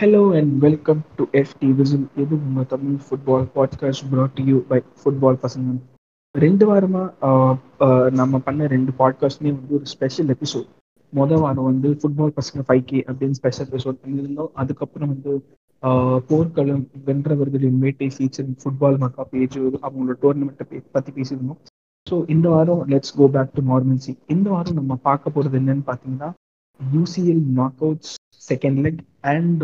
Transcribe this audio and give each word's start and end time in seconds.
Hello 0.00 0.32
and 0.32 0.60
welcome 0.62 1.00
to 1.16 1.24
FT 1.40 1.68
Whistle. 1.78 2.04
இது 2.22 2.34
உங்க 2.46 2.62
Tamil 2.70 2.96
football 3.04 3.44
podcast 3.56 4.04
brought 4.12 4.32
to 4.38 4.42
you 4.48 4.56
by 4.70 4.78
football 5.00 5.38
பசங்க 5.42 5.74
ரெண்டு 6.34 6.64
வாரமா 6.70 7.02
நம்ம 8.20 8.40
பண்ண 8.46 8.66
ரெண்டு 8.72 8.92
பாட்காஸ்ட்மே 9.00 9.50
வந்து 9.58 9.76
ஒரு 9.78 9.86
ஸ்பெஷல் 9.92 10.32
எபிசோட் 10.34 10.66
மொதல் 11.12 11.42
வாரம் 11.44 11.68
வந்து 11.70 11.90
ஃபுட்பால் 12.00 12.34
பசங்க 12.38 12.64
ஃபைவ் 12.68 12.84
கே 12.90 13.00
அப்படின்னு 13.08 13.38
ஸ்பெஷல் 13.40 13.66
எபிசோட் 13.68 14.00
பண்ணியிருந்தோம். 14.02 14.50
அதுக்கப்புறம் 14.62 15.12
வந்து 15.14 15.32
போர்க்களம் 16.30 16.84
வென்றவர்களின் 17.08 17.80
வேட்டை 17.84 18.08
ஃபீச்சர் 18.16 18.50
ஃபுட்பால் 18.62 19.02
மக்கா 19.04 19.26
பேஜ் 19.34 19.58
அவங்களோட 19.86 20.16
டோர்னமெண்ட்டை 20.24 20.80
பற்றி 20.96 21.12
பேசியிருந்தோம். 21.18 21.60
ஸோ 22.06 22.16
இந்த 22.36 22.48
வாரம் 22.54 22.82
let's 22.94 23.14
go 23.20 23.28
back 23.36 23.54
to 23.58 23.64
normalcy 23.72 24.14
இந்த 24.36 24.48
வாரம் 24.56 24.80
நம்ம 24.80 24.98
பார்க்க 25.08 25.36
போகிறது 25.36 25.58
என்னன்னு 25.62 25.86
பார்த்தீங்கன்னா 25.90 26.30
UCL 26.80 27.42
knock 27.58 27.80
outs 27.82 28.14
second 28.48 28.80
leg 28.84 29.02
and 29.30 29.62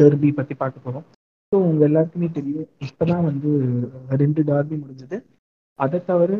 derby 0.00 0.30
பற்றி 0.34 0.54
பார்க்க 0.56 0.86
போகிறோம் 0.86 1.06
ஸோ 1.52 1.58
உங்கள் 1.64 1.86
எல்லாருக்குமே 1.86 2.28
தெரியும் 2.34 2.68
இப்போ 2.86 3.04
தான் 3.06 3.24
வந்து 3.24 3.50
ரெண்டு 4.16 4.40
டார்பி 4.48 4.76
முடிஞ்சது. 4.82 5.16
அதை 5.78 5.98
தவிர 6.04 6.32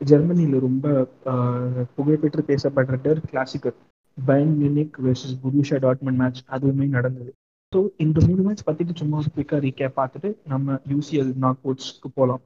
ஜெர்மனியில் 0.00 0.56
ரொம்ப 0.60 0.86
ஆஹ், 1.32 1.82
புகழ்பெற்று 1.96 2.42
பேசப்படுற 2.48 2.96
Der 3.04 3.20
Klassiker 3.28 3.76
Bayern 4.18 4.52
Munich 4.58 4.96
versus 5.04 5.38
Borussia 5.42 5.76
Dortmund 5.84 6.20
match 6.20 6.42
அதுவுமே 6.50 6.86
நடந்தது. 6.96 7.30
ஸோ 7.72 7.80
இந்த 8.04 8.18
மூணு 8.26 8.42
மேட்ச் 8.42 8.66
பற்றிட்டு 8.66 8.94
சும்மா 8.98 9.16
ஒரு 9.20 9.30
குயிக்காக 9.34 9.60
ரீகேப் 9.64 9.96
பார்த்துட்டு 9.96 10.30
நம்ம 10.46 10.76
யூசிஎல் 10.92 11.32
நாக் 11.44 11.62
அவுட்ஸ்க்கு 11.64 12.10
போகலாம் 12.14 12.42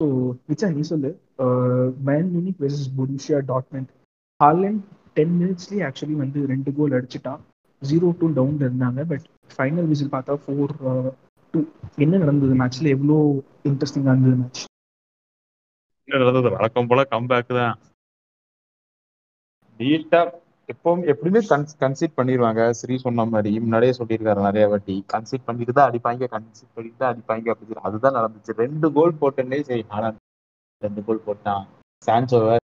ஸோ 0.00 0.06
விச்சா 0.48 0.68
நீ 0.74 0.82
சொல்லு 0.90 1.10
Bayern 2.06 2.30
Munich 2.34 2.60
versus 2.62 2.90
Borussia 2.96 3.40
Dortmund 3.50 3.90
Haaland 4.40 4.84
ten 5.16 5.34
மினிட்ஸ்லேயே 5.40 5.84
actually 5.88 6.16
வந்து 6.24 6.40
ரெண்டு 6.52 6.70
கோல் 6.78 6.96
அடிச்சிட்டான் 6.98 7.40
ஜீரோ 7.82 8.08
டூ 8.20 8.26
டவுன்ல 8.38 8.66
இருந்தாங்க. 8.68 9.00
பட் 9.12 9.26
ஃபைனல் 9.54 9.88
விசில் 9.92 10.14
பார்த்தா 10.14 10.34
ஃபோர் 10.44 10.74
டூ 11.54 11.60
என்ன 12.04 12.18
நடந்தது 12.24 12.56
மேட்ச்ல 12.60 12.90
எவ்வளோ 12.96 13.16
இன்ட்ரெஸ்டிங்காக 13.70 14.14
இருந்தது 14.16 14.36
மேட்ச் 14.42 14.62
நடந்தது? 16.08 16.48
வழக்கம் 16.56 16.88
போல 16.90 17.00
கம்பேக் 17.14 17.50
தான். 17.58 17.74
நீட்டா 19.80 20.20
எப்பவும் 20.72 21.02
எப்படியுமே 21.12 21.40
கன்சீட் 21.82 22.16
பண்ணிடுவாங்க 22.18 22.62
ஸ்ரீ 22.80 22.94
சொன்ன 23.04 23.24
மாதிரி. 23.34 23.52
முன்னாடியே 23.64 23.92
சொல்லியிருக்காரு 23.98 24.40
நிறைய 24.48 24.64
வாட்டி. 24.72 24.96
கன்சீட் 25.12 25.46
பண்ணிட்டு 25.48 25.72
தான் 25.78 25.88
அடிப்பாங்க. 25.90 26.28
கன்சீட் 26.34 26.74
பண்ணிட்டு 26.76 26.98
தான் 27.02 27.12
அடிப்பாங்க 27.12 27.52
அப்படின்னு 27.52 27.72
சொல்லி. 27.72 27.86
அதுதான் 27.90 28.18
நடந்துச்சு. 28.18 28.58
ரெண்டு 28.62 28.88
கோல் 28.96 29.18
போட்டேன்னே 29.22 29.60
சரி 29.70 29.84
ஹாலாண்ட் 29.94 30.20
ரெண்டு 30.82 31.02
கோல் 31.06 31.24
போட்டான். 31.28 31.64
சான்சோ 32.06 32.40
வேற 32.48 32.58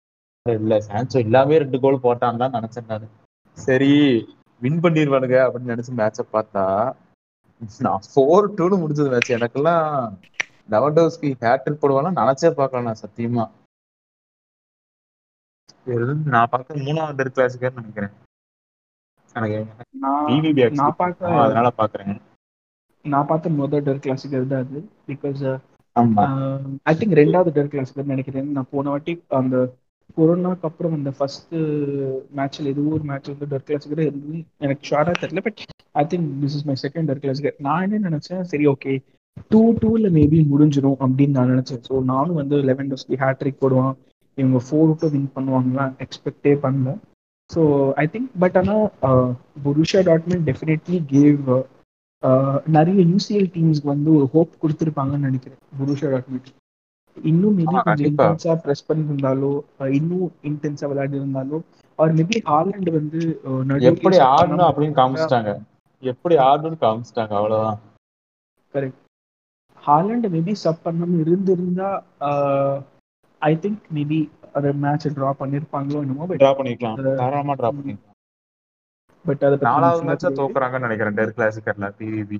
இல்ல 0.60 0.74
சான்சோ 0.86 1.18
இல்லாமே 1.26 1.58
ரெண்டு 1.62 1.78
கோல் 1.84 2.04
போட்டான் 2.04 2.40
தான் 2.42 2.56
நினைச்சேன் 2.56 2.88
நான். 2.92 3.06
சரி 3.58 3.92
வின் 4.62 4.80
பண்ணிடுவானுங்க 4.84 5.38
அப்படின்னு 5.46 5.72
நினைச்சு 5.74 5.92
மேட்சை 6.00 6.24
பார்த்தா 6.36 6.64
நான் 7.86 8.06
ஃபோர் 8.10 8.48
டூன்னு 8.56 8.80
முடிஞ்சது 8.82 9.12
மேட்ச் 9.12 9.36
எனக்கெல்லாம் 9.36 9.86
லெவன்டோஸ்கி 10.74 11.28
ஹேட்ரிக் 11.42 11.82
போடுவானா 11.82 12.12
நினைச்சே 12.20 12.50
பார்க்கல 12.60 12.86
நான் 12.88 13.02
சத்தியமா. 13.04 13.44
நான் 16.34 16.50
பார்த்த 16.52 16.78
மூணாவது 16.86 17.32
கிளாஸுக்கு 17.36 17.76
நினைக்கிறேன். 17.80 18.14
எனக்கு 19.36 19.58
நான் 20.80 20.98
பார்த்த 21.00 21.32
அதனால 21.44 21.68
பாக்குறேன் 21.80 22.20
நான் 23.04 23.28
பார்த்த 23.30 23.56
முதல் 23.60 23.84
டர் 23.86 24.02
கிளாசிக்கர் 24.04 24.52
தான் 24.52 24.62
அது? 24.64 24.78
பிகாஸ் 25.08 25.42
ஐ 26.90 26.94
திங்க் 27.00 27.18
ரெண்டாவது 27.20 27.50
டர் 27.56 27.72
கிளாசிக்கர் 27.74 28.12
நினைக்கிறேன். 28.12 28.48
நான் 28.56 28.70
போன 28.72 28.88
வாட்டி 28.92 29.12
அந்த 29.40 29.56
கொரோனாக்கு 30.18 30.66
அப்புறம் 30.68 30.94
அந்த 30.98 31.10
ஃபர்ஸ்ட் 31.18 31.54
மேட்ச்ல 32.38 32.70
எதுவும் 32.72 32.94
ஒரு 32.96 33.04
மேட்ச் 33.10 33.30
வந்து 33.32 33.48
டர் 33.52 33.66
கிளாசிக்கர் 33.68 34.02
இருந்து 34.06 34.36
எனக்கு 34.64 34.88
ஷார்டா 34.90 35.14
தெரியல. 35.22 35.42
But 35.46 35.60
I 36.02 36.04
think 36.12 36.28
this 36.42 36.56
is 36.58 36.66
my 36.70 36.76
second 36.84 37.08
der 37.10 37.22
Klassiker 37.24 37.56
நான் 37.68 37.84
என்ன 37.86 38.02
நினைச்சேன்? 38.08 38.42
சரி 38.52 38.66
ஓகே 38.74 38.94
டூ 39.52 39.62
டூல 39.82 40.10
மேபி 40.18 40.38
முடிஞ்சிடும் 40.52 40.98
அப்படின்னு 41.04 41.36
நான் 41.38 41.52
நினைச்சேன். 41.54 41.82
ஸோ 41.88 41.94
நானும் 42.12 42.40
வந்து 42.42 42.58
லெவன் 42.70 42.90
டோஸ்க்கு 42.92 43.20
ஹேட்ரிக் 43.24 43.62
போடுவான். 43.64 43.94
இவங்க 44.38 44.58
ஃபோர் 44.66 44.96
டூ 45.00 45.08
வின் 45.14 45.30
பண்ணுவாங்களாம் 45.36 45.92
எக்ஸ்பெக்டே 46.04 46.54
பண்ணல 46.64 46.90
ஸோ 47.50 47.62
ஐ 48.02 48.04
திங்க் 48.14 48.30
பட் 48.42 48.56
ஆனால் 48.60 48.84
புருஷா 49.64 50.00
டாட்மெண்ட் 50.08 50.46
டெஃபினெட்லி 50.50 50.98
கேவ் 51.14 51.42
நிறைய 52.76 53.00
யூசிஎல் 53.12 53.48
டீம்ஸ்க்கு 53.54 53.88
வந்து 53.94 54.10
ஒரு 54.18 54.26
ஹோப் 54.34 54.54
கொடுத்துருப்பாங்கன்னு 54.62 55.28
நினைக்கிறேன். 55.28 55.60
புருஷா 55.80 56.08
டாட்மெண்ட் 56.14 56.48
இன்னும் 57.16 57.56
மேபி 57.58 57.76
கொஞ்சம். 57.86 58.08
இன்டென்ஸா 58.10 58.52
ப்ரெஸ் 58.64 58.86
பண்ணியிருந்தாலோ 58.88 59.52
இன்னும் 59.98 60.28
இன்டென்ஸா 60.50 60.88
விளையாடி 60.90 61.16
இருந்தாலோ 61.20 61.58
அவர் 61.98 62.12
மேபி 62.18 62.38
ஹாலண்ட் 62.50 62.90
வந்து 62.98 63.20
எப்படி 63.90 64.16
ஆடணும் 64.32 64.68
அப்படின்னு 64.68 64.98
காமிச்சிட்டாங்க. 65.00 65.52
எப்படி 66.02 66.34
ஆடணும்னு 66.48 66.78
காமிச்சிட்டாங்க 66.84 67.34
அவ்வளவுதான். 67.40 67.78
கரெக்ட் 68.74 69.02
ஹாலண்ட் 69.82 70.26
மேபி 70.34 70.52
சப் 70.64 70.84
பண்ணாம 70.86 71.18
இருந்திருந்தா 71.24 71.90
ஐ 73.42 73.52
திங்க் 73.64 73.86
மேபி 73.96 74.20
அந்த 74.56 74.68
மேட்ச் 74.84 75.06
டிரா 75.16 75.30
பண்ணிருப்பாங்களோ 75.40 76.02
என்னமோ 76.04 76.26
டிரா 76.42 76.52
பண்ணிக்கலாம். 76.58 76.98
தாராளமா 77.20 77.56
டிரா 77.60 77.70
பண்ணிக்கலாம். 77.78 78.12
பட் 79.24 79.42
அதை 79.46 79.56
நாலாவது 79.68 80.00
நம்ம 80.00 80.10
மேட்சா 80.10 80.28
சொல்ல 80.28 80.38
தோக்குறாங்கன்னு 80.40 80.86
நினைக்கிறேன் 80.88 81.18
டெர் 81.18 81.34
கிளாசிக்கர்ல 81.36 81.88
பிவிபி 82.00 82.38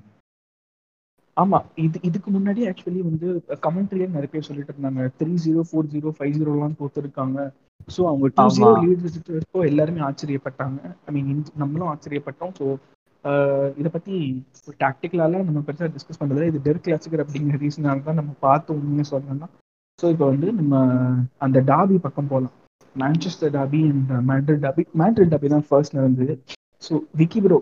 ஆமா 1.37 1.57
இது 1.85 1.97
இதுக்கு 2.07 2.29
முன்னாடி 2.35 2.61
ஆக்சுவலி 2.69 3.01
வந்து 3.07 3.27
கமெண்ட்ரியே 3.65 4.07
நிறைய 4.15 4.29
பேர் 4.33 4.47
சொல்லிட்டு 4.47 4.73
இருந்தாங்க. 4.73 5.01
Three 5.19 5.33
zero 5.45 5.63
four 5.69 5.89
zero 5.93 6.09
five 6.17 6.35
ஜீரோலாம் 6.37 6.77
தோத்துருக்காங்க. 6.79 7.39
ஸோ 7.95 8.01
அவங்க 8.11 8.27
டூ. 8.37 8.45
ஜீரோ 8.57 8.71
லீட் 8.83 9.03
வச்சுட்டு 9.05 9.65
எல்லாருமே 9.71 10.01
ஆச்சரியப்பட்டாங்க. 10.07 10.79
ஐ 11.07 11.11
மீன் 11.15 11.43
நம்மளும் 11.63 11.91
ஆச்சரியப்பட்டோம். 11.93 12.53
ஸோ 12.59 12.65
இதை 13.79 13.89
பத்தி 13.95 14.15
டாக்டிக்கலால 14.83 15.39
நம்ம 15.47 15.61
பெருசாக 15.67 15.89
டிஸ்கஸ் 15.95 16.19
பண்றதுல 16.19 16.49
இது 16.51 16.59
டெர் 16.67 16.83
கிளாசிக்கர் 16.85 17.23
அப்படிங்கிற 17.23 17.57
ரீசனால 17.63 18.03
தான் 18.07 18.19
நம்ம 18.21 18.33
பார்த்து 18.45 18.75
உண்மையை 18.77 19.05
சொல்லணும்னா. 19.13 19.47
ஸோ 19.99 20.05
இப்போ 20.13 20.25
வந்து 20.33 20.47
நம்ம 20.59 20.81
அந்த 21.45 21.59
டாபி 21.71 21.95
பக்கம் 22.05 22.29
போகலாம் 22.33 22.55
Manchester 22.95 23.51
derby 23.57 23.81
and 23.91 24.11
Madrid 24.29 24.63
derby 24.67 24.83
Madrid 25.01 25.33
derby 25.33 25.49
தான் 25.55 25.65
ஃபர்ஸ்ட் 25.69 25.97
நடந்தது. 25.99 26.35
ஸோ 26.85 26.93
விக்கி 27.19 27.39
ப்ரோ 27.45 27.57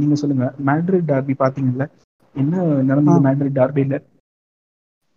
நீங்க 0.00 0.16
சொல்லுங்க. 0.22 0.46
மேட்ரிட் 0.70 1.10
டாபி 1.12 1.34
பாத்தீங்கல்ல 1.44 1.86
என்ன 2.42 2.62
நடந்தது 2.90 3.20
மேட்ரிட் 3.26 3.58
டார்பியில் 3.60 3.96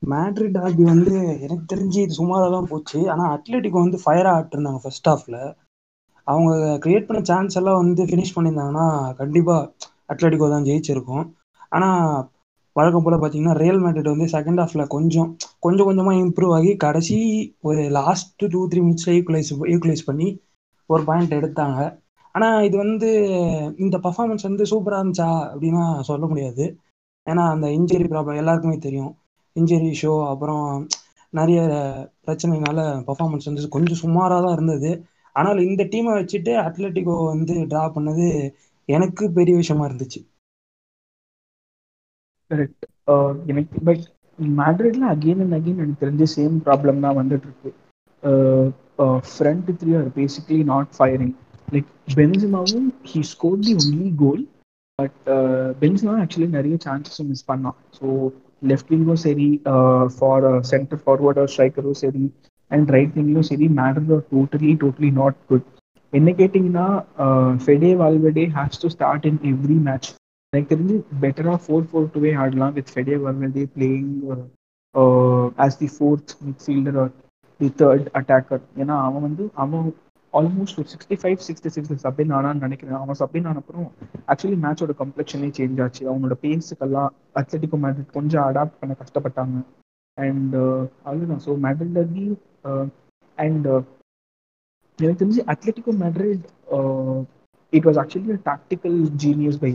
மேட்ரிட் 0.03 0.57
டார்பி 0.57 0.83
வந்து 0.91 1.13
எனக்கு 1.45 1.63
தெரிஞ்சு 1.72 2.00
இது 2.05 2.17
சுமாராக 2.19 2.50
தான் 2.55 2.69
போச்சு. 2.72 3.00
ஆனால் 3.13 3.31
அத்லெட்டிகோ 3.35 3.78
வந்து 3.85 4.00
ஃபயராக 4.03 4.38
ஆட்டிருந்தாங்க 4.39 4.79
ஃபர்ஸ்ட் 4.83 5.09
ஹாஃபில் 5.11 5.39
அவங்க 6.27 6.51
கிரியேட் 6.83 7.07
பண்ண 7.07 7.19
சான்ஸ் 7.29 7.57
எல்லாம் 7.59 7.79
வந்து 7.81 8.03
ஃபினிஷ் 8.09 8.33
பண்ணியிருந்தாங்கன்னா 8.35 8.88
கண்டிப்பாக 9.22 9.69
அத்லெட்டிகோ 10.13 10.50
தான் 10.53 10.67
ஜெயிச்சிருக்கும். 10.69 11.25
ஆனால் 11.77 12.01
வழக்கம் 12.75 13.06
போல் 13.06 13.17
பார்த்தீங்கன்னா 13.22 13.56
ரியல் 13.61 13.81
மேட்ரிட் 13.83 14.13
வந்து 14.13 14.27
செகண்ட் 14.35 14.61
ஹாஃபில் 14.61 14.91
கொஞ்சம் 14.95 15.29
கொஞ்சம் 15.66 15.88
கொஞ்சமாக 15.89 16.22
இம்ப்ரூவ் 16.25 16.53
ஆகி 16.57 16.72
கடைசி 16.85 17.17
ஒரு 17.69 17.83
லாஸ்ட் 18.00 18.33
டூ 18.56 18.61
த்ரீ 18.72 18.81
மினிட்ஸில் 18.88 19.16
ஈக்குவலைஸ் 19.19 19.51
ஈக்குவலைஸ் 19.73 20.07
பண்ணி 20.09 20.27
ஒரு 20.89 21.03
பாயிண்ட் 21.09 21.38
எடுத்தாங்க. 21.39 21.79
ஆனால் 22.35 22.66
இது 22.67 22.75
வந்து 22.85 23.09
இந்த 23.85 23.95
பர்ஃபார்மன்ஸ் 24.06 24.47
வந்து 24.50 24.66
சூப்பராக 24.73 25.01
இருந்துச்சா 25.01 25.31
அப்படின்னா 25.53 25.85
சொல்ல 26.09 26.25
முடியாது. 26.33 26.66
ஏன்னா 27.27 27.43
அந்த 27.53 27.67
இன்ஜுரி 27.77 28.07
ப்ராப்ளம் 28.13 28.39
எல்லாருக்குமே 28.41 28.77
தெரியும். 28.85 29.11
இன்ஜுரி 29.55 29.89
ஷோ 30.01 30.11
அப்புறம் 30.31 30.65
நிறைய 31.33 31.59
பிரச்சனைனால 32.25 32.77
பர்ஃபார்மன்ஸ் 33.07 33.49
வந்து 33.49 33.75
கொஞ்சம் 33.75 34.01
சுமாராக 34.03 34.41
தான் 34.45 34.55
இருந்தது. 34.57 34.91
ஆனால் 35.35 35.59
இந்த 35.67 35.83
டீமை 35.91 36.13
வச்சுட்டு 36.17 36.53
அத்லட்டிகோ 36.65 37.15
வந்து 37.31 37.55
ட்ரா 37.71 37.83
பண்ணது 37.95 38.27
எனக்கு 38.89 39.23
பெரிய 39.38 39.55
விஷயமா 39.61 39.85
இருந்துச்சு. 39.89 40.19
கரெக்ட் 42.51 42.85
எனக்கு 43.51 43.79
பட் 43.88 44.03
மேட்ரிட்ல 44.39 45.05
அகெயின் 45.13 45.41
அண்ட் 45.44 45.57
அகெயின் 45.57 45.81
எனக்கு 45.81 46.03
தெரிஞ்ச 46.03 46.25
சேம் 46.33 46.55
ப்ராப்ளம் 46.65 47.03
தான் 47.05 47.19
வந்துட்டு 47.19 47.47
இருக்கு 47.49 47.71
front 49.29 49.71
three 49.79 49.91
are 49.95 50.09
basically 50.17 50.59
not 50.71 50.91
firing 50.97 51.35
like 51.67 51.89
பென்சிமாவும் 52.17 52.88
he 53.09 53.21
score 53.31 53.59
the 53.61 53.73
only 53.81 54.09
goal 54.21 54.44
but 55.00 55.18
Benzema 55.81 56.13
actually 56.21 56.48
நிறைய 56.54 56.75
சான்சஸும் 56.83 57.27
மிஸ் 57.31 57.48
பண்ணான். 57.50 57.75
ஸோ 57.98 58.06
லெஃப்ட் 58.63 58.92
விங்கும் 58.94 59.19
சரி 59.24 59.50
ஃபார் 60.16 60.45
சென்டர் 60.69 61.01
ஃபார்வர்டோ 61.01 61.44
ஸ்ட்ரைக்கரும் 61.51 62.00
சரி 62.00 62.24
அண்ட் 62.71 62.88
ரைட் 62.95 63.13
விங்லும் 63.18 63.48
சரி 63.50 63.68
matter 63.77 64.24
totally 64.31 64.71
totally 64.83 65.10
not 65.19 65.38
good 65.50 65.68
என்ன 66.13 66.31
கேட்டிங்கன்னா 66.39 66.88
Fede 67.63 67.92
Valverde 68.01 68.45
has 68.56 68.81
to 68.83 68.89
start 68.95 69.27
in 69.31 69.39
every 69.51 69.77
match 69.88 70.10
எனக்கு 70.54 70.71
தெரிஞ்சு 70.74 70.95
பெட்டராக 71.21 71.60
ஃபோர் 71.63 71.88
ஃபோர் 71.89 72.12
டூவே 72.13 72.31
ஆடலாம் 72.42 72.75
with 72.77 72.92
Fede 72.94 73.18
Valverde 73.24 73.66
playing 73.75 74.12
as 75.66 75.80
the 75.80 75.89
fourth 75.95 76.33
midfielder 76.48 77.00
or 77.04 77.13
the 77.60 77.69
third 77.80 78.10
attacker 78.19 78.66
ஏன்னா 78.81 78.98
அவன் 79.07 79.25
வந்து 79.27 79.45
அவன் 79.63 79.86
ஆல்மோஸ்ட் 80.33 80.79
ஒரு 80.81 80.89
சிக்ஸ்டி 80.94 81.15
ஃபைவ் 81.21 81.45
சிக்ஸ்டி 81.47 81.69
சிக்ஸ் 81.75 82.06
சப்மின் 82.06 82.33
ஆனான்னு 82.38 82.63
நினைக்கிறேன். 82.65 83.00
அவன் 83.03 83.19
சப்மின் 83.21 83.47
ஆனப்புறம் 83.51 83.88
ஆக்சுவலி 84.31 84.57
மேட்சோட 84.65 84.94
கம்ப்ளெக்ஷனே 85.01 85.50
சேஞ்ச் 85.57 85.81
ஆச்சு. 85.85 86.03
அவனோட 86.12 86.35
பேஸுக்கெல்லாம் 86.44 87.12
அத்லட்டிகோ 87.41 87.79
மேட்ரிட் 87.85 88.15
கொஞ்சம் 88.18 88.45
அடாப்ட் 88.50 88.79
பண்ண 88.81 88.95
கஷ்டப்பட்டாங்க. 89.01 89.57
அண்ட் 90.18 90.56
அவ்வளோதான் 91.07 91.44
ஸோ 91.45 91.53
மேட்ரிட் 91.65 92.00
அண்ட் 93.38 93.68
எனக்கு 95.00 95.19
தெரிஞ்சு 95.21 95.41
Atletico 95.53 95.91
Madrid 96.03 96.45
it 97.73 97.88
was 97.89 98.00
actually 98.03 98.38
tactical 98.51 98.97
genius 99.23 99.62
by 99.65 99.71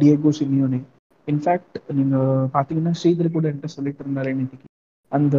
Diego 0.00 0.30
Simeone 0.38 0.80
in fact 1.28 1.76
நீங்கள் 1.98 2.46
பார்த்தீங்கன்னா 2.54 2.92
ஸ்ரீதர் 3.00 3.34
கூட 3.34 3.46
என்கிட்ட 3.50 3.70
சொல்லிட்டு 3.76 4.02
இருந்தாரு 4.04 4.30
இன்னைக்கு. 4.34 4.58
அந்த 5.12 5.36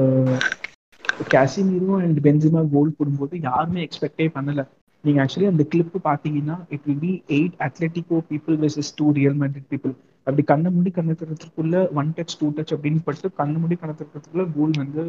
கேசிமீரோ 1.30 1.96
அண்ட் 2.04 2.20
பென்சிமா 2.26 2.62
கோல் 2.74 2.96
போடும்போது 2.98 3.34
யாருமே 3.48 3.82
எக்ஸ்பெக்டே 3.86 4.28
பண்ணல. 4.36 4.62
நீங்க 5.04 5.20
ஆக்சுவலி 5.24 5.50
அந்த 5.52 5.64
கிளிப் 5.72 5.96
பாத்தீங்கன்னா 6.06 6.56
it 6.74 6.86
will 6.88 7.02
be 7.02 7.14
eight 7.36 7.56
Atletico 7.66 8.18
people 8.32 8.58
versus 8.62 8.92
two 8.98 9.06
Real 9.18 9.38
minded 9.42 9.68
people 9.72 9.94
அப்படி 10.28 10.44
கண்ணை 10.50 10.70
முடி 10.74 10.90
கண்ணை 10.92 11.14
திறத்துக்குள்ள 11.16 11.76
ஒன் 12.00 12.10
டச் 12.18 12.36
டூ 12.40 12.48
டச் 12.58 12.74
அப்படின்னு 12.76 13.00
பட்டு 13.08 13.30
கண்ணு 13.40 13.58
முடி 13.60 13.76
கண்ணை 13.82 13.94
திறத்துக்குள்ள 14.00 14.44
கோல் 14.56 14.76
வந்து 14.82 15.04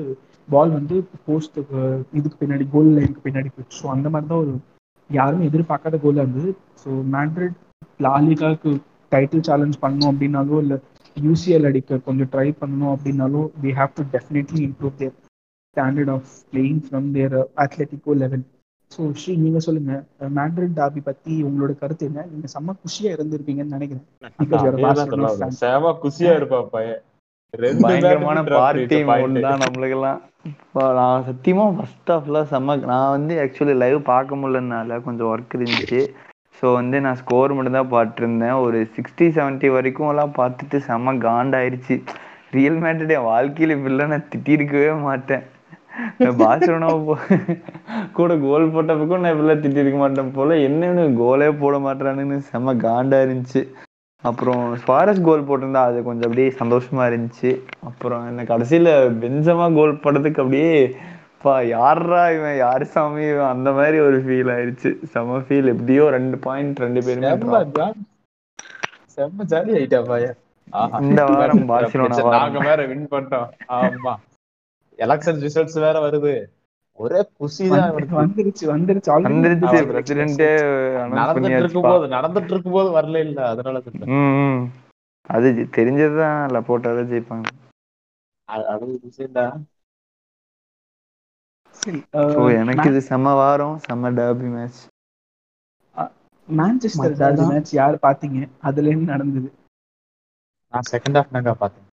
பால் 0.49 0.73
வந்து 0.76 0.97
போஸ்ட் 1.26 1.59
இதுக்கு 2.19 2.37
பின்னாடி 2.43 2.67
கோல் 2.73 2.91
லைனுக்கு 2.97 3.25
பின்னாடி 3.26 3.50
போச்சு 3.50 3.76
ஸோ 3.79 3.88
அந்த 3.94 4.09
மாதிரி 4.14 4.31
தான் 4.31 4.43
ஒரு 4.44 4.55
யாருமே 5.11 5.49
எதிர்பார்க்காத 5.50 5.97
கோலாக 6.03 6.25
இருந்தது. 6.25 6.50
ஸோ 6.82 6.91
மேட்ரிட் 7.14 7.59
லாலிகாவுக்கு 8.00 8.73
டைட்டில் 9.12 9.47
சேலஞ்ச் 9.49 9.82
பண்ணணும் 9.82 10.11
அப்படின்னாலோ 10.12 10.59
இல்லை 10.64 10.79
யூசிஎல் 11.17 11.69
அடிக்க 11.70 12.00
கொஞ்சம் 12.06 12.31
ட்ரை 12.32 12.49
பண்ணணும் 12.61 12.93
அப்படின்னாலும் 12.94 13.49
we 13.62 13.73
have 13.79 13.93
to 13.99 14.05
definitely 14.14 14.61
improve 14.69 14.97
their 15.00 15.14
standard 15.76 16.10
of 16.14 16.32
playing 16.50 16.80
from 16.86 17.06
their 17.16 17.36
Atletico 17.64 18.14
level 18.22 18.42
so 18.92 19.02
Sri 19.20 19.34
நீங்க 19.42 19.60
சொல்லுங்க. 19.66 19.92
மேட்ரிட் 20.38 20.74
டாபி 20.78 21.00
பத்தி 21.06 21.34
உங்களோட 21.48 21.72
கருத்து 21.82 22.04
என்ன? 22.08 22.24
நீங்க 22.32 22.48
செம்ம 22.54 22.74
குஷியா 22.82 23.10
இருந்திருப்பீங்கன்னு 23.14 23.76
நினைக்கிறேன். 23.76 25.54
சேவ 25.62 25.92
குசியா 26.02 26.32
இருப்பா 26.40 26.58
பையன். 26.74 27.00
பயங்கரமான 27.84 28.42
பார்ட்டி 28.50 28.98
தான் 29.46 29.62
நம்மளுக்கெல்லாம். 29.62 30.19
இப்போ 30.50 30.82
நான் 30.98 31.24
சத்தியமா 31.28 31.64
ஃபர்ஸ்ட் 31.76 32.12
ஹாஃப்ல 32.14 32.42
செம்ம 32.52 32.76
நான் 32.92 33.14
வந்து 33.16 33.34
ஆக்சுவலி 33.44 33.76
லைவ் 33.82 33.98
பார்க்க 34.12 34.40
முடியலனால 34.42 34.98
கொஞ்சம் 35.06 35.30
ஒர்க் 35.32 35.56
இருந்துச்சு. 35.58 36.00
ஸோ 36.58 36.66
வந்து 36.80 36.96
நான் 37.06 37.18
ஸ்கோர் 37.22 37.56
மட்டும் 37.56 37.78
தான் 37.78 37.92
பார்த்துருந்தேன். 37.96 38.58
ஒரு 38.66 38.78
சிக்ஸ்டி 38.96 39.26
செவன்ட்டி 39.38 39.70
வரைக்கும் 39.76 40.10
எல்லாம் 40.12 40.36
பார்த்துட்டு 40.40 40.78
செம்ம 40.88 41.16
காண்டாயிருச்சு. 41.26 41.96
ரியல் 42.58 42.78
மேட்டட் 42.84 43.14
என் 43.16 43.28
வாழ்க்கையில 43.32 43.76
இப்படிலாம் 43.78 44.14
நான் 44.14 44.30
திட்டிருக்கவே 44.32 44.92
மாட்டேன். 45.08 45.44
நான் 46.18 46.40
பார்சலோனா 46.40 46.88
கூட 48.18 48.32
கோல் 48.44 48.72
போட்டப்பக்கும் 48.74 49.22
நான் 49.22 49.32
இப்படிலாம் 49.34 49.62
திட்டிருக்க 49.64 49.98
மாட்டேன் 50.02 50.34
போல. 50.38 50.54
என்னன்னு 50.68 51.04
கோலே 51.20 51.48
போட 51.62 51.76
மாட்டேறானுன்னு 51.86 52.38
செம்ம 52.50 52.74
காண்டா 52.84 53.18
இருந்துச்சு. 53.24 53.62
அப்புறம் 54.24 54.62
ஸ்வாரஸ் 54.82 55.24
கோல் 55.28 55.48
போட்டிருந்தா 55.48 55.82
அது 55.90 55.98
கொஞ்சம் 56.08 56.26
அப்படியே 56.28 56.50
சந்தோஷமா 56.60 57.04
இருந்துச்சு. 57.10 57.50
அப்புறம் 57.88 58.26
என்ன 58.30 58.44
கடைசியில 58.52 58.90
பெஞ்சமா 59.22 59.66
கோல் 59.78 60.00
போட்டதுக்கு 60.04 60.42
அப்படியே 60.44 60.72
பா 61.44 61.54
யாரா 61.74 62.22
இவன்? 62.36 62.56
யாரு 62.56 62.84
சாமி? 62.86 63.22
இவன் 63.30 63.52
அந்த 63.54 63.68
மாதிரி 63.72 63.98
ஒரு 63.98 64.18
ஃபீல் 64.26 64.50
ஆயிருச்சு. 64.54 64.90
செம 65.12 65.38
ஃபீல் 65.46 65.70
எப்படியோ 65.74 66.04
ரெண்டு 66.16 66.38
பாயிண்ட் 66.38 66.82
ரெண்டு 66.86 67.00
பேருமே 67.06 67.32
செம்ம 69.16 69.44
ஜாலி 69.52 69.72
ஆயிட்டா 69.78 70.00
பையன். 70.10 70.36
ஆஹா. 70.72 70.98
இந்த 71.06 71.22
வாரம் 71.30 71.64
பார்சிலோனா. 71.70 72.18
நாங்க 72.36 72.60
வேற 72.68 72.80
வின் 72.92 73.08
பண்ணிட்டோம் 73.10 73.48
ஆமா. 73.78 74.12
எலெக்ஷன் 74.96 75.40
ரிசல்ட்ஸ் 75.40 75.74
வேற 75.74 76.10
வருது. 76.10 76.44
ஒரே 76.92 77.28
குஷி 77.36 77.68
தான் 77.68 77.90
வந்து- 77.90 77.94
வந்துருச்சு 77.94 78.60
வந்துருச்சு 78.60 78.64
வந்துருச்சு 78.64 79.10
அனௌன்ஸ் 79.10 79.28
நடந்துட்டு 81.18 81.58
இருக்கும் 81.58 81.82
பண்ணியாச்சுப்பா 81.82 81.84
போது 81.88 82.14
நடந்துட்டு 82.14 82.44
இருக்கும் 82.44 82.72
போது 82.72 83.00
வரல 83.00 83.20
இல்ல 83.20 83.48
அதனால. 83.48 83.82
அது 85.28 85.52
தெரிஞ்சதுதான் 85.52 86.52
லப்போட்டாதான் 86.52 87.12
ஜெயிப்பாங்க. 87.12 87.44
அது- 88.52 88.64
அது 88.64 89.00
விஷயம்டா 89.08 89.60
எனக்கு 92.48 92.94
இது 92.94 93.06
செம்ம 93.08 93.22
வாரம் 93.22 93.80
செம்ம 93.88 93.92
derby 93.92 94.36
match 94.36 94.86
Manchester 96.48 96.98
derby 96.98 97.48
match 97.48 97.74
யார் 97.74 97.94
பாத்தீங்க 97.94 98.48
அதுல 98.60 98.88
என்ன 98.88 99.04
நடந்தது? 99.04 99.52
நான் 100.70 100.82
செகண்ட் 100.90 101.14
ஹாஃப் 101.14 101.30
தாங்க 101.30 101.54
பார்த்தேன். 101.54 101.84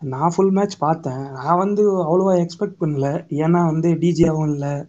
நான் 0.00 0.32
ஃபுல் 0.36 0.50
மேட்ச் 0.50 0.76
பார்த்தேன். 0.78 1.30
நான் 1.30 1.56
வந்து 1.56 1.84
அவ்வளோவா 2.00 2.34
எக்ஸ்பெக்ட் 2.34 2.80
பண்ணல. 2.80 3.06
ஏன்னா 3.38 3.64
வந்து 3.64 3.88
டிஜியாவும் 3.94 4.50
இல்லை. 4.50 4.86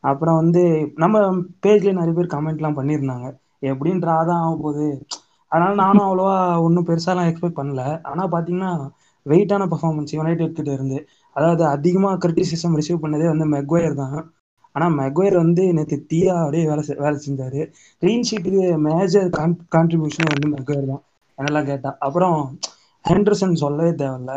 அப்புறம் 0.00 0.36
வந்து 0.36 0.92
நம்ம 0.94 1.20
பேஜ்லேயே 1.66 1.92
நிறைய 1.92 2.12
பேர் 2.12 2.26
கமெண்ட்லாம் 2.26 2.78
பண்ணியிருந்தாங்க. 2.78 3.36
எப்படியும் 3.58 4.00
ட்ரா 4.00 4.26
தான் 4.26 4.40
ஆக 4.40 4.58
போகுது. 4.62 5.06
அதனால 5.48 5.74
நானும் 5.74 6.06
அவ்வளோவா 6.08 6.60
ஒன்றும் 6.60 6.86
பெருசாலாம் 6.86 7.30
எக்ஸ்பெக்ட் 7.30 7.58
பண்ணல. 7.60 8.04
ஆனால் 8.04 8.30
பார்த்தீங்கன்னா 8.30 8.90
வெயிட்டான 9.26 9.68
பர்ஃபார்மன்ஸ் 9.72 10.10
யுனைடெட் 10.10 10.54
கிட்ட 10.54 10.72
இருந்து 10.72 11.08
அதாவது 11.32 11.66
அதிகமாக 11.66 12.28
கிரிட்டிசிசம் 12.28 12.74
ரிசீவ் 12.74 13.02
பண்ணதே 13.02 13.36
வந்து 13.36 13.48
மெக்வயர் 13.48 13.94
தான். 13.94 14.32
ஆனால் 14.72 14.94
மெக்வயர் 14.94 15.34
வந்து 15.34 15.72
நேற்று 15.72 16.06
தீயா 16.12 16.38
அப்படியே 16.38 16.66
வேலை 16.66 16.84
செ- 16.86 16.98
வேலை 16.98 17.18
செஞ்சாரு. 17.26 17.72
க்ளீன் 18.00 18.22
ஷீட்டுக்கு 18.30 18.78
மேஜர் 18.78 19.30
கான் 19.30 19.58
கான்ட்ரிபியூஷன் 19.76 20.30
வந்து 20.32 20.48
மெக்வயர் 20.48 20.86
தான். 20.86 21.02
என்னெல்லாம் 21.38 21.64
கேட்டா. 21.64 21.96
அப்புறம் 21.98 22.58
ஹெண்டர்சன் 23.06 23.62
சொல்லவே 23.62 23.92
தேவையில்ல. 23.96 24.32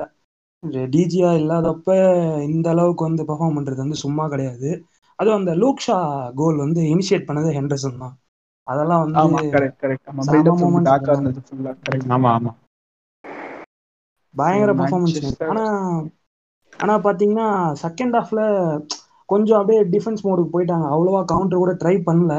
டிஜியா 0.94 1.30
இல்லாதப்ப 1.40 1.88
இந்த 2.50 2.68
அளவுக்கு 2.70 3.08
வந்து 3.08 3.28
பெர்ஃபார்ம் 3.30 3.58
பண்றது 3.58 3.84
வந்து 3.84 4.04
சும்மா 4.04 4.26
கிடையாது. 4.28 4.70
அதுவும் 5.20 5.40
அந்த 5.40 5.54
லூக்ஷா 5.62 5.98
கோல் 6.36 6.58
வந்து 6.58 6.82
இனிஷியேட் 6.94 7.28
பண்ணது 7.30 7.50
ஹெண்டர்சன் 7.58 8.02
தான். 8.04 8.16
அதெல்லாம் 8.68 9.04
ஆமா 9.18 9.42
வந்து 9.42 9.44
பயங்கர 14.34 14.72
பெர்ஃபார்மன்ஸ் 14.74 15.20
ஆனா 15.50 15.64
ஆனா 16.74 16.94
பாத்தீங்கன்னா 17.06 17.48
செகண்ட் 17.82 18.16
ஹாஃப்ல 18.18 18.42
கொஞ்சம் 19.30 19.60
அப்படியே 19.60 19.82
டிஃபென்ஸ் 19.94 20.26
மோடுக்கு 20.26 20.54
போயிட்டாங்க. 20.54 20.86
அவ்வளோவா 20.90 21.22
கவுண்டர் 21.26 21.62
கூட 21.62 21.74
ட்ரை 21.82 21.96
பண்ணல. 22.08 22.34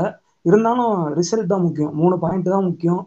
இருந்தாலும் 0.45 0.95
ரிசல்ட் 1.19 1.53
தான் 1.53 1.65
முக்கியம். 1.67 1.95
மூணு 1.95 2.17
பாயிண்ட் 2.19 2.55
தான் 2.55 2.69
முக்கியம். 2.69 3.03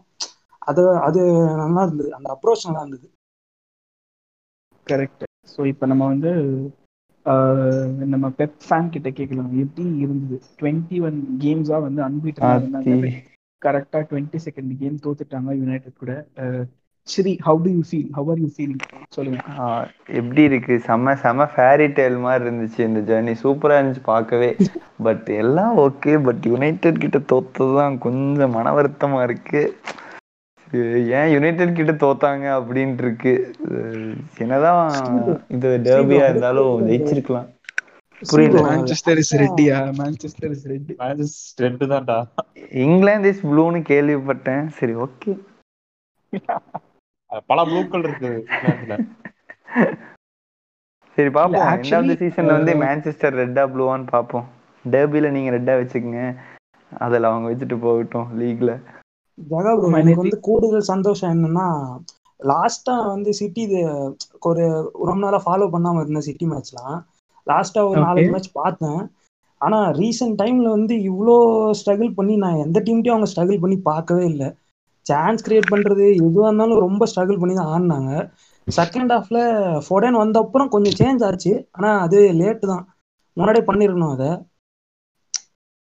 அது 0.62 0.82
அது 1.08 1.20
நல்லா 1.62 1.82
இருந்தது. 1.86 2.10
அந்த 2.18 2.28
அப்ரோச் 2.36 2.66
நல்லா 2.68 2.82
இருந்தது. 2.82 3.06
கரெக்ட் 4.86 5.24
ஸோ 5.52 5.60
இப்போ 5.72 5.84
நம்ம 5.92 6.06
வந்து 6.12 6.32
நம்ம 8.12 8.26
பெப் 8.38 8.56
ஃபேன் 8.66 8.90
கிட்ட 8.94 9.08
கேட்கலாம். 9.18 9.52
எப்படி 9.64 9.84
இருந்தது? 10.04 10.36
டுவெண்ட்டி 10.60 10.96
ஒன் 11.06 11.18
கேம்ஸா 11.44 11.78
வந்து 11.86 12.00
ஆத்தி. 12.06 13.12
கரெக்டா 13.62 13.98
டுவெண்ட்டி 14.10 14.38
செகண்ட் 14.46 14.72
கேம் 14.80 15.04
தோத்துட்டாங்க 15.04 15.52
யுனைடெட் 15.60 16.02
கூட. 16.02 16.14
Sri 17.08 17.32
how 17.46 17.58
do 17.64 17.70
you 17.76 17.82
feel 17.88 18.10
how 18.16 18.28
are 18.32 18.40
you 18.42 18.48
feeling 18.56 18.82
சொல்லுங்க. 19.16 19.40
எப்படி 20.20 20.42
இருக்கு? 20.50 20.74
செம்ம 20.86 21.14
செம்ம 21.24 21.46
ஃபேரி 21.54 21.86
டேல் 21.98 22.16
மாதிரி 22.26 22.44
இருந்துச்சு 22.46 22.80
இந்த 22.88 23.00
ஜேர்னி 23.08 23.34
சூப்பரா 23.42 23.78
இருந்துச்சு 23.78 24.04
பார்க்கவே. 24.12 24.50
பட் 25.06 25.28
எல்லாம் 25.42 25.74
ஓகே 25.86 26.14
பட் 26.26 26.44
யுனைடெட் 26.52 27.02
கிட்ட 27.04 27.20
தோத்ததுதான் 27.32 27.96
கொஞ்சம் 28.06 28.54
மன 28.58 28.72
வருத்தமா 28.78 29.20
இருக்கு. 29.28 29.62
ஏன் 31.18 31.32
யுனைடெட் 31.34 31.76
கிட்ட 31.78 31.92
தோத்தாங்க 32.02 32.46
அப்படின்ட்டு 32.58 33.02
இருக்கு 33.06 33.32
என்னதான் 34.44 34.84
இது 35.56 35.68
டேர்பியா 35.88 36.24
இருந்தாலும் 36.32 36.72
ஜெயிச்சிருக்கலாம். 36.88 37.48
புரியல. 38.22 38.60
மான்செஸ்டர் 38.68 39.20
இஸ் 39.22 39.34
ரெட்டியா 39.42 39.78
மான்செஸ்டர் 40.00 40.52
இஸ் 40.56 40.66
ரெட்டி 40.72 40.94
ரெண்டு 41.64 41.86
தான்டா. 41.92 42.18
இங்கிலாந்து 42.84 43.30
இஸ் 43.34 43.44
ப்ளூன்னு 43.50 43.80
கேள்விப்பட்டேன். 43.92 44.64
சரி 44.78 44.94
ஓகே 45.06 45.32
பல 47.50 47.60
ப்ளூக்கள் 47.70 48.04
இருக்கு 48.06 48.30
சரி 51.18 51.30
பாப்போம். 51.36 51.66
இல்ல, 51.66 51.74
எண்ட் 51.80 51.94
ஆஃப் 51.98 52.08
தி 52.08 52.14
actually, 52.14 52.16
சீசன்ல 52.22 52.56
வந்து 52.58 52.72
uh, 52.74 52.80
மான்செஸ்டர் 52.84 53.38
ரெட்டா 53.42 53.64
ப்ளூவான்னு 53.72 54.06
பாப்போம். 54.14 54.46
டெர்பில 54.84 55.28
நீங்க 55.36 55.50
ரெட்டா 55.56 55.74
வச்சுக்கங்க. 55.80 56.22
அதுல 56.92 57.28
அவங்க 57.30 57.46
வச்சுட்டு 57.50 57.76
போகட்டும் 57.84 58.28
லீக்ல 58.40 58.72
ஜகா 59.38 59.72
ப்ரோ 59.76 59.88
எனக்கு 59.96 60.22
வந்து 60.22 60.36
கூடுதல் 60.46 60.90
சந்தோஷம் 60.90 61.32
என்னன்னா 61.34 61.66
லாஸ்டா 62.40 62.94
வந்து 63.06 63.30
சிட்டி 63.38 63.60
இது 63.66 63.80
ஒரு 64.42 64.64
ரொம்ப 65.02 65.20
நாளா 65.24 65.40
ஃபாலோ 65.44 65.66
பண்ணாம 65.74 66.02
இருந்த 66.02 66.20
சிட்டி 66.26 66.46
மேட்ச்லாம் 66.48 66.96
லாஸ்டா 67.46 67.80
ஒரு. 67.86 67.98
நாலஞ்சு 68.04 68.30
மேட்ச் 68.30 68.50
பார்த்தேன். 68.60 69.00
ஆனா 69.60 69.78
ரீசெண்ட் 69.96 70.38
டைம்ல 70.40 70.68
வந்து 70.74 70.94
இவ்வளோ 71.08 71.36
ஸ்ட்ரகிள் 71.80 72.10
பண்ணி 72.14 72.34
நான் 72.38 72.62
எந்த 72.64 72.78
டீம்ட்டையும் 72.86 73.16
அவங்க 73.16 73.30
ஸ்ட்ரகிள் 73.32 73.62
பண்ணி 73.62 73.78
பார்க்கவே 73.90 74.24
இல்லை. 74.32 74.48
சான்ஸ் 75.06 75.44
கிரியேட் 75.44 75.72
பண்றது 75.72 76.04
எதுவாக 76.18 76.48
இருந்தாலும் 76.48 76.82
ரொம்ப 76.84 77.06
ஸ்ட்ரகிள் 77.10 77.40
பண்ணி 77.40 77.54
தான் 77.56 77.72
ஆடினாங்க. 77.74 78.12
செகண்ட் 78.66 79.12
ஹாஃப்ல 79.14 79.38
ஃபோடன் 79.84 80.20
வந்த 80.20 80.36
அப்புறம் 80.44 80.72
கொஞ்சம் 80.74 80.98
சேஞ்ச் 81.00 81.24
ஆச்சு. 81.28 81.52
ஆனா 81.72 81.90
அது 82.04 82.20
லேட்டு 82.40 82.66
தான். 82.72 82.84
முன்னாடியே 83.36 83.64
பண்ணிருக்கணும் 83.66 84.14
அதை. 84.14 84.30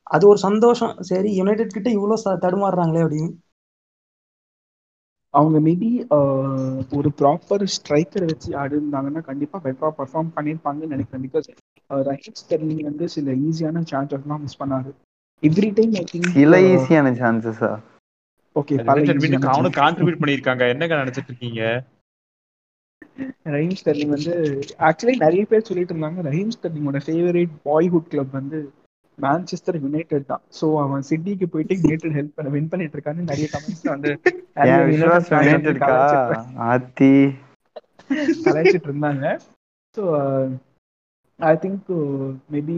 அது 0.08 0.24
ஒரு 0.32 0.40
சந்தோஷம். 0.48 0.94
சரி 1.10 1.30
யுனைடெட் 1.40 1.76
கிட்ட 1.76 1.90
இவ்வளோ 1.98 2.16
தடுமாறுறாங்களே 2.46 3.04
அப்படின்னு. 3.06 3.32
அவங்க 5.34 5.58
மேபி 5.68 5.90
ஒரு 6.98 7.10
ப்ராப்பர் 7.20 7.64
ஸ்ட்ரைக்கரை 7.76 8.26
வச்சு 8.32 8.50
ஆடி 8.62 8.76
இருந்தாங்கன்னா 8.80 9.22
கண்டிப்பா 9.30 9.58
பெட்டரா 9.66 9.92
பர்ஃபார்ம் 10.00 10.34
பண்ணியிருப்பாங்கன்னு 10.38 10.94
நினைக்கிறேன். 10.96 11.24
பிகாஸ் 11.28 11.48
ரஹீம் 12.10 12.38
ஸ்டெர்லிங் 12.42 12.84
வந்து 12.90 13.06
சில 13.16 13.32
ஈஸியான 13.48 13.84
சான்சஸ்லாம் 13.92 14.44
மிஸ் 14.46 14.60
பண்ணாரு. 14.64 14.92
எவ்ரி 15.44 15.70
டைம் 15.78 15.94
ஐ 16.02 16.04
திங்க் 16.12 16.36
சில 16.40 16.60
ஈஸியான 16.74 17.14
சான்சஸா 17.22 17.72
ஓகே 18.56 18.78
அவனும் 18.92 19.80
கான்ட்ரிபியூட் 19.82 20.22
பண்ணிருக்காங்க 20.22 20.64
என்னங்க 20.74 20.96
நினைச்சிட்டு 21.02 21.32
இருக்கீங்க? 21.32 21.62
ரஹீம் 23.54 23.78
ஸ்டெர்லிங் 23.80 24.14
வந்து 24.16 24.34
ஆக்சுவலி 24.88 25.16
நிறைய 25.26 25.44
பேர் 25.52 25.68
சொல்லிட்டு 25.70 25.94
இருந்தாங்க. 25.94 26.20
ரஹீம் 26.30 26.54
ஸ்டெர்லிங்கோட 26.56 27.02
ஃபேவரேட் 27.08 27.54
பாய்ஹுட் 27.70 28.12
கிளப் 28.14 28.38
வந்து 28.40 28.60
மேன்செஸ்டர் 29.18 29.78
யுனைடெட் 29.82 30.26
தான். 30.26 30.42
ஸோ 30.58 30.66
அவன் 30.84 31.04
சிட்டிக்கு 31.10 31.48
போயிட்டு 31.54 31.74
யுனைடெட் 31.82 32.16
ஹெல்ப் 32.18 32.36
பண்ண 32.38 32.50
வின் 32.56 32.70
பண்ணிட்டு 32.70 32.96
இருக்கான்னு 32.98 33.28
நிறைய 33.32 33.48
கமெண்ட்ஸ் 33.54 33.92
வந்து 33.94 34.12
ஆத்தி. 36.70 37.14
கலாய்ச்சிட்டு 38.46 38.90
இருந்தாங்க. 38.90 39.26
ஸோ 39.98 40.04
ஐ 41.40 41.54
திங்க் 41.62 41.88
மேபி 42.54 42.76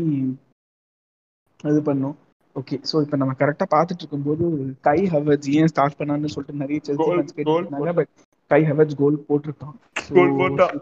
இது 1.64 1.80
பண்ணோம். 1.88 2.14
ஓகே 2.56 2.76
ஸோ 2.90 2.96
இப்போ 3.04 3.18
நம்ம 3.18 3.34
கரெக்டாக 3.40 3.68
பார்த்துட்டு 3.74 4.04
இருக்கும்போது 4.04 4.46
கை 4.88 5.00
ஹவர்ஸ் 5.14 5.48
ஏன் 5.56 5.72
ஸ்டார்ட் 5.72 5.98
பண்ணான்னு 6.00 6.32
சொல்லிட்டு 6.34 6.62
நிறைய 6.64 6.80
செல்சி 6.88 7.08
ஃபேன்ஸ் 7.08 7.36
கேட்டுருந்தாங்க 7.38 7.94
பட் 8.00 8.12
கை 8.52 8.62
ஹவர்ஸ் 8.66 8.98
கோல் 8.98 9.18
போட்டிருக்கான். 9.28 9.76
போட்டான். 10.40 10.74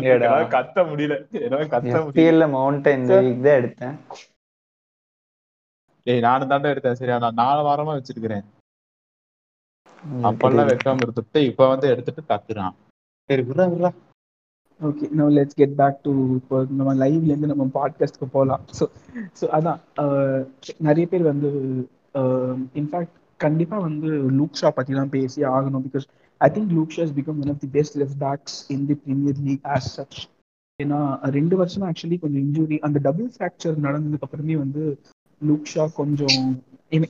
இருக்கேன். 0.00 0.52
கத்த 0.54 0.84
முடியல. 0.86 1.16
கத்த 1.72 1.94
மவுண்டன் 2.54 3.00
இந்த 3.00 3.16
வீக் 3.22 3.44
தான் 3.44 3.58
எடுத்தேன். 3.60 3.96
ஏய் 6.06 6.24
நானும் 6.24 6.50
தாண்டா 6.50 6.72
எடுத்தேன். 6.72 6.98
சரியா? 7.00 7.18
நான் 7.24 7.40
நாலு 7.40 7.62
வாரமா 7.64 7.94
வச்சிருக்கிறேன். 7.96 8.46
அப்பெல்லாம் 10.26 10.68
வைக்காம 10.68 11.02
இருந்துட்டு 11.04 11.38
இப்ப 11.48 11.68
வந்து 11.70 11.86
எடுத்துட்டு 11.92 12.22
கத்துறான். 12.28 12.74
சரி 13.30 13.42
விட்றா 13.46 13.64
விட்றா. 13.70 13.90
Okay 14.80 15.06
no 15.16 15.24
let's 15.34 15.56
get 15.56 15.76
back 15.78 16.02
to 16.02 16.10
இப்போ 16.36 16.56
நம்ம 16.78 16.90
லைவ்ல 17.00 17.30
இருந்து 17.30 17.52
நம்ம 17.52 17.64
பாட்காஸ்ட்க்கு 17.74 18.26
போகலாம் 18.34 18.62
ஸோ 18.76 18.84
ஸோ 19.38 19.44
அதான் 19.56 19.78
அஹ், 20.02 20.42
நிறைய 20.86 21.06
பேர் 21.12 21.24
வந்து 21.30 21.48
இன்ஃபேக்ட் 22.80 23.16
கண்டிப்பா 23.40 23.76
வந்து 23.86 24.08
லூக்ஷா 24.38 24.68
பத்தி 24.76 24.92
தான் 24.98 25.12
பேசி 25.16 25.40
ஆகணும். 25.54 25.84
Because 25.86 26.06
I 26.40 26.48
think 26.56 26.72
Luke Shaw 26.78 27.02
is 27.06 27.14
become 27.18 27.38
one 27.42 27.52
of 27.54 27.60
the 27.64 27.70
best 27.76 27.96
left 28.02 28.20
backs 28.24 28.58
in 28.74 28.86
the 28.90 28.96
Premier 29.04 29.38
League 29.48 29.66
as 29.76 29.88
such 29.96 30.18
ஏன்னா 30.80 30.98
ரெண்டு 31.36 31.54
வருஷம் 31.60 31.86
ஆக்சுவலி 31.88 32.18
கொஞ்சம் 32.24 32.42
இன்ஜுரி 32.46 32.76
அந்த 32.86 32.98
டபுள் 33.06 33.30
ஃப்ராக்சர் 33.34 33.78
நடந்ததுக்கு 33.86 34.26
அப்புறமே 34.26 34.56
வந்து 34.64 34.82
லூக்ஷா 35.40 35.84
கொஞ்சம் 36.00 36.38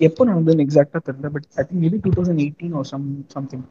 எப்போ 0.09 0.23
நடந்ததுன்னு 0.31 0.65
எக்ஸாக்டா 0.67 1.01
தெரியல 1.09 1.29
but 1.35 1.49
I 1.57 1.65
think 1.67 1.83
maybe 1.85 1.99
two 2.07 2.13
thousand 2.17 2.43
eighteen 2.45 2.75
or 2.81 2.89
some 2.93 3.05
something 3.35 3.65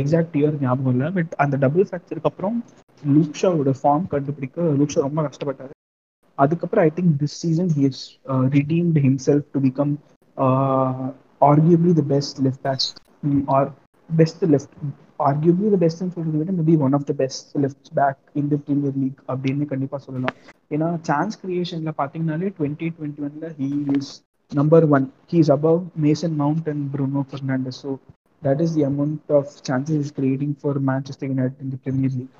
exact 0.00 0.36
year 0.40 0.56
ஞாபகம் 0.64 0.94
இல்லை 0.94 1.08
பட் 1.18 1.32
அந்த 1.44 1.56
டபுள் 1.64 1.86
ஃப்ராக்சருக்கு 1.88 2.30
அப்புறம் 2.32 2.56
லூக்ஷாவோட 3.02 3.72
ஃபார்ம் 3.80 4.06
கண்டுபிடிக்க 4.14 4.68
லூக்ஷா 4.78 5.00
ரொம்ப 5.06 5.22
கஷ்டப்பட்டாரு. 5.26 5.72
அதுக்கப்புறம் 6.38 6.84
I 6.88 6.90
think 6.96 7.14
this 7.22 7.36
season 7.42 7.70
he 7.76 7.84
is 7.90 8.02
redeemed 8.56 9.02
himself 9.06 9.46
to 9.54 9.60
become 9.66 9.94
arguably 11.40 11.92
the 11.94 12.04
best 12.12 12.38
left 12.44 12.64
back 12.66 12.84
or 13.56 13.68
best 14.10 14.44
left 14.52 14.74
arguably 15.20 15.68
the 15.72 15.78
பெஸ்ட்னு 15.82 16.14
சொல்றதை 16.14 16.38
விட 16.40 16.52
maybe 16.58 16.74
one 16.86 16.94
of 16.98 17.06
the 17.06 17.14
best 17.20 17.50
left 17.62 17.90
back 17.98 18.20
in 18.40 18.50
the 18.52 18.58
Premier 18.64 18.96
League 19.02 19.20
அப்படின்னு 19.28 19.66
கண்டிப்பாக 19.72 20.00
சொல்லலாம். 20.06 20.36
ஏன்னா 20.70 20.88
chance 21.08 21.40
கிரியேஷன்ல 21.42 21.92
பார்த்தீங்கனாலே 22.00 22.50
twenty 22.58 22.88
twenty 22.96 23.24
ஒன்ல 23.28 23.50
he 23.58 23.68
is 23.96 24.12
number 24.52 24.84
one 24.90 25.06
he 25.30 25.38
is 25.38 25.52
above 25.54 25.78
Mason 26.02 26.36
Mount 26.42 26.68
and 26.72 26.84
Bruno 26.92 27.22
Fernandes 27.30 27.80
so 27.82 27.92
that 28.42 28.62
is 28.64 28.74
the 28.74 28.84
amount 28.84 29.32
of 29.38 29.52
chances 29.68 30.00
is 30.00 30.14
creating 30.18 30.56
for 30.60 30.80
Manchester 30.90 31.30
United 31.30 31.60
in 31.64 31.72
the 31.74 31.80
Premier 31.84 32.10
league 32.16 32.34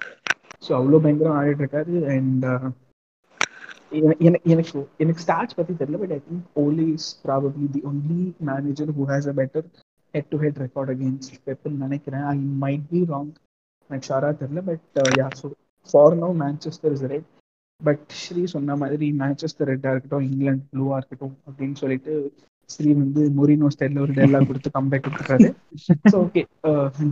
so 0.62 0.72
அவ்வளோ 0.78 0.98
பயங்கரம் 1.04 1.38
ஆடிட்டு 1.38 1.62
இருக்காரு 1.64 1.94
and 2.14 2.44
எனக்கு 4.28 4.78
எனக்கு 5.02 5.20
stats 5.24 5.56
பத்தி 5.58 5.72
தெரியல 5.80 5.98
but 6.02 6.14
I 6.16 6.20
think 6.28 6.46
Ole 6.62 6.86
is 6.94 7.10
probably 7.24 7.66
the 7.74 7.82
only 7.90 8.20
manager 8.50 8.90
who 8.96 9.04
has 9.12 9.28
a 9.32 9.34
better 9.40 9.66
head 10.14 10.30
to 10.32 10.38
head 10.44 10.58
record 10.64 10.92
against 10.94 11.36
பெப்புன்னு 11.46 11.84
நினைக்கிறேன். 11.86 12.24
I 12.32 12.36
might 12.64 12.84
be 12.92 13.00
wrong 13.12 13.30
எனக்கு 13.90 14.08
ஷாரா 14.10 14.30
தெரியல 14.42 14.62
but 14.68 14.84
yeah 15.20 15.28
so 15.40 15.48
far 15.88 16.16
no 16.22 16.28
Manchester 16.42 16.94
is 16.96 17.06
red 17.12 17.28
but 17.80 18.04
Sri 18.20 18.42
சொன்ன 18.54 18.76
மாதிரி 18.82 19.06
Manchester 19.22 19.70
ரெட்டா 19.72 19.90
இருக்கட்டும் 19.92 20.26
இங்கிலாந்து 20.28 20.66
ப்ளூவா 20.72 20.96
இருக்கட்டும் 21.00 21.34
அப்படின்னு 21.48 21.76
சொல்லிட்டு 21.82 22.12
ஸ்ரீ 22.70 22.88
வந்து 23.00 23.22
மொரினோ 23.38 23.68
ஸ்டைல்ல 23.74 24.00
ஒரு 24.04 24.12
டெல்லாம் 24.18 24.46
கொடுத்து 24.48 24.70
கம்பேக் 24.76 25.04
கொடுத்துருக்காரு 25.04 25.48
ஸோ 26.12 26.16
ஓகே 26.24 26.42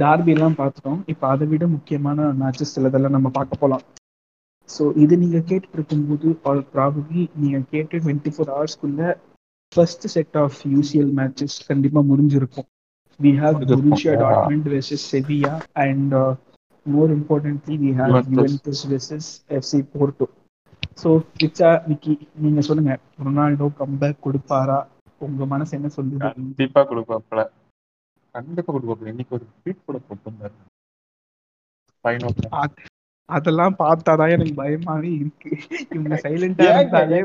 டார்பி 0.02 0.32
எல்லாம் 0.36 0.56
பார்த்துட்டோம். 0.60 1.00
இப்போ 1.12 1.26
அதை 1.28 1.46
விட 1.52 1.66
முக்கியமான 1.74 2.26
மேட்சஸ் 2.40 2.74
சிலதெல்லாம் 2.76 3.16
நம்ம 3.16 3.30
பார்க்க 3.38 3.62
போகலாம் 3.62 3.84
ஸோ 4.68 4.84
இது 4.96 5.14
நீங்க 5.18 5.38
கேட்டுட்டு 5.48 5.78
இருக்கும்போது 5.78 6.28
ஆல் 6.50 6.64
ப்ராபப்ளி 6.72 7.22
நீங்க 7.36 7.58
கேட்டு 7.72 7.96
twenty 7.98 8.32
four 8.34 8.52
ஹவர்ஸ்க்குள்ள 8.54 9.02
first 9.72 10.06
set 10.12 10.36
of 10.42 10.58
UCL 10.72 11.12
matches 11.18 11.56
கண்டிப்பா 11.68 12.00
முடிஞ்சிருக்கும். 12.10 12.68
We 13.20 13.30
have. 13.38 13.58
Borussia 13.70 14.12
Dortmund 14.22 14.64
versus 14.72 15.04
Sevilla 15.10 15.52
and 15.84 16.14
more 16.86 17.12
importantly 17.16 17.76
we 17.82 17.90
have. 18.00 18.16
Juventus 18.34 18.84
versus 18.90 19.28
FC 19.58 19.80
Porto 19.92 20.26
so 21.02 21.08
Vicha 21.42 21.70
Vicky 21.86 22.14
நீங்க 22.42 22.60
சொல்லுங்க. 22.68 22.92
ரொனால்டோ 23.24 23.68
கம்பேக் 23.80 24.24
கொடுப்பாரா? 24.26 24.78
உங்க 25.20 25.46
மனசு 25.46 25.72
என்ன 25.78 25.88
சொல்லுது? 25.96 26.20
கண்டிப்பா 26.24 26.80
கொடுப்பாப்ல 26.90 27.42
கண்டிப்பா 28.34 28.70
கொடுப்பாப்ல 28.72 29.12
இன்னைக்கு 29.12 29.36
ஒரு 29.38 29.46
ட்வீட் 29.54 29.86
கூட 29.86 29.98
போட்டிருந்தாரு. 30.06 30.56
அதெல்லாம் 33.28 33.74
பார்த்தாதான் 33.78 34.32
எனக்கு 34.34 34.54
பயமாவே 34.62 35.10
இருக்கு. 35.20 35.50
இவங்க 35.90 36.16
சைலண்டா 36.22 36.66
இருந்தாலே. 36.72 37.18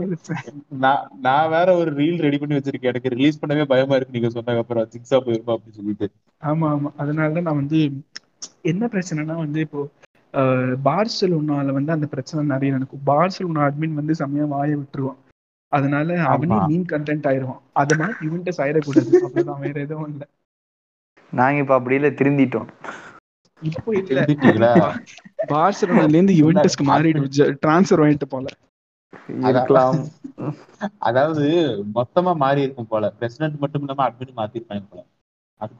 நான் 0.83 1.03
நான் 1.21 1.49
வேற 1.49 1.67
ஒரு 1.75 1.91
ரீல் 1.91 2.21
ரெடி 2.25 2.37
பண்ணி 2.37 2.57
வச்சிருக்கேன். 2.57 2.91
எனக்கு 2.91 3.13
ரிலீஸ் 3.15 3.41
பண்ணவே 3.41 3.65
பயமா 3.65 3.95
இருக்கு 3.95 4.15
நீங்க 4.17 4.31
சொன்னதுக்கு 4.35 4.63
அப்புறம். 4.63 4.89
சிக்ஸா 4.95 5.17
போயிருமா 5.25 5.55
அப்படின்னு 5.55 5.79
சொல்லிட்டு. 5.79 6.07
ஆமா 6.43 6.67
ஆமா. 6.73 6.91
அதனாலதான் 6.97 7.47
நான் 7.49 7.61
வந்து 7.63 7.81
என்ன 8.61 8.89
பிரச்சனைனா 8.93 9.35
வந்து 9.45 9.59
இப்போ 9.59 9.81
பார்சலோனால 10.87 11.71
வந்து 11.77 11.91
அந்த 11.91 12.07
பிரச்சனை 12.07 12.41
நிறைய 12.45 12.71
நடக்கும். 12.73 13.05
பார்சலோனா 13.05 13.61
அட்மின் 13.67 13.99
வந்து 13.99 14.15
செம்மையா 14.15 14.45
வாய 14.55 14.71
விட்டுருவான். 14.81 15.19
அதனால 15.71 16.17
அவனே. 16.33 16.57
மீன் 16.67 16.85
கண்டென்ட் 16.89 17.27
ஆயிருவான். 17.31 17.61
அது 17.81 17.93
மாதிரி 17.97 18.27
யுவென்டஸ் 18.27 18.61
ஆயிடக்கூடாது 18.65 19.11
அவ்வளவுதான் 19.25 19.63
வேற 19.65 19.77
எதுவும் 19.81 20.09
இல்ல. 20.11 20.23
நாங்க 21.33 21.57
இப்ப 21.59 21.73
அப்படி 21.73 21.95
இல்ல 21.95 22.09
திருந்திட்டோம். 22.19 22.69
இப்போ 23.61 23.91
இல்ல. 24.01 24.19
பார்சலோனால 25.51 26.15
இருந்து 26.17 26.33
யுவென்டஸ்க்கு 26.39 26.85
மாறிட்டு 26.89 27.29
டிரான்ஸ்ஃபர் 27.63 28.01
வாங்கிட்டு 28.03 28.27
போல. 28.33 28.47
இருக்கலாம் 29.51 29.99
அதாவது 31.07 31.45
மொத்தமா 31.95 32.31
மாறி 32.43 32.61
இருக்கும் 32.65 32.91
போல. 32.93 33.05
பிரசிடென்ட் 33.19 33.61
மட்டும் 33.63 33.83
இல்லாம 33.85 34.05
அட்மின் 34.07 34.37
மாத்திருப்பாங்க 34.39 34.83
போல. 34.91 35.01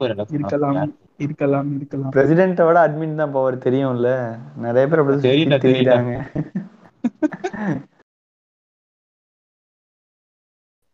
ஒரு 0.02 0.14
இருக்கலாம். 0.36 0.90
இருக்கலாம் 1.24 1.70
இருக்கலாம். 1.76 2.12
பிரசிடென்ட்டோட 2.16 2.76
அட்மின் 2.86 3.20
தான் 3.20 3.34
பவர் 3.36 3.64
தெரியும்ல. 3.66 4.10
நிறைய 4.66 4.84
பேர் 4.90 5.02
அப்படி 5.02 5.18
திரியிறாங்க 5.64 6.12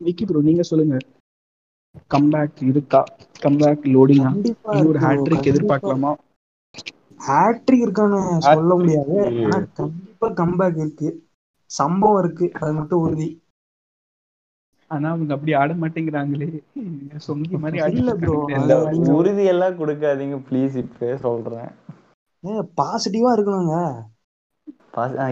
விக்கி 0.00 0.24
ப்ரோ 0.28 0.40
நீங்க 0.48 0.64
சொல்லுங்க. 0.70 0.96
கம்பேக் 2.14 2.60
இருக்கா? 2.70 3.00
கம்பேக் 3.44 3.84
இருக்கு 3.92 4.42
bro. 4.64 4.92
ஹேட்ரிக். 5.04 5.48
எதிர்பார்க்கலாமா? 5.52 6.12
ஹேட்ரிக் 7.20 7.85
இருக்கான்னு 7.85 8.20
சொல்ல 8.49 8.70
முடியாது. 8.75 9.16
ஆனா 9.42 9.58
கண்டிப்பா 9.75 10.28
கம்பேக் 10.35 10.78
இருக்கு. 10.78 11.08
சம்பவம் 11.70 12.23
இருக்கு. 12.23 12.49
அது 12.61 12.73
மட்டும் 12.73 13.00
உறுதி. 13.00 13.28
ஆனா 14.90 15.08
அவங்க 15.11 15.32
அப்படி 15.35 15.52
ஆட 15.54 15.73
மாட்டேங்கிறாங்களே. 15.75 16.49
சொங்கி 17.26 17.56
மாதிரி 17.58 17.78
இல்ல. 18.52 18.73
உறுதி 19.12 19.44
எல்லாம் 19.46 19.78
கொடுக்காதீங்க. 19.78 20.38
ப்ளீஸ் 20.46 20.76
இப்பவே 20.76 21.16
சொல்றேன். 21.18 21.70
ஏ 22.44 22.54
பாசிட்டிவா 22.76 23.30
இருக்கணுங்க. 23.35 23.75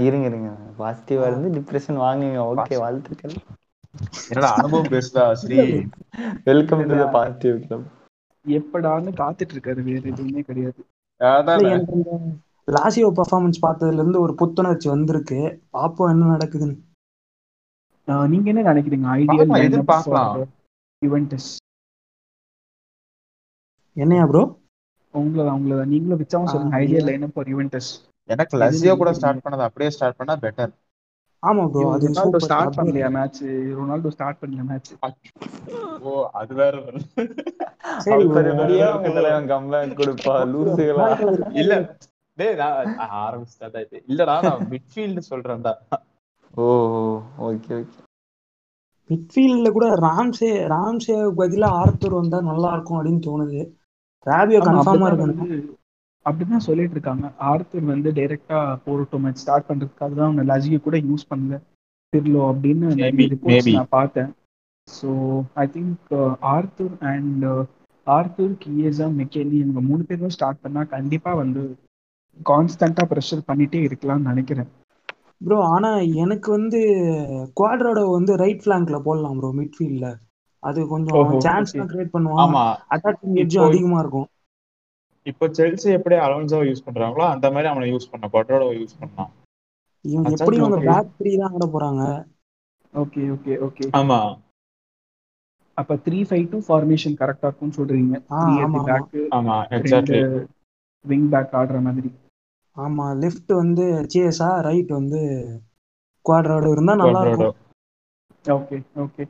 இருங்க 0.04 0.26
இருங்க. 0.26 0.50
பாசிட்டிவா 0.78 1.26
இருந்து 1.26 1.48
டிப்ரெஷன் 1.56 2.00
வாங்குங்க. 2.00 2.40
ஓகே 2.52 2.76
வாழ்த்துக்கள். 2.78 3.36
என்னடா 4.28 4.50
அனுபவம் 4.54 4.90
பேசுதா 4.90 5.24
Sri? 5.42 5.60
Welcome 6.44 6.86
to 6.86 6.96
the 6.96 7.06
positive 7.10 7.58
club 7.64 7.88
எப்படான்னு 8.44 9.10
காத்துட்டு 9.14 9.54
இருக்காரு. 9.54 9.80
வேற 9.82 10.02
எதுவுமே 10.08 10.42
கிடையாது. 10.42 10.80
லாசியோ 12.68 13.08
பர்ஃபார்மன்ஸ் 13.16 13.58
பார்த்ததுல 13.62 14.00
இருந்து 14.00 14.20
ஒரு 14.20 14.34
புத்துணர்ச்சி 14.34 14.88
வந்திருக்கு. 14.88 15.38
பாப்போம் 15.72 16.10
என்ன 16.10 16.30
நடக்குதுன்னு. 16.34 16.76
ஆஹ் 18.08 18.28
நீங்க 18.28 18.46
என்ன 18.50 18.62
நினைக்கிறீங்க? 18.62 19.06
ஐடியல் 19.16 19.52
பார்க்கலாம். 19.92 20.32
யுவென்டஸ் 21.02 21.50
என்னையா 23.96 24.26
ப்ரோ 24.26 24.42
உங்களை 25.14 25.50
உங்களை 25.50 25.84
நீங்களும் 25.86 26.20
விச்சாவும் 26.20 26.50
சொல்லுங்க 26.52 26.76
ஆ, 26.76 26.80
ஐடியல் 26.80 27.06
லைன் 27.08 27.32
ஃபார் 27.34 27.48
யுவென்டஸ் 27.48 27.90
எனக்கு 28.28 28.54
லசியோ 28.56 28.92
கூட 28.96 29.10
ஸ்டார்ட் 29.12 29.44
பண்ணது 29.44 29.62
அப்படியே 29.62 29.90
ஸ்டார்ட் 29.90 30.16
பண்ணா 30.16 30.34
பெட்டர் 30.36 30.72
ஆமா 31.44 31.64
ப்ரோ 31.72 31.84
அது 31.94 32.06
ரொனால்டோ. 32.08 32.38
ஸ்டார்ட் 32.46 32.76
பண்ணலையா 32.76 33.08
மேட்ச் 33.16 33.40
ரொனால்டோ 33.78 34.10
ஸ்டார்ட் 34.14 34.40
பண்ணல 34.40 34.64
மேட்ச் 34.70 34.90
ஓ 36.02 36.10
அது 36.40 36.52
வேற. 36.58 36.74
சரி 38.04 38.24
உங்க 38.26 38.40
தலைவன் 39.10 39.48
கம்பேக் 39.52 39.98
கொடுப்பா 39.98 40.34
லூசுகளா. 40.52 41.08
இல்ல 41.62 41.72
டேய் 42.38 42.56
நான் 42.60 42.88
ஆரம்பிச்சிட்டா 43.20 43.82
இது. 43.86 43.98
இல்லடா 44.10 44.36
நான் 44.46 44.64
மிட்ஃபீல்ட் 44.72 45.28
சொல்றேன்டா. 45.30 45.74
ஓ 46.54 46.66
ஓகே 47.46 47.74
ஓகே 47.78 48.00
மிட்ஃபீல்ட்ல 49.10 49.70
கூட 49.74 49.86
ராம்சே 50.00 50.48
ராம்சே 50.72 51.16
பதிலா 51.38 51.68
ஆர்த்தர் 51.80 52.18
வந்தா 52.18 52.40
நல்லா 52.48 52.70
இருக்கும் 52.74 52.98
அப்படின்னு 52.98 53.22
தோணுது. 53.26 53.60
ராபியோ 54.26 54.60
கன்ஃபார்மா 54.68 55.08
இருக்கணும். 55.10 55.52
அப்படிதான் 56.24 56.56
சொல்லிட்டு 56.56 56.90
இருக்காங்க. 56.90 57.32
ஆர்த்தர் 57.38 57.82
வந்து 57.82 58.12
டைரக்டா 58.12 58.78
போரட்டோ 58.86 59.20
மேட்ச் 59.20 59.36
ஸ்டார்ட் 59.36 59.64
பண்றதுக்காக 59.68 60.14
தான் 60.14 60.32
அவங்க 60.32 60.58
லஜியை 60.58 60.80
கூட 60.80 60.98
யூஸ் 60.98 61.32
பண்ணல. 61.34 61.60
பிர்லோ 62.16 62.54
அப்படின்னு. 62.54 62.94
நான் 63.72 63.86
பார்த்தேன். 63.88 64.34
So 65.02 65.40
I 65.54 65.66
think 65.66 66.36
Arthur 66.40 66.98
and 67.00 67.44
Arthur 68.06 68.58
Chiesa 68.66 69.10
McKennie 69.12 69.52
இவங்க 69.52 69.80
மூணு 69.80 70.04
பேரும் 70.04 70.28
ஸ்டார்ட் 70.28 70.60
பண்ணா 70.60 70.82
கண்டிப்பா 70.82 71.34
வந்து 71.34 71.78
கான்ஸ்டன்டா 72.50 73.04
ப்ரெஷர் 73.08 73.42
பண்ணிட்டே 73.48 73.92
இருக்கலாம்னு 73.92 74.20
நினைக்கிறேன். 74.20 74.66
ப்ரோ 75.38 75.64
ஆனா 75.64 75.96
எனக்கு 75.96 76.50
வந்து 76.50 76.78
குவாட்ரோட 77.60 78.10
வந்து 78.10 78.36
ரைட் 78.36 78.62
ஃபிளாங்க்ல 78.64 79.00
போடலாம் 79.00 79.38
ப்ரோ 79.38 79.54
மிட்ஃபீல்ட்ல 79.56 80.14
அது 80.58 80.86
கொஞ்சம் 80.86 81.40
சான்ஸ் 81.40 81.76
கிரியேட் 81.76 82.08
பண்ணுவான். 82.12 82.40
ஆமா. 82.40 82.76
அட்டாக்கிங் 82.90 83.34
எட்ஜும் 83.34 83.62
இப்போ- 83.62 83.66
அதிகமா 83.66 83.98
இருக்கும். 83.98 84.26
இப்போ 85.26 85.44
செல்சி 85.58 85.88
எப்படி 85.98 86.16
அலோன்சோவை 86.24 86.66
யூஸ் 86.68 86.86
பண்றாங்களோ 86.86 87.24
அந்த 87.34 87.46
மாதிரி 87.50 87.68
அவனை 87.70 87.86
யூஸ் 87.90 88.10
பண்ண 88.12 88.26
கொட்ரோடோ 88.34 88.66
யூஸ் 88.78 88.98
பண்ணலாம். 89.00 89.30
இவங்க 90.04 90.32
எப்படியும் 90.36 90.64
அவங்க 90.64 90.78
okay. 90.78 90.88
பேக் 90.90 91.12
த்ரீ 91.18 91.30
தான் 91.42 91.54
ஆட 91.56 91.66
போறாங்க? 91.74 92.02
ஓகே 92.94 93.22
ஓகே 93.34 93.54
ஓகே 93.66 93.84
ஆமா. 94.00 94.18
அப்ப 95.78 95.94
த்ரீ 96.06 96.18
ஃபைவ் 96.28 96.44
டூ 96.52 96.58
ஃபார்மேஷன் 96.66 97.16
கரெக்டா 97.20 97.48
இருக்கும்னு 97.48 97.78
சொல்றீங்க. 97.78 98.14
ஆ, 98.30 98.40
த்ரீ 98.42 98.52
ஆமா, 98.64 98.80
எட் 98.80 98.90
ஆமா. 98.90 98.98
பேக் 99.06 99.32
ஆமா 99.38 99.56
எக்ஸாக்ட்லி 99.78 100.20
விங் 101.04 101.28
பேக் 101.32 101.54
ஆடுற 101.60 101.78
மாதிரி. 101.86 102.10
ஆமா 102.76 103.06
லெஃப்ட் 103.22 103.52
வந்து 103.62 103.84
சிஎஸ்ஆ 104.12 104.50
ரைட் 104.68 104.92
வந்து 104.92 105.20
குவாட்ரோட 106.26 106.66
இருந்தா 106.72 106.94
நல்லா 107.02 107.20
இருக்கும் 107.24 107.60
ஓகே 108.44 108.76
ஓகே 109.04 109.24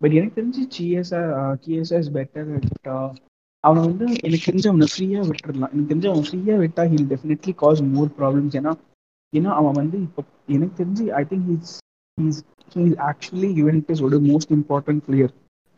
பட் 0.00 0.14
எனக்கு 0.18 0.36
தெரிஞ்சு 0.38 0.62
சிஎஸ்ஆ 0.74 1.20
கிஎஸ்ஆ 1.64 1.98
இஸ் 2.04 2.12
பெட்டர் 2.16 2.50
அவனை 3.68 3.80
வந்து 3.86 4.06
எனக்கு 4.22 4.46
தெரிஞ்சு 4.46 4.70
அவனை 4.70 4.88
ஃப்ரீயா 4.92 5.22
விட்டுடலாம் 5.28 5.72
எனக்கு 5.72 5.90
தெரிஞ்சு 5.90 6.10
அவன் 6.10 6.26
ஃப்ரீயா 6.28 6.56
விட்டா 6.62 6.84
he'll 6.92 7.08
definitely 7.12 7.54
cause 7.62 7.82
more 7.92 8.10
problems 8.18 8.56
ஏன்னா 8.60 8.72
ஏன்னா 9.32 9.50
அவன் 9.58 9.78
வந்து 9.78 9.96
இப்போ 10.06 10.20
எனக்கு 10.54 10.74
தெரிஞ்சு 10.78 11.06
I 11.14 11.24
think 11.30 11.48
he's 11.50 11.72
he's 12.18 12.40
he's 12.76 12.96
actually 13.08 13.50
யுவென்டஸோட 13.60 14.18
most 14.28 14.52
important 14.56 15.02
player 15.06 15.32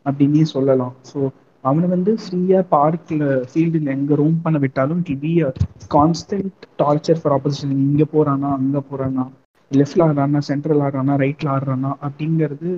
அப்படின்னே 0.05 0.45
சொல்லலாம். 0.51 0.93
ஸோ 1.09 1.17
அவனை 1.63 1.87
வந்து 1.89 2.11
ஃப்ரீயாக 2.21 2.63
பார்க்கில் 2.71 3.19
ஃபீல்டில் 3.49 3.91
எங்கே 3.95 4.15
ரூம் 4.21 4.37
பண்ண 4.45 4.57
விட்டாலும் 4.63 5.01
it 5.05 5.21
be 5.21 5.33
a 5.43 5.49
constant 5.95 6.49
torture 6.79 7.19
for 7.21 7.35
opposition 7.35 7.75
இங்கே 7.83 8.07
போகிறானா 8.13 8.49
அங்கே 8.59 8.81
போகிறானா 8.87 9.25
லெஃப்டில் 9.71 10.03
ஆடுறானா 10.05 10.39
சென்ட்ரல் 10.47 10.81
ஆடுறானா 10.85 11.13
ரைட்டில் 11.23 11.51
ஆடுறானா 11.53 11.91
அப்படிங்கிறது 12.07 12.69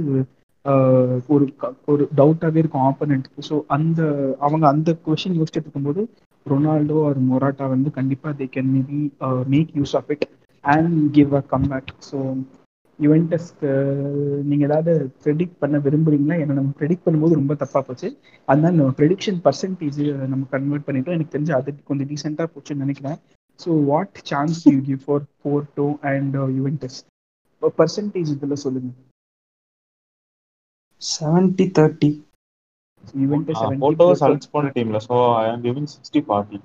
ஒரு 1.29 1.45
ஒரு 1.85 2.03
டவுட்டாகவே 2.15 2.61
இருக்கும் 2.61 2.85
ஆப்பனண்ட்டுக்கு 2.85 3.47
ஸோ 3.49 3.55
அந்த 3.75 4.01
அவங்க 4.39 4.65
அந்த 4.67 4.91
கொஷின் 5.07 5.37
யோசிச்சுட்டு 5.39 5.67
இருக்கும்போது 5.67 6.03
ரொனால்டோ 6.45 6.97
ஒரு 7.09 7.19
மொராட்டா 7.29 7.65
வந்து 7.69 7.89
கண்டிப்பாக 7.91 8.33
they 8.39 8.47
can 8.55 8.71
maybe 8.73 8.99
make 9.47 9.71
use 9.75 9.95
of 9.95 10.11
it 10.15 10.25
and 10.63 10.95
give 11.11 11.33
a 11.35 11.43
come 11.51 11.67
back 11.69 11.91
so 12.01 12.17
யுவென்டஸ்க்கு 12.99 13.69
நீங்கள் 14.49 14.67
ஏதாவது 14.67 14.91
ப்ரெடிக்ட் 15.23 15.59
பண்ண 15.61 15.77
விரும்புறீங்களா? 15.85 16.35
ஏன்னா 16.41 16.57
நம்ம 16.59 16.73
ப்ரெடிக்ட் 16.79 17.05
பண்ணும்போது 17.05 17.39
ரொம்ப 17.39 17.53
தப்பாக 17.61 17.83
போச்சு. 17.87 18.07
அதனால 18.47 18.73
நம்ம 18.75 18.93
ப்ரெடிக்ஷன் 18.99 19.39
பர்சன்டேஜ் 19.45 19.99
நம்ம 20.27 20.43
கன்வெர்ட் 20.51 20.87
பண்ணிட்டோம். 20.87 21.15
எனக்கு 21.17 21.35
தெரிஞ்சு 21.35 21.53
அது 21.59 21.75
கொஞ்சம் 21.89 22.09
டீசெண்டாக 22.11 22.51
போச்சுன்னு 22.53 22.85
நினைக்கிறேன். 22.85 23.17
So 23.59 23.71
what 23.85 24.19
chance 24.29 24.61
you 24.67 24.77
give 24.81 25.01
for 25.05 25.25
Porto 25.43 25.87
and 26.11 26.37
Juventus 26.57 26.99
percentage 27.77 28.31
இதில் 28.35 28.61
சொல்லுங்கள் 28.63 28.97
செவன்டி 31.03 31.65
தேர்ட்டி 31.77 32.09
யுவென்டஸ் 33.23 33.63
போட்டோ 33.83 34.07
சல்ஸ் 34.21 34.51
போன 34.51 34.71
டீம்ல 34.75 34.99
so 35.07 35.15
I 35.37 35.45
am 35.49 35.63
giving 35.65 35.89
sixty 35.93 36.21
forty 36.27 36.59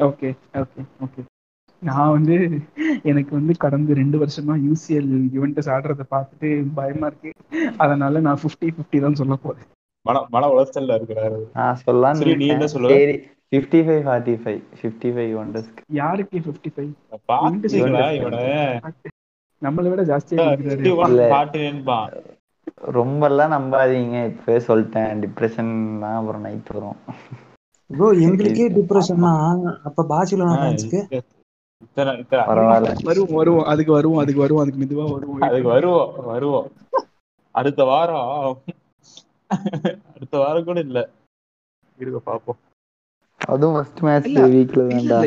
okay 0.00 0.28
okay 0.62 0.82
okay 1.04 1.22
நான் 1.82 2.12
வந்து 2.14 2.36
எனக்கு 3.04 3.32
வந்து 3.36 3.52
கடந்த 3.64 3.94
ரெண்டு 3.94 4.16
வருஷமா 4.22 4.54
யூசிஎல் 4.64 5.10
யுவென்டஸ் 5.36 5.68
ஆடுறத 5.74 6.04
பார்த்துட்டு 6.14 6.48
பயமா 6.78 7.08
இருக்கு. 7.10 7.30
அதனால 7.76 8.20
நான் 8.20 8.40
ஃபிஃப்டி 8.42 8.68
ஃபிஃப்டி 8.76 8.98
தான் 9.04 9.18
சொல்ல 9.20 9.34
போறேன். 9.36 9.66
மன 10.06 10.22
மன 10.34 10.48
உளைச்சல்ல 10.52 10.96
இருக்கிறாரு 10.98 11.38
நான் 11.58 11.78
சொல்லலாம்னு 11.82 12.22
சரி, 12.22 12.34
நீ 12.42 12.48
என்ன. 12.54 12.68
சொல்லுவ? 12.74 12.90
சரி 12.94 13.14
fifty 13.52 13.80
five 13.86 14.02
forty 14.06 14.34
five 14.42 14.60
fifty 14.80 15.10
five 15.14 15.32
ஒண்டர்ஸ்க்கு 15.42 15.84
யாருக்கு 16.00 16.42
ஃபிஃப்டி 16.46 16.72
ஃபைவ் 16.74 16.90
பாத்தீங்களா 17.30 18.02
Juventus. 18.06 18.18
இவனை. 18.18 18.42
நம்மளை 19.62 19.88
விட 19.94 20.02
ஜாஸ்தியா 20.10 20.48
ஃபிஃப்டி 20.58 20.92
ரொம்பலாம் 22.94 23.54
நம்பாதீங்க. 23.54 24.26
இப்பவே 24.26 24.58
சொல்லிட்டேன். 24.66 25.22
டிப்ரெஷன் 25.24 25.72
தான் 26.00 26.18
அப்புறம் 26.20 26.40
நைட் 26.40 26.72
வரும். 26.72 26.98
ப்ரோ 27.90 28.08
எங்களுக்கே 28.24 28.64
டிப்ரெஷன்னா 28.76 29.32
அப்ப 29.88 30.04
பார்சிலோனா 30.10 30.56
ஃபேன்ஸ்க்கு 30.60 31.00
வருவோம் 33.08 33.36
வருவோம் 33.38 33.64
அதுக்கு 33.64 33.92
வருவோம் 33.92 34.20
அதுக்கு 34.22 34.42
வருவோம் 34.44 34.62
அதுக்கு 34.64 34.82
மெதுவா 34.82 35.06
வருவோம் 35.12 35.42
அதுக்கு 35.46 35.68
வருவோம் 35.68 36.12
வருவோம். 36.26 36.68
அடுத்த 37.54 37.84
வாரம். 37.84 38.32
அடுத்த 40.14 40.34
வாரம் 40.38 40.64
கூட 40.64 40.78
இல்ல. 40.80 40.98
இருக்க 41.98 42.18
பாப்போம். 42.26 42.60
அதுவும் 43.40 43.76
ஃபர்ஸ்ட் 43.76 44.00
மேட்ச் 44.00 44.36
வீக்ல 44.46 44.82
தான்டா. 44.90 45.20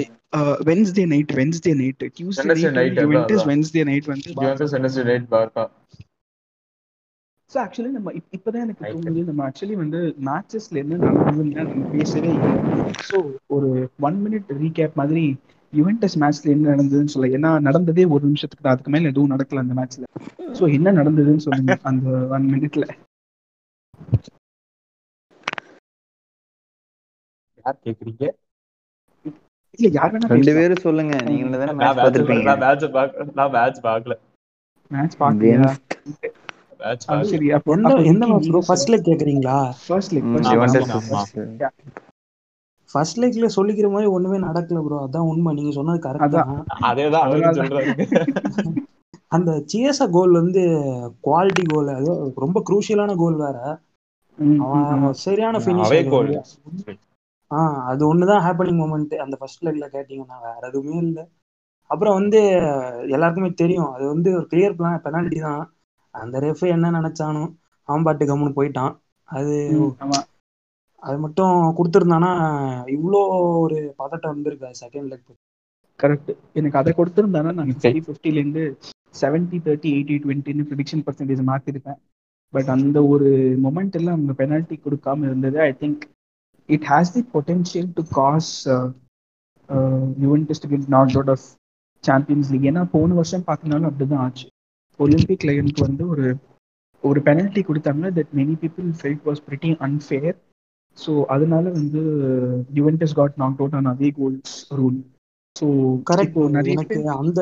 Wednesday 0.67 1.03
night 1.05 1.31
Wednesday 1.39 1.71
night 1.81 2.03
Tuesday 2.15 2.51
Wednesday 2.51 2.71
night, 2.77 2.95
night. 2.99 3.33
Wednesday 3.49 3.83
night 3.89 4.09
வந்து 4.09 4.29
வெட்னஸ்டே 4.41 5.03
நைட் 5.09 5.27
பார்க்கா 5.31 5.63
ஸோ 7.51 7.59
ஆக்சுவலி 7.61 7.91
நம்ம 7.93 8.09
இப்- 8.17 8.33
இப்பதான் 8.35 8.63
எனக்கு. 8.65 8.83
தோணுது 8.97 9.21
நம்ம 9.29 9.41
ஆக்சுவலி 9.47 9.75
வந்து 9.79 9.99
மேட்சஸ்ல 10.27 10.81
என்ன 10.83 10.99
நடந்ததுன்னு 11.05 11.55
நம்ம 11.63 11.89
பேசவே 11.93 12.29
இல்லை. 12.33 12.51
ஸோ 13.09 13.17
ஒரு 13.55 13.69
ஒன் 14.07 14.19
மினிட் 14.25 14.51
ரீகேப் 14.59 14.99
மாதிரி 14.99 15.23
யுவென்டஸ் 15.73 16.17
மேட்ச்ல 16.21 16.53
என்ன 16.53 16.69
நடந்ததுன்னு 16.73 17.13
சொல்ல 17.13 17.35
ஏன்னா 17.37 17.51
நடந்ததே 17.67 18.05
ஒரு 18.13 18.23
நிமிஷத்துக்கு 18.27 18.63
தான். 18.63 18.75
அதுக்கு 18.75 18.93
மேல 18.93 19.11
எதுவும் 19.11 19.33
நடக்கல 19.33 19.63
அந்த 19.63 19.75
மேட்ச்ல 19.77 20.05
ஸோ 20.57 20.63
என்ன 20.77 20.93
நடந்ததுன்னு 20.99 21.45
சொல்லுங்க 21.45 21.77
அந்த 21.91 22.07
ஒன் 22.35 22.47
மினிட்ல 22.53 22.85
யார் 27.65 27.83
கேக்குறீங்க? 27.85 28.25
இல்ல 29.79 29.87
யார் 29.95 30.11
வேணா 30.13 30.29
ரெண்டு 30.31 30.53
பேரும் 30.57 30.85
சொல்லுங்க. 30.85 31.13
நீங்க 31.27 31.57
தானே 31.57 31.73
மேட்ச் 31.75 31.99
பார்த்திருப்பீங்க. 31.99 32.45
நான் 32.49 32.61
மேட்ச் 32.63 32.85
பார்க்க 32.95 33.27
நான் 33.39 33.53
மேட்ச் 33.55 33.79
பார்க்கல. 33.85 34.15
மேட்ச் 34.91 35.15
பார்க்கல 35.19 35.69
சரி 37.29 37.47
அப்போ 37.57 37.71
ப்ரோ 38.45 38.61
ஃபர்ஸ்ட் 38.67 38.91
லெக் 38.91 39.07
கேக்குறீங்களா? 39.09 39.57
ஃபர்ஸ்ட் 39.85 40.13
லெக் 40.15 40.29
ஃபர்ஸ்ட் 42.89 43.19
லெக்ல 43.21 43.47
சொல்லிக்கிற 43.55 43.87
மாதிரி 43.91 44.07
ஒண்ணுமே 44.11 44.37
நடக்கல 44.45 44.79
ப்ரோ 44.85 44.97
அதான் 45.05 45.27
உண்மை. 45.31 45.51
நீங்க 45.53 45.71
சொன்னது 45.71 45.99
கரெக்ட். 46.05 46.35
தான். 46.37 46.49
அதேதான் 46.89 47.59
சொல்றாரு. 47.59 47.91
அந்த 49.35 49.51
சிஎஸ்ஆ 49.71 50.05
கோல் 50.11 50.33
வந்து 50.39 50.61
குவாலிட்டி 51.25 51.63
கோல் 51.67 51.89
அது 51.93 52.09
ரொம்ப 52.37 52.59
குரூஷியலான 52.69 53.11
கோல் 53.21 53.37
வேற. 53.43 53.57
சரியான 55.21 55.55
ஃபினிஷ் 55.63 55.93
கோல் 56.13 56.31
ஆ 57.51 57.59
அது 57.91 58.03
ஒண்ணுதான் 58.09 58.43
ஹேப்பனிங் 58.45 58.81
மூமெண்ட் 58.81 59.13
அந்த 59.23 59.35
ஃபர்ஸ்ட் 59.39 59.65
லெக்ல 59.67 59.85
கேட்டீங்கன்னா. 59.95 60.37
வேற 60.47 60.61
எதுவுமே 60.69 60.97
இல்லை. 61.05 61.23
அப்புறம் 61.89 62.17
வந்து 62.19 62.39
எல்லாருக்குமே 63.15 63.49
தெரியும். 63.61 63.89
அது 63.95 64.05
வந்து 64.13 64.29
ஒரு 64.37 64.45
கிளியர் 64.51 64.77
பிளான் 64.77 65.03
பெனால்டி 65.05 65.39
தான். 65.47 65.63
அந்த 66.15 66.35
ரெஃப் 66.45 66.63
என்ன 66.75 66.91
நினைச்சானோ 66.97 67.43
அவன் 67.89 68.05
பாட்டு 68.07 68.23
கம்முன்னு 68.29 68.57
போயிட்டான். 68.59 68.93
அது 69.29 69.55
அது 71.03 71.17
மட்டும் 71.17 71.53
கொடுத்துருந்தானா 71.77 72.31
இவ்வளோ 72.95 73.19
ஒரு 73.63 73.77
பதட்டம் 74.01 74.33
வந்திருக்கா 74.33 74.69
செகண்ட் 74.81 75.09
லெக் 75.11 75.31
கரெக்ட் 75.99 76.29
எனக்கு 76.59 76.79
அதை 76.79 76.91
கொடுத்துருந்தானா 76.97 77.51
நான். 77.57 77.71
ஃபிஃப்டி 77.73 78.01
ஃபிஃப்டிலேருந்து 78.05 78.63
செவன்ட்டி 79.15 79.57
தேர்ட்டி 79.65 79.89
எயிட்டி 79.95 80.15
டுவெண்ட்டின்னு 80.23 80.67
ப்ரிடிக்ஷன் 80.69 81.03
பர்சன்டேஜ் 81.07 81.49
மாற்றிருப்பேன் 81.49 81.99
பட் 82.53 82.69
அந்த 82.75 82.97
ஒரு 83.13 83.29
மொமெண்ட் 83.65 83.97
எல்லாம் 83.99 84.15
அவங்க 84.17 84.33
பெனால்ட்டி 84.41 84.77
கொடுக்காம 84.85 85.25
இருந்தது 85.29 85.59
I 85.67 85.71
think 85.81 86.01
it 86.69 86.87
has 86.91 87.13
the 87.17 87.23
potential 87.35 87.89
to 87.97 88.03
cause 88.19 88.51
Juventus 90.23 90.63
to 90.63 90.69
get 90.73 90.89
not 90.97 91.15
out 91.17 91.33
of 91.35 91.45
Champions 92.03 92.51
League 92.53 92.69
ஏன்னா 92.71 92.83
போன 92.95 93.13
வருஷம் 93.13 93.47
பார்த்தினாலும் 93.49 93.89
அப்படிதான் 93.89 94.23
ஆச்சு. 94.25 94.47
ஒலிம்பிக் 95.01 95.45
லயனுக்கு 95.47 95.81
வந்து 95.81 96.03
ஒரு 96.07 96.25
ஒரு 97.03 97.19
பெனல்ட்டி 97.27 97.61
கொடுத்தாங்க 97.63 98.11
that 98.17 98.33
many 98.39 98.55
people 98.63 98.89
felt 98.99 99.25
was 99.27 99.43
pretty 99.47 99.71
unfair 99.87 100.35
so 100.97 101.11
அதனால 101.35 101.65
வந்து 101.77 102.01
Juventus 102.79 103.17
got 103.19 103.39
knock 103.43 103.61
out 103.61 103.77
on 103.79 103.91
அதே 103.93 104.09
கோல்ஸ் 104.19 104.55
ரூல் 104.79 104.99
ஸோ 105.55 105.67
கரெக்ட் 106.09 106.39
நிறைய 106.57 106.75
அந்த 107.15 107.39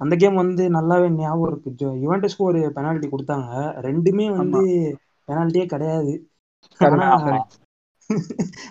அந்த 0.00 0.14
கேம் 0.16 0.40
வந்து 0.40 0.64
நல்லாவே 0.74 1.06
ஞாபகம் 1.14 1.48
இருக்கு. 1.50 1.70
யுவென்டஸ்க்கு 2.04 2.44
ஒரு 2.50 2.60
பெனால்ட்டி 2.76 3.08
கொடுத்தாங்க. 3.10 3.48
ரெண்டுமே 3.86 4.26
வந்து 4.36 4.60
பெனால்ட்டியே 5.28 5.66
கிடையாது. 5.72 6.12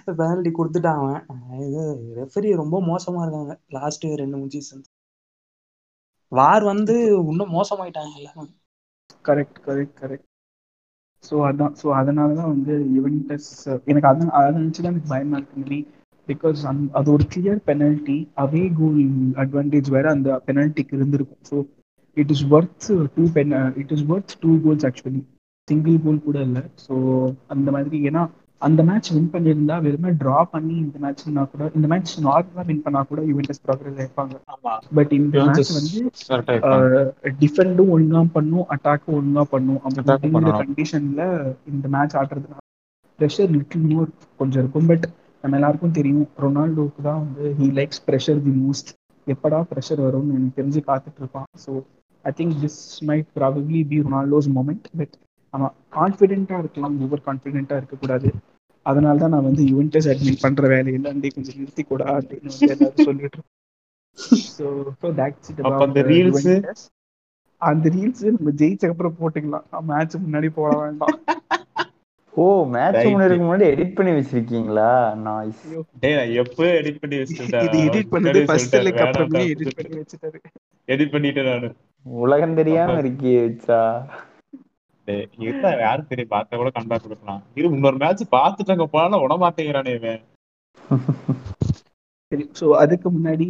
பெனால்ட்டி 0.09 0.51
கொடுத்துட்டான் 0.57 1.01
இது 1.65 1.81
ரெஃபரி 2.19 2.49
ரொம்ப 2.61 2.77
மோசமா 2.87 3.19
இருக்காங்க. 3.25 3.53
லாஸ்ட் 3.75 4.05
ரெண்டு 4.21 4.37
மூணு 4.37 4.53
சீசன் 4.55 4.83
வார் 6.31 6.63
வந்து 6.71 6.95
இன்னும் 7.31 7.53
மோசமாயிட்டாங்க 7.53 8.15
எல்லாமே 8.21 8.47
கரெக்ட் 9.25 9.59
கரெக்ட் 9.67 9.97
கரெக்ட் 10.01 10.25
ஸோ 11.23 11.35
அதான் 11.47 11.73
ஸோ 11.81 11.87
அதனால 11.99 12.35
தான் 12.35 12.51
வந்து 12.53 12.73
யுவென்டஸ் 12.95 13.49
எனக்கு 13.87 14.09
அதான் 14.09 14.35
அதை 14.39 14.49
நினச்சி 14.57 14.81
தான் 14.81 14.93
எனக்கு 14.93 15.13
பயமாக 15.13 15.41
இருக்கு 15.41 15.79
பிகாஸ் 16.27 16.61
அந் 16.69 16.81
அது 16.91 17.07
ஒரு 17.13 17.25
clear 17.33 17.59
penalty 17.67 18.15
away 18.43 18.63
goal 18.79 19.01
advantage 19.43 19.89
வேற 19.95 20.05
அந்த 20.15 20.29
பெனல்ட்டிக்கு 20.47 20.97
இருந்திருக்கும். 20.97 21.43
So 21.49 21.55
it 22.17 22.31
is 22.35 22.45
worth 22.51 22.87
two 23.15 23.25
pen 23.37 23.53
it 23.81 23.93
is 23.95 24.05
worth 24.09 24.35
two 24.43 24.51
goals 24.65 24.85
actually 24.89 25.21
single 25.67 25.97
goal 26.05 26.25
கூட 26.27 26.37
இல்லை. 26.47 26.63
ஸோ 26.85 26.93
அந்த 27.55 27.67
மாதிரி 27.75 27.99
ஏன்னா 28.09 28.23
அந்த 28.61 28.81
மேட்ச் 28.83 29.09
வின் 29.11 29.31
பண்ணியிருந்தா 29.31 29.75
வெறுமே 29.83 30.11
டிரா 30.19 30.37
பண்ணி 30.51 30.75
இந்த 30.83 30.97
மேட்ச்னா 30.99 31.43
கூட 31.51 31.63
இந்த 31.75 31.87
மேட்ச் 31.91 32.13
நார்மலா 32.25 32.63
வின் 32.69 32.83
பண்ணா 32.85 33.01
கூட 33.05 33.21
யுவென்டஸ் 33.29 33.61
ப்ராக்ரஸ் 33.63 33.99
ஆயிருப்பாங்க 33.99 34.35
பட் 34.97 35.13
இந்த 35.19 35.37
மேட்ச் 35.43 35.69
வந்து. 35.73 35.99
டிஃபெண்டும் 37.41 37.91
ஒழுங்கா 37.93 38.21
பண்ணும் 38.35 38.67
அட்டாக்கும் 38.75 39.15
ஒழுங்கா 39.17 39.43
பண்ணும். 39.51 39.79
Attack 39.81 40.07
அப்படிங்கிற. 40.13 40.51
கண்டிஷன்ல 40.61 41.21
இந்த 41.71 41.85
மேட்ச் 41.93 42.15
ஆடுறதுனால 42.19 42.61
ப்ரெஷர் 43.19 43.51
லிட்டில் 43.55 43.85
மோர் 43.89 44.09
கொஞ்சம் 44.39 44.61
இருக்கும். 44.63 44.87
பட் 44.91 45.05
நம்ம 45.43 45.57
எல்லாருக்கும் 45.57 45.97
தெரியும் 45.97 46.27
ரொனால்டோக்கு 46.43 47.01
தான் 47.03 47.21
வந்து 47.23 47.45
he 47.59 47.67
likes 47.77 48.01
pressure 48.07 48.41
the 48.43 48.53
most 48.59 48.89
எப்படா 49.27 49.59
ப்ரெஷர் 49.71 50.03
வரும்னு 50.05 50.35
எனக்கு 50.37 50.57
தெரிஞ்சு 50.59 50.81
காத்துட்டு 50.87 51.21
இருப்பான். 51.21 51.47
So 51.63 51.71
I 52.25 52.33
think 52.37 52.55
this 52.63 52.79
might 53.09 53.29
probably 53.37 53.81
be 53.89 53.99
Ronaldo's 54.05 54.49
moment 54.57 54.87
but 54.99 55.15
ஆமா 55.57 55.67
கான்ஃபிடென்ட்டா 55.97 56.57
இருக்கலாம் 56.63 56.97
ஓவர் 57.05 57.25
கான்ஃபிடென்ட்டா 57.27 57.77
இருக்கக்கூடாது. 57.81 58.29
அதனால 58.85 59.19
தான் 59.21 59.33
நான் 59.35 59.47
வந்து 59.47 59.63
யுவென்டஸ் 59.69 60.09
அட்மிட் 60.11 60.43
பண்ற 60.43 60.67
வேலையில 60.73 61.07
கொஞ்சம் 61.37 61.57
நிறுத்தி 61.61 61.83
கூட 61.91 62.03
அப்படின்னு 62.17 62.51
வந்து 62.53 62.73
எல்லாரும் 62.75 63.07
சொல்லிட்டு 63.09 63.41
ஸோ 64.53 64.67
ஸோ 65.01 65.07
தட்ஸ் 65.19 65.49
இட் 65.51 65.59
அப்ப 65.65 65.81
அந்த 65.87 66.01
reels? 66.11 66.45
அந்த 67.61 67.89
ரீல்ஸ் 67.95 68.23
நம்ம 68.35 68.51
ஜெயிச்ச 68.61 68.89
அப்புறம் 68.93 69.17
போட்டுக்கலாம் 69.19 69.85
மேட்ச் 69.89 70.15
முன்னாடி 70.25 70.49
போட 70.57 70.71
வேண்டாம். 70.81 71.17
ஓ 72.33 72.45
மேட்ச். 72.73 73.05
முன்னாடி 73.13 73.35
முன்னாடி 73.41 73.65
எடிட் 73.73 73.95
பண்ணி 73.97 74.11
வச்சிருக்கீங்களா? 74.17 74.89
நாய்ஸ் 75.27 75.63
டேய் 76.03 76.17
நான் 76.19 76.33
எப்போ 76.43 76.65
எடிட் 76.79 77.01
பண்ணி 77.03 77.17
வச்சுட்டேன்? 77.21 77.63
இது 77.67 77.77
எடிட் 77.87 78.13
பண்ணது 78.13 78.41
ஃபர்ஸ்ட் 78.49 78.77
லைக் 78.87 79.01
அப்புறமே 79.05 79.43
எடிட் 79.53 79.77
பண்ணி 79.79 79.99
வச்சுட்டாரு. 80.01 80.39
எடிட் 80.87 81.13
பண்ணிட்டேன் 81.15 81.49
நானு. 81.51 81.69
உலகம் 82.05 82.57
தெரியாம 82.61 82.97
இருக்கியே 83.03 83.41
இருந்தா 85.41 85.69
யாரும் 85.79 86.09
தெரியும்? 86.09 86.33
பார்த்த 86.35 86.57
கூட 86.59 86.69
கண்டா 86.77 86.97
கொடுக்கலாம். 87.03 87.41
இரு 87.57 87.71
இன்னொரு 87.77 87.99
மேட்ச் 88.03 88.23
பார்த்துட்டாங்க 88.37 88.85
போனாலும் 88.95 89.23
உடமாட்டேங்கிறானே 89.25 89.93
இவன். 89.99 90.21
சரி 92.31 92.45
ஸோ 92.59 92.65
அதுக்கு 92.81 93.07
முன்னாடி 93.15 93.47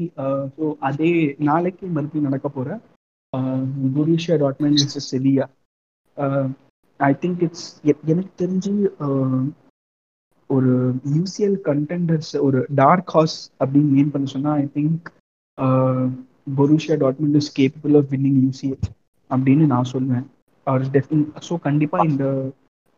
ஸோ 0.55 0.65
அதே 0.89 1.11
நாளைக்கு 1.47 1.85
மறுபடியும் 1.95 2.27
நடக்க 2.29 2.47
போற 2.49 2.69
Borussia 3.95 4.35
Dortmund 4.43 4.79
versus 4.81 5.09
Sevilla 5.13 5.45
I 6.99 7.11
think 7.23 7.41
it's 7.47 7.65
எனக்கு 8.11 8.31
தெரிஞ்சு 8.43 8.73
ஒரு 10.49 10.71
யூசிஎல் 11.15 11.57
கண்டெண்டர்ஸ் 11.69 12.31
ஒரு 12.47 12.59
டார்க் 12.81 13.11
ஹார்ஸ் 13.15 13.39
அப்படின்னு 13.61 13.89
மீன் 13.95 14.13
பண்ண 14.13 14.27
சொன்னா 14.35 14.53
I 14.63 14.65
think 14.77 15.07
Borussia 16.59 16.97
Dortmund 17.03 17.39
is 17.41 17.51
capable 17.59 17.95
of 18.01 18.09
winning 18.13 18.39
UCL 18.45 18.85
அப்படின்னு 19.29 19.65
நான் 19.73 19.91
சொல்லுவேன் 19.93 20.27
அவர் 20.67 20.85
டெஃபின் 20.93 21.25
ஸோ 21.47 21.55
கண்டிப்பா 21.65 21.99
இந்த 22.05 22.25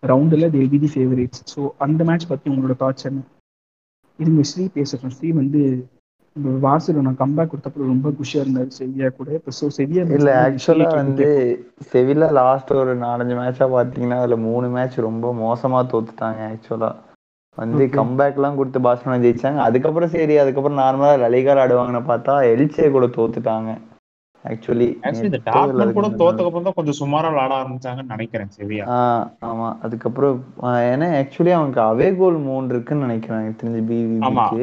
ரவுண்டில் 0.03 0.51
they'll 0.51 0.71
be 0.71 0.79
the 0.79 0.89
favourites 0.93 1.43
so 1.53 1.62
அந்த 1.86 2.01
மேட்ச் 2.08 2.29
பத்தி 2.29 2.51
உங்களோட 2.51 2.75
தாட்ஸ் 2.79 3.08
என்ன? 3.10 3.21
இருங்க 4.19 4.43
ஸ்ரீ 4.49 4.63
பேசுறோம். 4.75 5.13
ஸ்ரீ 5.15 5.29
வந்து 5.38 5.62
இந்த 6.36 6.49
வார்சலோனா 6.63 7.12
கம்பேக் 7.21 7.51
கொடுத்தப்போ 7.51 7.91
ரொம்ப 7.91 8.10
குஷியா 8.17 8.41
இருந்தாரு 8.43 8.71
செவியா 8.77 9.08
கூட. 9.12 9.29
இப்போ 9.39 9.51
ஸோ 9.60 9.67
செவியா 9.77 10.03
இல்ல 10.10 10.29
ஆக்சுவலா 10.39 10.88
வந்து 10.95 11.25
செவில 11.89 12.27
லாஸ்ட் 12.38 12.71
ஒரு 12.77 12.93
நாலஞ்சு 13.01 13.36
மேட்சா 13.38 13.65
பாத்தீங்கன்னா 13.73 14.17
அதுல 14.21 14.38
மூணு 14.43 14.67
மேட்ச் 14.73 14.97
ரொம்ப 15.05 15.34
மோசமா 15.39 15.82
தோத்துட்டாங்க 15.91 16.41
ஆக்சுவலா 16.49 16.91
வந்து 17.58 17.84
Okay. 17.84 17.95
கம்பேக் 17.95 18.38
எல்லாம் 18.38 18.58
கொடுத்து 18.58 18.79
பார்சலோனா 18.79 19.23
ஜெயிச்சாங்க. 19.23 19.60
அதுக்கப்புறம் 19.65 20.13
சரி 20.13 20.36
அதுக்கப்புறம் 20.39 20.82
நார்மலா 20.82 21.13
லலிகார் 21.23 21.62
ஆடுவாங்கன்னு 21.63 22.01
பார்த்தா 22.08 22.34
எல்சே 22.51 22.86
கூட 22.91 23.08
தோத்துட்டாங்க. 23.15 23.69
ஆக்சுவலி 24.45 24.88
ஆக்சுவலி 25.06 25.30
இந்த 25.30 25.39
டாட்மன் 25.47 25.95
கூட 25.95 26.08
தோத்தக்கு 26.19 26.49
அப்புறம் 26.49 26.67
தான் 26.67 26.78
கொஞ்சம் 26.78 26.99
சுமாரா 26.99 27.30
விளாட 27.34 27.54
ஆரம்பிச்சாங்கன்னு 27.58 28.13
நினைக்கிறேன் 28.15 28.52
சரியா? 28.58 28.84
ஆமா. 29.49 29.67
அதுக்கப்புறம் 29.86 30.38
ஏன்னா 30.91 31.08
ஆக்சுவலி 31.21 31.52
அவனுக்கு 31.58 31.82
அவே 31.88 32.08
கோல் 32.19 32.38
மூணு 32.47 32.73
இருக்குன்னு 32.73 33.08
நினைக்கிறேன். 33.08 33.58
தெரிஞ்சு. 33.62 33.82
பிவிபிக்கு. 33.89 34.62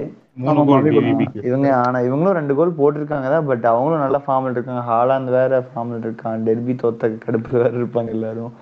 இவங்க 1.48 1.68
ஆனா 1.82 1.98
இவங்களும் 2.08 2.38
ரெண்டு 2.38 2.54
கோல் 2.58 2.78
போட்டிருக்காங்க 2.80 3.28
தான் 3.34 3.48
பட் 3.50 3.66
அவங்களும் 3.72 4.04
நல்ல 4.04 4.18
ஃபார்ம்ல 4.24 4.54
இருக்காங்க. 4.56 4.82
ஹாலாந்து 4.90 5.36
வேற 5.38 5.60
ஃபார்ம்ல 5.68 6.00
இருக்கான். 6.04 6.44
டெர்பி 6.48 6.74
தோத்த 6.82 7.10
கடுப்பு 7.24 7.52
வேற 7.62 7.72
இருப்பாங்க 7.80 8.10
எல்லாரும். 8.16 8.52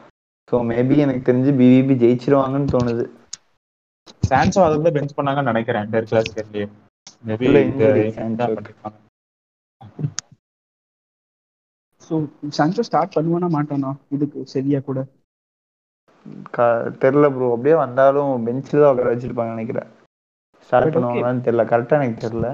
ஸோ 0.49 0.57
மேபி 0.71 0.97
எனக்கு 1.05 1.27
தெரிஞ்சு 1.29 1.53
பிவிபி 1.61 1.95
ஜெயிச்சிருவாங்கன்னு 2.03 2.73
தோணுது. 2.75 3.05
சான்சோ 4.31 4.61
அதுல 4.67 4.91
பெஞ்ச் 4.97 5.17
பண்ணாங்கன்னு 5.19 5.53
நினைக்கிறேன் 5.53 5.87
இந்த 5.89 6.01
class 6.11 6.33
maybe 7.25 7.47
so 12.05 12.15
Sancho 12.57 12.85
start 12.89 13.17
பண்ணுவானா 13.17 13.51
மாட்டானா? 13.55 13.93
இதுக்கு 14.11 14.39
சரியா 14.51 14.81
கூட. 14.85 14.99
க- 16.55 16.67
தெரியல 17.03 17.27
ப்ரோ 17.33 17.49
அப்படியே 17.53 17.77
வந்தாலும் 17.81 18.45
பெஞ்சில் 18.47 18.83
தான் 18.83 18.93
உட்கார 18.93 19.13
வச்சிருப்பாங்க 19.13 19.55
நினைக்கிறேன். 19.55 19.91
ஸ்டார்ட். 20.63 20.89
பண்ணுவாங்களான்னு 20.89 21.45
தெரியல. 21.47 21.67
கரெக்டா 21.73 21.99
எனக்கு 22.01 22.25
தெரியல. 22.25 22.51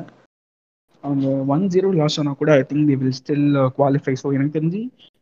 அவங்க 1.05 1.25
ஒன் 1.49 1.65
ஜீரோ 1.73 1.89
லாஸ் 1.95 2.19
ஆனா 2.19 2.33
கூட 2.37 2.51
I 2.55 2.65
think 2.65 2.89
they 2.91 2.97
will 2.97 3.17
still 3.19 3.47
qualify 3.77 4.15
so 4.21 4.29
எனக்கு 4.37 4.57
தெரிஞ்சு 4.57 4.81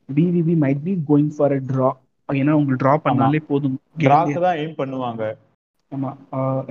BVB 0.09 0.55
might 0.63 0.85
be 0.85 0.95
going 1.09 1.33
for 1.37 1.55
a 1.55 1.61
draw 1.69 1.91
ஏன்னா 2.29 2.55
அவங்க 2.57 2.75
ட்ரா 2.81 2.95
பண்ணாலே 3.05 3.41
போதும். 3.47 3.77
டிராக்கு 4.03 4.39
தான் 4.41 4.59
எய்ம் 4.61 4.79
பண்ணுவாங்க. 4.79 5.23
ஆமா. 5.93 6.11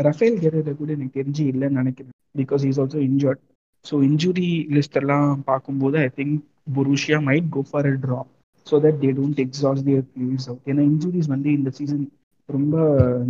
ரஃபேல் 0.08 0.41
கெரேரா 0.41 0.74
கூட 0.76 0.89
எனக்கு 0.91 1.17
தெரிஞ்சு 1.20 1.43
இல்லைன்னு 1.52 1.80
நினைக்கிறேன். 1.80 2.15
Because 2.36 2.65
is 2.67 2.80
also 2.80 3.00
injured 3.08 3.41
so 3.88 3.95
injury 4.08 4.47
list 4.76 5.00
எல்லாம் 5.02 5.30
பார்க்கும்போது 5.43 5.97
I 6.00 6.10
think 6.17 6.38
Borussia 6.78 7.19
might 7.28 7.47
go 7.56 7.62
for 7.69 7.89
a 7.91 7.95
draw 8.04 8.19
so 8.67 8.78
that 8.86 9.00
they 9.04 9.12
don't 9.17 9.41
exhaust 9.45 9.86
their 9.88 10.08
players 10.13 10.47
out 10.50 10.69
ஏன்னா 10.71 10.84
இன்ஜுரிஸ் 10.91 11.30
வந்து 11.36 11.52
இந்த 11.58 11.71
சீசன் 11.78 12.04
ரொம்ப 12.50 12.76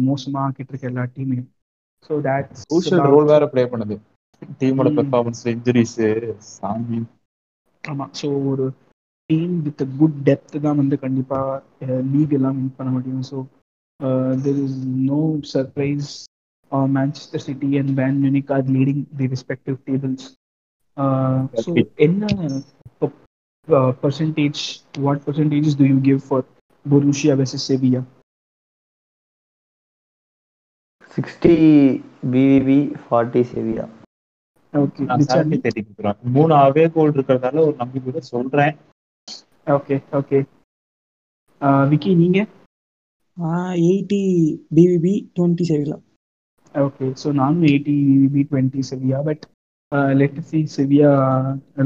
மோசமா 0.08 0.40
ஆக்கிட்டு 0.46 0.74
இருக்க 0.74 0.92
எல்லா 0.92 1.06
டீமையும் 1.16 1.50
ஸோ 2.10 2.16
தட்ஸ் 2.26 2.64
crucial 2.68 3.00
ரோல் 3.08 3.30
வேற 3.32 3.44
ப்ளே 3.54 3.64
பண்ணுது. 3.72 3.96
டீமோட. 4.60 4.88
பெர்ஃபார்மன்ஸ் 4.98 5.44
இன்ஜுரிஸ் 5.54 5.96
சாமி. 6.52 7.00
ஆமா 7.84 8.06
ஸோ 8.20 8.28
ஒரு 8.52 8.66
டீம் 9.30 9.56
வித் 9.66 9.84
குட் 10.00 10.18
டெப்த் 10.28 10.58
தான் 10.66 10.80
வந்து 10.82 10.98
கண்டிப்பா 11.04 11.40
லீக் 12.12 12.36
எல்லாம் 12.38 12.58
வின் 12.60 12.76
பண்ண 12.78 12.90
முடியும். 12.92 13.24
So 13.32 13.38
there 14.44 14.60
is 14.66 14.78
no 15.10 15.22
surprise 15.54 16.12
Manchester 16.92 17.46
City 17.46 17.70
and 17.82 17.94
Bayern 18.00 18.20
Munich 18.26 18.52
are 18.56 18.66
leading 18.76 19.04
the 19.20 19.28
respective 19.36 19.78
tables 19.88 20.28
so 20.98 21.70
Okay. 21.70 21.84
என்ன 22.00 22.24
percentage 24.02 24.62
what 25.00 25.22
percentages 25.26 25.78
do 25.80 25.86
you 25.86 25.98
give 26.02 26.20
for 26.28 26.46
Borussia 26.86 27.34
versus 27.40 27.68
Sevilla 27.72 28.02
sixty 31.18 31.54
BVB 32.34 32.80
forty 33.04 33.42
Sevilla 33.52 33.86
okay 34.74 35.06
நான் 35.10 35.26
seventy 35.28 35.58
thirty 35.64 35.82
கொடுக்குறேன் 35.84 36.18
மூணு 36.36 36.54
அவே 36.64 36.86
கோல் 36.96 37.14
இருக்கிறதால 37.14 37.62
ஒரு 37.68 37.76
நம்பிக்கையோட 37.78 38.22
சொல்றேன். 38.32 38.74
Okay 39.68 39.96
okay 40.14 40.40
Vicky 41.92 42.12
நீங்க? 42.16 42.40
Eighty 43.84 44.22
PVP 44.76 45.16
twenty 45.36 45.66
Sevilla 45.72 45.98
Okay, 46.76 47.08
so 47.16 47.28
நானும் 47.34 47.66
eighty 47.68 47.94
B 48.34 48.42
twenty 48.50 48.82
Sevilla 48.90 49.20
but 49.24 49.44
let 50.18 50.40
see 50.44 50.60
Sevilla 50.74 51.12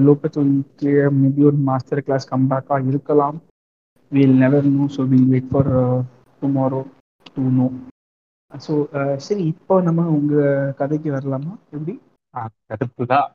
லோபத்துக்கு 0.02 0.92
maybe 1.18 1.42
ஒரு 1.44 1.60
மாஸ்டர் 1.68 2.04
கிளாஸ் 2.04 2.32
கம்பேக்காக 2.32 2.90
இருக்கலாம். 2.92 3.38
Will 4.12 4.36
never 4.38 4.68
know 4.70 4.86
so 4.96 5.04
will 5.08 5.30
wait 5.30 5.50
for 5.52 5.70
tomorrow 6.42 6.82
to 7.30 7.44
know 7.58 7.68
so 8.52 8.74
சரி 9.26 9.44
இப்போ 9.54 9.76
நம்ம 9.82 10.08
உங்க 10.12 10.36
கதைக்கு 10.80 11.10
வரலாமா? 11.12 11.54
எப்படி? 11.72 11.94
கடுப்பு 12.70 13.04
தான் 13.06 13.30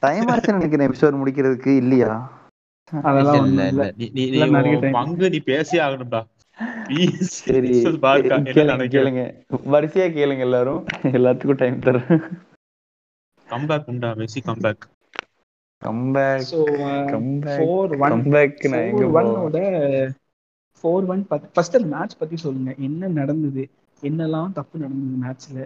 டைம் 0.00 0.26
ஆச்சு 0.26 0.52
நினைக்கிறேன் 0.52 0.88
எபிசோட் 0.88 1.26
முடிக்கிறதுக்கு. 1.26 1.76
இல்லையா? 1.76 2.38
அதெல்லாம் 3.02 3.44
இல்ல, 3.44 3.66
இல்ல. 3.66 3.92
நீ- 3.98 4.10
நீ-. 4.12 4.90
பங்கு 4.90 5.30
நீ 5.30 5.38
பேசியே 5.38 5.82
ஆகணும்டா. 5.82 6.26
என்ன 6.90 8.84
கேளுங்க 8.84 9.34
வரிசையா 9.70 10.12
கேளுங்க 10.12 10.38
எல்லாரும். 10.38 10.86
எல்லாத்துக்கும் 11.02 11.52
டைம் 11.52 11.80
தரேன். 11.80 12.30
Comeback 13.50 13.82
உண்டா? 13.86 14.10
Messi 14.10 14.40
comeback 14.46 14.46
comeback 14.46 14.78
comeback 14.82 14.99
four 20.84 21.04
one 21.08 21.22
first 21.48 21.76
அந்த 21.76 21.88
மேட்ச் 21.92 22.18
பத்தி 22.18 22.36
சொல்லுங்க. 22.38 22.70
என்ன 22.80 23.08
நடந்தது? 23.14 23.62
என்னெல்லாம் 24.02 24.52
தப்பு 24.52 24.76
நடந்தது 24.78 25.18
மேட்ச்ல 25.22 25.58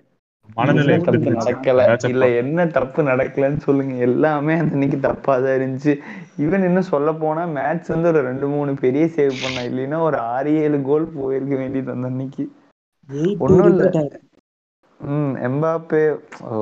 மனநிலை 0.57 0.97
தப்பு? 1.01 1.29
நடக்கல. 1.37 1.81
இல்ல. 2.11 2.25
என்ன 2.41 2.67
தப்பு 2.77 3.01
நடக்கலன்னு 3.03 3.61
சொல்லுங்க. 3.61 3.95
எல்லாமே 4.07 4.55
அன்னைக்கு 4.63 4.99
தப்பா 5.01 5.35
தான் 5.39 5.57
இருந்துச்சு. 5.59 5.93
ஈவன் 6.39 6.67
இன்னும் 6.67 6.91
சொல்ல 6.91 7.13
போனா 7.17 7.45
மேட்ச் 7.55 7.89
வந்து 7.89 8.09
ஒரு 8.09 8.23
ரெண்டு 8.23 8.49
மூணு 8.49 8.75
பெரிய 8.77 9.07
சேவ் 9.15 9.35
பண்ணா 9.41 9.63
இல்லைன்னா 9.65 10.01
ஒரு 10.01 10.19
ஆறு 10.33 10.53
ஏழு 10.61 10.81
கோல் 10.83 11.07
போயிருக்க 11.17 11.55
வேண்டியது 11.57 11.93
அந்த 11.93 12.07
அன்னைக்கு. 12.07 12.45
ஒண்ணும் 13.41 13.71
இல்ல. 13.71 13.85
ம் 15.01 15.35
எம்பாப்பே. 15.47 16.03
ஓ 16.49 16.57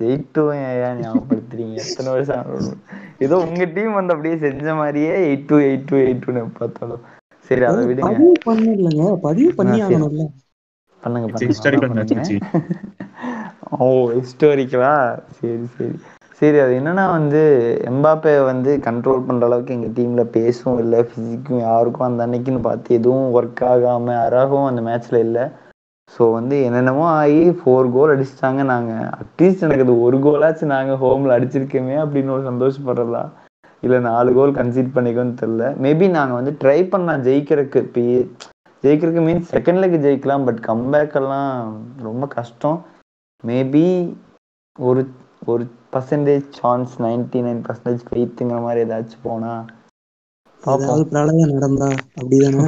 எயிட் 0.00 0.26
டூ 0.32 0.52
ஏன் 0.56 1.00
ஞாபகப்படுத்துறீங்க? 1.00 1.76
எத்தனை 1.84 2.14
வருஷம் 2.14 2.42
ஆகணும் 2.42 2.78
ஏதோ 3.20 3.36
உங்க 3.46 3.64
டீம் 3.76 3.98
வந்து 3.98 4.14
அப்படியே 4.14 4.36
செஞ்ச 4.44 4.74
மாதிரியே 4.74 5.28
eight 5.28 5.48
two 5.48 5.56
eight 5.66 5.86
two 5.88 5.96
eight 6.02 6.22
two 6.26 6.32
பார்த்தாலும். 6.58 7.00
சரி 7.50 7.64
அதை 7.64 7.86
விடுங்க. 7.88 8.08
பதிவு 8.08 8.32
பண்ணலங்க. 8.46 9.16
பதிவு 9.26 9.50
பண்ணி. 9.58 9.80
ஆகணும்ல. 9.86 10.24
பண்ணுங்க 11.02 11.28
ஓ 13.76 14.10
ஹிஸ்டாரிக்கலா 14.12 15.16
சரி 15.36 15.66
சரி. 15.74 15.96
சரி 16.40 16.58
அது 16.64 16.78
என்னன்னா 16.78 17.10
வந்து 17.10 17.40
எம்பாப்பே 17.90 18.44
வந்து 18.44 18.80
கண்ட்ரோல் 18.86 19.26
பண்ற 19.26 19.46
அளவுக்கு 19.46 19.74
எங்க 19.74 19.88
டீம்ல 19.96 20.22
பேசும் 20.36 20.78
இல்லை 20.78 21.02
பிசிக்கும் 21.08 21.60
யாருக்கும் 21.60 22.06
அந்த 22.06 22.26
அன்னைக்குன்னு 22.26 22.60
பார்த்து 22.60 22.94
எதுவும் 22.94 23.34
ஒர்க் 23.34 23.62
ஆகாம 23.70 24.26
அராகவும் 24.26 24.70
அந்த 24.70 24.80
மேட்ச்ல 24.80 25.18
இல்லை. 25.26 25.50
ஸோ 26.10 26.22
வந்து 26.32 26.56
என்னென்னமோ 26.66 27.04
ஆகி 27.18 27.42
ஃபோர் 27.58 27.90
கோல் 27.94 28.12
அடிச்சிட்டாங்க 28.14 28.62
நாங்க. 28.70 28.92
அட்லீஸ்ட் 29.20 29.64
எனக்கு 29.66 29.84
அது 29.86 29.94
ஒரு 30.06 30.18
கோலாச்சும் 30.26 30.74
நாங்க 30.74 30.94
ஹோம்ல 31.02 31.36
அடிச்சிருக்கோமே 31.36 31.96
அப்படின்னு 32.04 32.34
ஒரு 32.36 32.44
சந்தோஷப்படுறதா? 32.50 33.22
இல்லை 33.82 33.98
நாலு 34.06 34.30
கோல் 34.36 34.56
கன்சீட் 34.58 34.94
பண்ணிக்கோன்னு 34.94 35.34
தெரில 35.40 35.64
மேபி 35.84 36.06
நாங்க 36.16 36.34
வந்து 36.38 36.52
ட்ரை 36.62 36.78
பண்ணலாம் 36.92 37.24
ஜெயிக்கிறதுக்கு. 37.26 37.82
இப்போ 37.86 38.02
ஜெயிக்கிறதுக்கு 38.84 39.24
மீன்ஸ் 39.26 39.52
செகண்ட் 39.54 39.80
லெக் 39.82 39.96
ஜெயிக்கலாம் 40.04 40.46
பட் 40.48 40.60
கம்பேக் 40.68 41.16
எல்லாம் 41.20 41.52
ரொம்ப 42.08 42.24
கஷ்டம். 42.36 42.78
மேபி 43.44 43.86
ஒரு 44.78 45.02
ஒரு 45.46 45.64
percentage 45.94 46.46
chance 46.58 46.94
ninety 47.04 47.40
nine 47.46 47.62
percentage 47.66 48.06
ஃபெய்த்துங்கிற 48.08 48.58
மாதிரி 48.66 48.82
ஏதாச்சும் 48.86 49.26
போனா 49.26 49.52
ஏதாவது 50.62 51.04
பிரளயம் 51.12 51.52
நடந்தா 51.54 51.88
அப்படிதானே? 52.16 52.66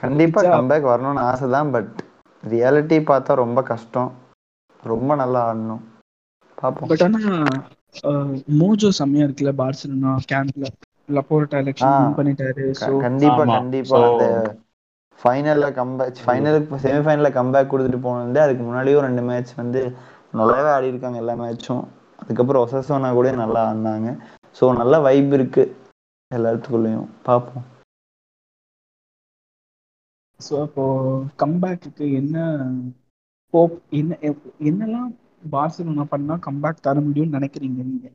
கண்டிப்பா 0.00 0.40
கம்பேக் 0.46 0.90
வரணும்னு 0.90 1.22
ஆசை 1.28 1.48
தான் 1.54 1.72
பட் 1.74 1.94
ரியாலிட்டி 2.44 2.98
பார்த்தா 3.10 3.32
ரொம்ப 3.42 3.60
கஷ்டம். 3.70 4.10
ரொம்ப 4.82 5.10
நல்லா 5.22 5.40
ஆடணும். 5.48 5.82
பார்ப்போம். 6.58 6.88
பட் 6.90 7.02
ஆனா 7.06 7.20
மோஜோ 8.60 8.90
செம்மையா 8.98 9.26
இருக்குல்ல 9.26 9.52
பார்சலோனா 9.60 10.12
கேம்ப்ல. 10.32 10.66
லப்போர்ட்டா 11.16 11.58
எலெக்ஷன் 11.62 11.96
பண்ணிட்டாரு 12.18 12.64
கண்டிப்பா 13.04 13.44
கண்டிப்பா. 13.54 14.00
அந்த 14.08 14.24
ஃபைனல்ல 15.18 15.66
கம்பேக் 15.78 16.20
ஃபைனலுக்கு 16.24 16.78
செமிஃபைனல்ல 16.84 17.30
கம்பேக் 17.38 17.70
கொடுத்துட்டு 17.72 18.00
போனது 18.06 18.40
அதுக்கு 18.44 18.62
முன்னாடியும் 18.62 19.06
ரெண்டு 19.06 19.22
மேட்ச் 19.28 19.52
வந்து 19.56 19.80
நல்லாவே 20.34 20.70
ஆடி 20.74 20.92
இருக்காங்க 20.92 21.18
எல்லா 21.22 21.34
மேட்சும் 21.42 21.82
அதுக்கப்புறம் 22.22 22.64
ஒசசோனா 22.64 23.10
கூட 23.18 23.28
நல்லா 23.42 23.60
ஆடினாங்க. 23.68 24.10
ஸோ 24.56 24.64
நல்ல 24.80 24.94
வைப் 25.06 25.32
இருக்கு 25.38 25.62
எல்லாத்துக்குள்ளேயும். 26.30 27.08
பார்ப்போம். 27.28 27.64
ஸோ 30.46 30.54
அப்போ 30.66 30.84
கம்பேக்கு 31.42 32.06
என்ன 32.20 32.36
ஹோப் 33.54 33.76
என்ன 34.00 34.18
என்னெல்லாம் 34.68 35.10
பார்சலோனா 35.54 36.04
பண்ணா 36.12 36.34
கம்பேக் 36.46 36.84
தர 36.86 36.96
முடியும்னு 37.06 37.36
நினைக்கிறீங்க 37.38 37.80
நீங்க? 37.90 38.08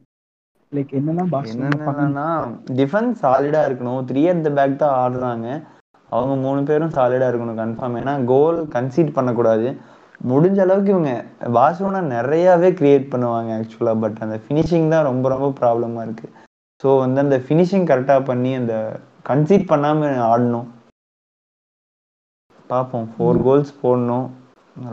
லைக் 0.72 0.92
என்னெல்லாம் 1.00 1.32
பார்சலோனா 1.34 1.70
என்னென்னன்னா 1.72 2.28
டிஃபென்ஸ் 2.80 3.22
சாலிடா 3.24 3.62
இருக்கணும். 3.68 4.02
த்ரீ 4.10 4.22
அட் 4.32 4.46
த 4.48 4.52
பேக் 4.60 4.82
தான் 4.84 4.96
ஆடுறாங்க. 5.02 5.48
அவங்க 6.10 6.34
மூணு 6.46 6.62
பேரும் 6.70 6.96
சாலிடா 6.98 7.28
இருக்கணும் 7.30 7.62
கன்ஃபார்ம் 7.62 7.98
ஏன்னா 8.02 8.14
கோல் 8.32 8.60
கன்சீட் 8.76 9.16
பண்ணக்கூடாது. 9.18 9.68
முடிஞ்ச 10.32 10.60
அளவுக்கு 10.66 10.94
இவங்க 10.94 11.14
பார்சலோனா 11.58 12.02
நிறையாவே 12.16 12.70
கிரியேட் 12.80 13.12
பண்ணுவாங்க 13.14 13.52
ஆக்சுவலாக 13.60 14.02
பட் 14.04 14.20
அந்த 14.26 14.38
ஃபினிஷிங் 14.44 14.92
தான் 14.94 15.08
ரொம்ப 15.10 15.26
ரொம்ப 15.34 15.50
ப்ராப்ளமா 15.62 16.04
இருக்கு. 16.08 16.28
ஸோ 16.84 16.88
வந்து 17.04 17.20
அந்த 17.26 17.38
ஃபினிஷிங் 17.46 17.88
கரெக்டாக 17.92 18.24
பண்ணி 18.30 18.52
அந்த 18.62 18.76
கன்சீட் 19.30 19.70
பண்ணாம 19.72 20.10
ஆடணும். 20.32 20.68
பார்ப்போம் 22.68 23.08
ஃபோர் 23.14 23.40
கோல்ஸ் 23.48 23.74
போடணும். 23.84 24.28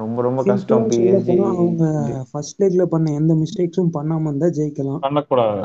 ரொம்ப 0.00 0.22
ரொம்ப 0.22 0.40
கஷ்டம். 0.48 0.84
பிஎஸ்ஜி 0.90 1.36
அவங்க 1.52 1.84
ஃபர்ஸ்ட் 2.30 2.60
லெக்ல 2.62 2.84
பண்ண 2.84 3.12
எந்த 3.12 3.32
மிஸ்டேக்ஸும் 3.34 3.94
பண்ணாம 3.96 4.26
இருந்தா 4.28 4.48
ஜெயிக்கலாம். 4.58 5.02
பண்ணக்கூடாது. 5.06 5.60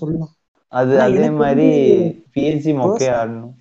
சொல்லலாம். 0.00 0.32
அது 0.72 0.94
அதே 1.00 1.14
எனக்கு 1.14 1.38
மாதிரி 1.42 1.68
பிஎஸ்ஜி 2.34 2.72
மொக்கையா 2.80 3.12
ஆடணும். 3.20 3.54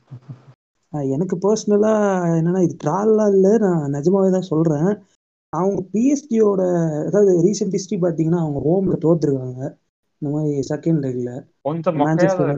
எனக்கு 1.16 1.36
பர்சனலா 1.44 1.94
என்னன்னா 2.38 2.62
இது 2.68 2.76
ட்ரால்லாம் 2.84 3.32
இல்லை 3.36 3.54
நான் 3.66 3.94
நிஜமாவே 3.94 4.30
தான் 4.32 4.50
சொல்றேன். 4.52 4.90
அவங்க 5.54 5.80
பிஎஸ்டியோட 5.94 6.62
அதாவது 7.08 7.32
ரீசெண்ட் 7.46 7.76
ஹிஸ்டரி 7.76 8.00
பார்த்தீங்கன்னா 8.06 8.42
அவங்க 8.46 8.60
ஹோம்ல 8.68 8.96
தோத்துருக்காங்க. 9.06 9.62
இந்த 10.20 10.30
மாதிரி 10.36 10.64
செகண்ட் 10.72 11.02
லெக்ல 11.06 11.32
மேன்செஸ்டர் 12.02 12.52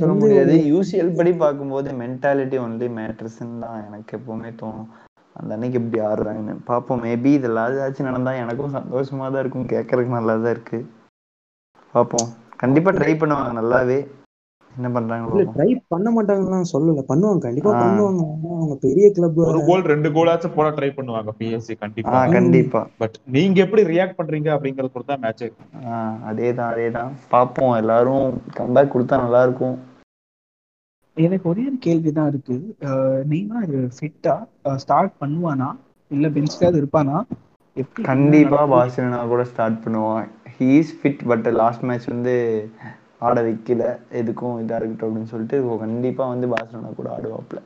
சொல்ல 0.00 0.12
முடியாது. 0.20 0.56
யூசிஎல் 0.72 1.16
படி 1.18 1.32
பார்க்கும்போது 1.32 1.88
மென்டாலிட்டி 2.02 2.56
ஒன்லி 2.64 2.88
மேட்ரஸ்ன்னு 2.98 3.62
தான் 3.64 3.78
எனக்கு 3.86 4.12
எப்பவுமே 4.18 4.50
தோணும். 4.60 4.88
அந்த 5.38 5.50
அன்னைக்கு 5.54 5.78
இப்படி 5.80 6.00
ஆடுறாங்கன்னு. 6.08 6.54
பார்ப்போம். 6.70 7.02
மேபி 7.06 7.30
இதெல்லாம் 7.38 7.70
ஏதாச்சும் 7.72 8.08
நடந்தா 8.10 8.32
எனக்கும் 8.42 8.76
சந்தோஷமா 8.78 9.26
தான் 9.32 9.42
இருக்கும். 9.44 9.66
கேட்கறதுக்கு 9.72 10.18
நல்லா 10.18 10.36
தான் 10.44 10.54
இருக்கு. 10.56 10.78
பார்ப்போம். 11.94 12.28
கண்டிப்பா 12.62 12.92
ட்ரை 13.00 13.14
பண்ணுவாங்க. 13.22 13.52
நல்லாவே 13.60 13.98
என்ன 14.76 14.88
பண்றாங்க 14.94 15.42
ட்ரை 15.52 15.68
பண்ண 15.92 16.08
மாட்டாங்கன்னு 16.14 16.70
சொல்லல. 16.72 17.02
பண்ணுவாங்க 17.08 17.40
கண்டிப்பா 17.44 17.70
பண்ணுவாங்க. 17.76 18.22
அவங்க 18.54 18.74
பெரிய 18.82 19.06
கிளப் 19.10 19.38
ஒரு 19.44 19.60
கோல் 19.68 19.90
ரெண்டு 19.92 20.08
கோலாச்சும் 20.16 20.56
போட 20.56 20.68
ட்ரை 20.76 20.90
பண்ணுவாங்க 20.96 21.32
பிஎஸ்சி 21.38 21.74
ஆ 21.74 21.80
கண்டிப்பா. 21.82 22.20
கண்டிப்பா. 22.34 22.80
பட் 22.98 23.16
நீங்க 23.36 23.60
எப்படி 23.64 23.84
ரியாக்ட் 23.92 24.18
பண்றீங்க 24.18 24.50
அப்படிங்கறது 24.56 24.94
பொறுத்து 24.94 25.12
தான் 25.12 25.24
மேட்ச் 25.24 25.44
ஆ 25.88 25.98
அதே 26.30 26.48
தான் 26.54 26.70
அதே 26.72 26.86
தான் 26.90 27.12
பார்ப்போம் 27.28 27.76
எல்லாரும் 27.76 28.26
கம்பேக் 28.58 28.94
கொடுத்தா 28.94 29.22
நல்லா 29.24 29.42
இருக்கும் 29.46 29.76
எனக்கு 31.16 31.46
ஒரே 31.48 31.62
ஒரு 31.66 31.76
கேள்விதான் 31.80 32.28
இருக்கு. 32.28 32.56
அஹ் 32.86 33.22
நெய்மார் 33.30 33.68
ஃபிட்டா 33.96 34.34
ஸ்டார்ட் 34.76 35.14
பண்ணுவானா? 35.20 35.68
இல்ல 36.10 36.26
பெஞ்ச்லயாவது 36.28 36.80
இருப்பானா? 36.80 37.16
கண்டிப்பா 38.08 38.60
பார்சிலோனா 38.72 39.20
கூட 39.28 39.44
ஸ்டார்ட் 39.44 39.82
பண்ணுவான். 39.84 40.26
He's 40.56 40.92
fit 40.98 41.22
but 41.28 41.48
last 41.54 41.82
match 41.82 42.06
வந்து 42.06 42.34
ஆட 43.20 43.40
வைக்கல 43.40 43.98
எதுக்கும் 44.12 44.60
இதா 44.60 44.76
இருக்கட்டும் 44.76 45.08
அப்படின்னு 45.08 45.24
சொல்லிட்டு 45.24 45.78
கண்டிப்பா 45.78 46.26
வந்து 46.26 46.46
பார்சிலோனா 46.46 46.94
கூட 46.94 47.10
ஆடுவாப்ல 47.10 47.58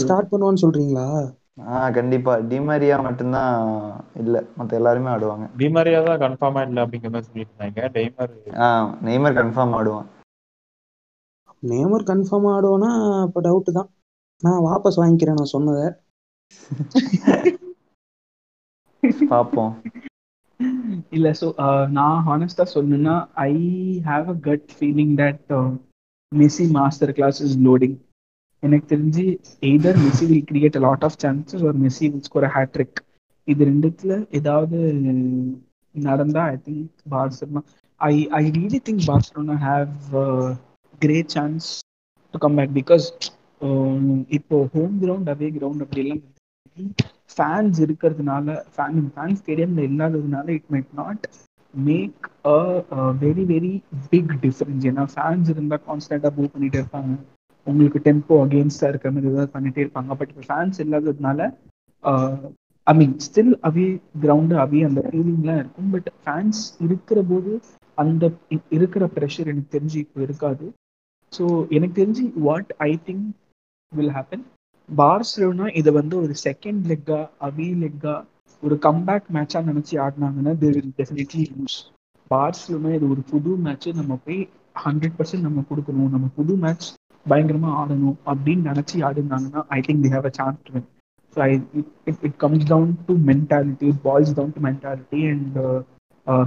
ஸ்டார்ட் 0.00 0.30
பண்ணுவான்னு 0.30 0.62
சொல்றீங்களா? 0.62 1.32
ஆ 1.66 1.90
கண்டிப்பா. 1.90 2.38
டிமரியா 2.50 3.02
மட்டும்தான் 3.02 3.68
இல்ல. 4.14 4.44
மத்த 4.58 4.72
எல்லாருமே 4.72 5.10
ஆடுவாங்க. 5.10 5.48
டிமாரியா 5.56 6.04
தான் 6.04 6.20
கன்ஃபார்மா 6.20 6.68
இல்ல 6.68 6.84
அப்படிங்கிற 6.84 7.10
மாதிரி 7.10 7.28
சொல்லியிருந்தாங்க. 7.28 7.94
டெய்மர் 7.94 8.56
ஆ 8.56 8.94
நெய்மர் 9.04 9.32
கன்ஃபார்ம் 9.32 9.72
ஆடுவான். 9.72 10.06
நேமர் 11.62 12.02
கன்ஃபார்மா 12.02 12.56
ஆடுவானா? 12.56 13.22
அப்ப 13.22 13.40
டவுட் 13.40 13.72
தான். 13.72 13.88
நான் 14.42 14.60
வாபஸ் 14.60 14.96
வாங்கிக்கிறேன் 14.96 15.34
நான் 15.34 15.46
சொன்னதை. 15.46 15.92
பார்ப்போம் 19.28 19.82
இல்ல 21.10 21.28
ஸோ 21.40 21.46
நான் 21.92 22.18
ஹானஸ்டா 22.26 22.64
சொல்லணும்னா 22.74 23.14
I 23.44 23.52
have 24.06 24.26
a 24.28 24.36
gut 24.46 24.66
feeling 24.76 25.14
that 25.18 25.52
Messi 26.32 26.66
master 26.72 27.12
class 27.12 27.38
is 27.46 27.56
loading 27.66 27.96
எனக்கு 28.62 28.86
தெரிஞ்சு 28.92 29.24
either 29.70 29.98
Messi 30.04 30.26
will 30.26 30.46
create 30.50 30.78
a 30.80 30.82
lot 30.86 31.04
of 31.04 31.18
chances 31.24 31.64
ஒரு 31.68 31.78
மெஸ்ஸி 31.84 32.06
வில் 32.08 32.26
ஸ்கோர் 32.28 32.48
ஹேட்ரிக் 32.56 33.00
இது 33.48 33.64
ரெண்டுத்துல 33.64 34.12
ஏதாவது 34.32 34.78
நடந்தா 35.94 36.44
I 36.46 36.56
think 36.64 36.86
Barcelona 37.12 37.62
I 38.00 38.14
I 38.38 38.44
really 38.50 38.80
think 38.88 39.04
Barcelona 39.10 39.56
have 39.66 39.92
great 41.02 41.34
chance 41.36 41.66
to 42.34 42.38
come 42.58 42.74
because 42.80 43.06
இப்போ 44.38 44.56
home 44.74 44.96
ground 45.02 45.30
away 45.34 45.48
ground 45.56 45.84
அப்படி 45.84 46.02
எல்லாம் 46.04 46.22
ஃபேன்ஸ் 47.32 47.78
இருக்கிறதுனால 47.86 48.46
fan 48.74 49.10
fan 49.14 49.36
ஸ்டேடியம்ல 49.40 49.82
இல்லாததுனால 49.88 50.46
it 50.58 50.70
might 50.74 50.92
not 51.00 51.24
make 51.74 52.26
a 52.48 52.56
very 53.24 53.44
very 53.52 53.72
big 54.12 54.32
difference 54.44 54.86
ஏன்னா 54.90 55.04
ஃபேன்ஸ் 55.14 55.50
இருந்தால் 55.54 55.84
கான்ஸ்டன்டாக 55.88 56.32
move 56.36 56.52
பண்ணிட்டே 56.54 56.80
இருப்பாங்க. 56.80 57.14
உங்களுக்கு 57.66 58.00
டெம்போ 58.06 58.34
அகேன்ஸ்டாக 58.44 58.90
இருக்கிற 58.92 59.10
மாதிரி 59.14 59.30
ஏதாவது 59.32 59.54
பண்ணிட்டே 59.54 59.82
இருப்பாங்க. 59.84 60.10
பட் 60.20 60.30
இப்போ 60.32 60.44
ஃபேன்ஸ் 60.50 60.78
இல்லாததுனால 60.84 61.40
ஐ 62.86 62.94
மீன் 62.98 63.14
ஸ்டில் 63.26 63.54
அவே 63.68 63.86
கிரவுண்டு 64.22 64.56
அவே 64.64 64.80
அந்த 64.88 65.00
ஃபீலிங்லாம் 65.08 65.60
இருக்கும். 65.62 65.90
பட் 65.94 66.10
ஃபேன்ஸ் 66.22 66.60
இருக்கிற 66.86 67.20
போது 67.32 67.52
அந்த 67.98 68.24
இருக்கிற 68.76 69.04
ப்ரெஷர் 69.16 69.50
எனக்கு 69.52 69.74
தெரிஞ்சு 69.76 69.98
இப்போ 70.04 70.20
இருக்காது. 70.26 70.66
ஸோ 71.32 71.44
எனக்கு 71.76 71.96
தெரிஞ்சு 72.00 72.24
what 72.46 72.70
I 72.88 72.92
think 73.08 73.26
will 73.92 74.14
happen 74.16 74.44
Barcelona 74.88 75.66
இதை 75.80 75.90
வந்து 75.92 76.16
ஒரு 76.22 76.34
செகண்ட் 76.44 76.82
லெக்கா 76.90 77.18
அவே 77.46 77.68
லெக்கா 77.82 78.14
ஒரு 78.62 78.76
கம்பேக் 78.86 79.26
மேட்சா 79.36 79.60
நினைச்சு 79.70 79.94
ஆடினாங்கன்னா 80.04 80.52
they 80.62 80.68
will 80.76 80.92
definitely 81.00 81.44
lose 81.52 81.78
Barcelona 82.30 82.92
இது 82.96 83.06
ஒரு 83.14 83.22
புது 83.32 83.50
மேட்ச் 83.64 83.88
நம்ம 83.98 84.16
போய் 84.24 84.40
ஹண்ட்ரட் 84.84 85.16
பர்சன்ட் 85.18 85.46
நம்ம 85.48 85.64
கொடுக்கணும். 85.68 86.12
நம்ம 86.14 86.26
புது 86.38 86.54
மேட்ச் 86.64 86.88
பயங்கரமா 87.26 87.70
ஆடணும் 87.80 88.18
அப்படின்னு 88.32 88.68
நினைச்சு 88.70 88.96
ஆடினாங்கன்னா 89.08 89.62
I 89.76 89.80
think 89.86 90.04
they 90.04 90.12
have 90.14 90.28
a 90.30 90.34
chance 90.38 90.60
to 90.66 90.72
win 90.74 90.86
so 91.36 91.40
I 91.42 91.50
it 92.10 92.22
it 92.28 92.38
comes 92.44 92.66
down 92.72 92.92
to 93.08 93.14
mentality 93.30 93.90
boys 94.04 94.34
down 94.38 94.54
to 94.56 94.62
mentality 94.68 95.20
and 95.32 95.56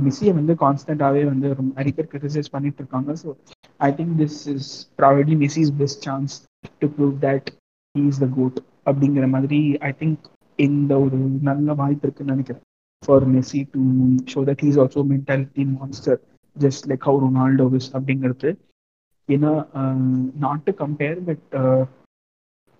மிஸ்ஸியை 0.05 0.33
வந்து 0.39 0.53
கான்ஸ்டன்டாகவே 0.63 1.23
வந்து 1.31 1.47
ரொம்ப 1.53 1.71
நிறைய 1.77 1.93
பேர் 1.97 2.11
கிரிட்டிசைஸ் 2.11 2.53
பண்ணிட்டு 2.55 2.81
இருக்காங்க. 2.83 3.11
So 3.21 3.29
I 3.79 3.89
think 3.97 4.15
this 4.21 4.39
is 4.53 4.69
probably 4.99 5.37
Messi's 5.43 5.73
best 5.81 6.05
chance 6.09 6.35
to 6.81 6.87
prove 6.95 7.15
that 7.27 7.49
he 7.95 8.01
is 8.09 8.21
the 8.23 8.27
goat 8.35 8.57
அப்படிங்கிற 8.89 9.25
மாதிரி 9.27 9.59
ஐ 9.81 9.91
திங்க் 9.99 10.25
இந்த 10.59 10.93
ஒரு 11.05 11.19
நல்ல 11.47 11.73
வாய்ப்பு 11.73 12.05
இருக்குன்னு 12.07 12.33
நினைக்கிறேன் 12.33 12.63
for 13.03 13.25
Messi 13.33 13.61
to 13.73 13.81
show 14.33 14.39
that 14.49 14.63
he's 14.65 14.79
also 14.83 15.01
mentality 15.11 15.63
monster 15.71 16.19
just 16.55 16.85
like 16.91 17.05
how 17.09 17.19
Ronaldo is 17.25 17.89
அப்படிங்கிறது 17.95 18.51
ஏன்னா 19.29 19.51
not 20.45 20.65
to 20.67 20.73
compare 20.83 21.19
but 21.27 21.45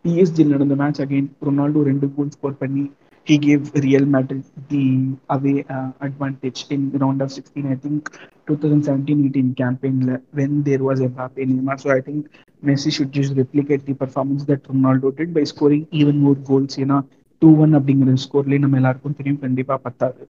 PSG 0.06 0.44
நடந்த 0.52 0.76
மேட்ச் 0.76 1.02
அகெயின் 1.06 1.30
ரொனால்டோ 1.48 1.84
ரெண்டு 1.84 2.10
கோல் 2.16 2.36
ஸ்கோர் 2.38 2.60
பண்ணி 2.64 2.86
he 3.28 3.38
gave 3.38 3.64
Real 3.76 4.06
Madrid 4.06 4.44
the 4.70 4.84
away 5.30 5.66
uh, 5.70 5.90
advantage 6.00 6.60
in 6.70 6.92
round 6.94 7.22
of 7.22 7.32
16. 7.32 7.66
I 7.66 7.76
think 7.76 8.04
2017-18 8.48 9.56
campaign 9.56 9.98
when 10.32 10.64
there 10.64 10.82
was 10.82 11.00
a 11.00 11.10
Mbappe 11.10 11.42
Neymar. 11.50 11.76
So 11.84 11.90
I 11.92 12.00
think 12.00 12.24
Messi 12.64 12.92
should 12.92 13.12
just 13.12 13.36
replicate 13.36 13.86
the 13.86 13.94
performance 13.94 14.44
that 14.46 14.64
Ronaldo 14.64 15.16
did 15.16 15.34
by 15.34 15.44
scoring 15.44 15.88
even 15.92 16.18
more 16.20 16.36
goals. 16.50 16.78
ஏன்னா 16.78 16.98
two 17.42 17.56
one 17.56 17.76
அப்படிங்கிற 17.76 18.16
ஸ்கோர்லேயே 18.24 18.60
நம்ம 18.60 18.76
எல்லாருக்கும் 18.76 19.16
தெரியும் 19.16 19.40
கண்டிப்பாக 19.40 19.80
பத்தாது. 19.82 20.22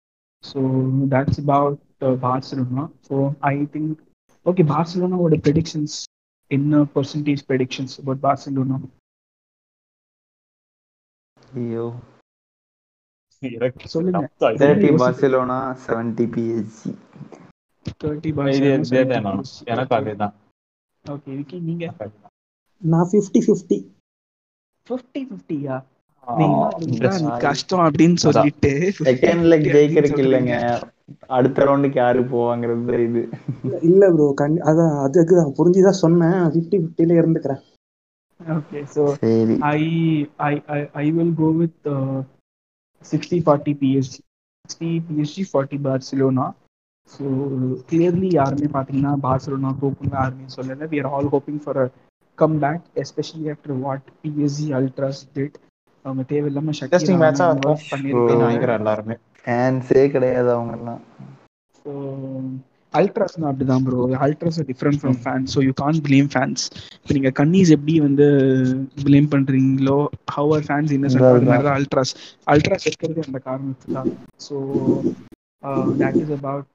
So 0.45 0.59
that's 1.11 1.38
about 1.38 1.79
Barcelona 2.23 2.85
so 3.09 3.14
I 3.41 3.57
think 3.73 3.95
okay 4.47 4.64
பார்சலோனாவோட 4.67 5.37
predictions 5.47 5.97
என்ன 6.51 6.83
percentage 6.95 7.43
predictions 7.49 7.97
about 8.01 8.23
Barcelona 8.23 8.79
ஐயோ. 11.55 11.85
சொல்லுங்க. 13.87 14.21
tough 14.21 14.38
தான் 14.38 14.55
இது. 14.55 14.61
தேர்ட்டி 14.64 14.87
யோசிச்சு- 14.88 15.03
பார்சிலோனா 15.03 15.59
செவன்டி 15.87 16.25
பிஎஸ்சி 16.35 16.91
தேர்ட்டி 18.01 18.31
இது 18.49 18.71
இதேதான் 18.88 19.43
எனக்கு 19.64 19.95
அதேதான். 19.95 20.35
ஓகே 21.09 21.31
விக்கி 21.38 21.59
நீங்க? 21.61 21.85
நான் 22.83 23.09
ஃபிஃப்டி 23.11 23.40
ஃபிஃப்டி 23.47 23.79
ஃபிஃப்டி 24.87 25.23
ஃபிஃப்டியா 25.29 25.77
ஆ, 26.27 26.35
கஷ்டம் 27.42 27.83
அப்படின்னு 27.85 28.18
சொல்லிட்டு. 28.23 28.71
செகண்ட் 29.01 29.44
லெக் 29.51 29.66
ஜெயிக்கிறதுக்கு 29.75 30.25
இல்லைங்க. 30.25 30.55
அடுத்த 31.31 31.64
ரவுண்டுக்கு 31.64 31.99
யாரு 31.99 32.21
போவாங்கிறது 32.33 32.99
இது. 33.05 33.23
இல்ல 33.88 34.11
ப்ரோ 34.12 34.27
கண் 34.35 34.57
அதான் 34.68 34.94
அதுக்கு 35.05 35.35
தான். 35.37 35.55
புரிஞ்சுதான் 35.59 36.01
சொன்னேன். 36.03 36.38
ஃபிஃப்டி 36.53 36.79
ஃபிஃப்டில 36.83 37.18
இருந்துக்கிறேன். 37.21 37.62
ஓகே 38.40 38.81
ஸோ 38.94 39.05
சரி. 39.21 39.55
I 39.71 39.81
I 40.44 40.53
I 40.71 40.81
I 40.97 41.07
will 41.11 41.35
go 41.35 41.49
with 41.57 41.88
sixty 43.05 43.38
forty 43.44 43.73
PSG 43.81 44.21
sixty 44.64 44.90
PSG 45.07 45.44
forty 45.51 45.79
Barcelona 45.85 46.47
so 47.11 47.25
clearly 47.88 48.31
யாருமே 48.35 48.68
பார்த்தீங்கன்னா 48.75 49.12
பார்சிலோனா 49.25 49.71
தோக்குங்க 49.81 50.14
யாருமே 50.18 50.47
சொல்லலை. 50.57 50.87
We 50.92 51.01
are 51.03 51.11
all 51.14 51.31
hoping 51.35 51.61
for 51.64 51.79
a 51.79 51.87
come 52.62 52.85
especially 53.03 53.47
after 53.53 53.77
what 53.85 54.07
PSG 54.23 54.68
ultras 54.79 55.23
did 55.37 55.57
அவங்க 56.05 56.23
தேவையில்லாம 56.31 56.73
interesting 56.77 57.21
மேட்சா 57.23 57.47
நினைக்கிறேன் 58.42 58.81
எல்லாருமே. 58.81 59.16
ஃபேன்ஸே 59.40 60.05
கிடையாது 60.14 60.51
அவங்க 60.55 60.75
எல்லாம் 60.79 61.03
ஸோ 61.75 61.90
அல்ட்ராஸ்னா 62.94 63.47
அப்படிதான் 63.49 63.83
bro 63.87 63.97
ultras 64.25 64.59
different 64.68 65.01
from 65.01 65.18
fans 65.25 65.51
so 65.55 65.61
you 65.66 65.73
can 65.81 65.99
blame 66.07 66.29
fans 66.33 66.62
இப்போ 66.94 67.14
நீங்கள் 67.16 67.35
கன்னீஸ் 67.40 67.71
எப்படி 67.77 67.94
வந்து 68.07 68.27
பிளேம் 69.05 69.29
பண்ணுறீங்களோ 69.35 69.97
ஹவர் 70.37 70.64
ஃபேன்ஸ் 70.68 70.92
இன்னசென்ட் 70.97 71.27
மாதிரி 71.29 71.66
தான் 71.66 71.77
அல்ட்ராஸ் 71.77 72.12
அல்ட்ராஸ் 72.55 72.87
இருக்கிறது 72.88 73.21
அந்த 73.27 73.40
காரணத்துக்காக 73.49 74.14
so 74.47 74.57
that 76.03 76.18
is 76.23 76.35
about 76.38 76.68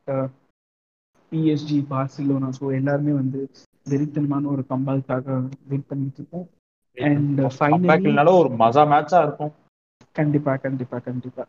PSG 1.31 1.77
Barcelona 1.91 2.49
so 2.59 2.65
எல்லாருமே 2.79 3.13
வந்து 3.21 3.39
வெறித்தனமான 3.91 4.49
ஒரு 4.55 4.63
கம்பாலுக்காக 4.71 5.37
வெயிட் 5.69 5.89
பண்ணிட்டு 5.89 6.19
இருக்கோம். 6.21 6.47
அண்ட் 6.97 7.39
ஃபைனலி 7.55 7.75
கம்பேக்னாலும் 7.75 8.39
ஒரு 8.41 8.49
மஜா 8.63 8.83
மேட்சா 8.93 9.19
இருக்கும். 9.27 9.53
கண்டிப்பா 10.19 10.53
கண்டிப்பா 10.65 10.97
கண்டிப்பா. 11.07 11.43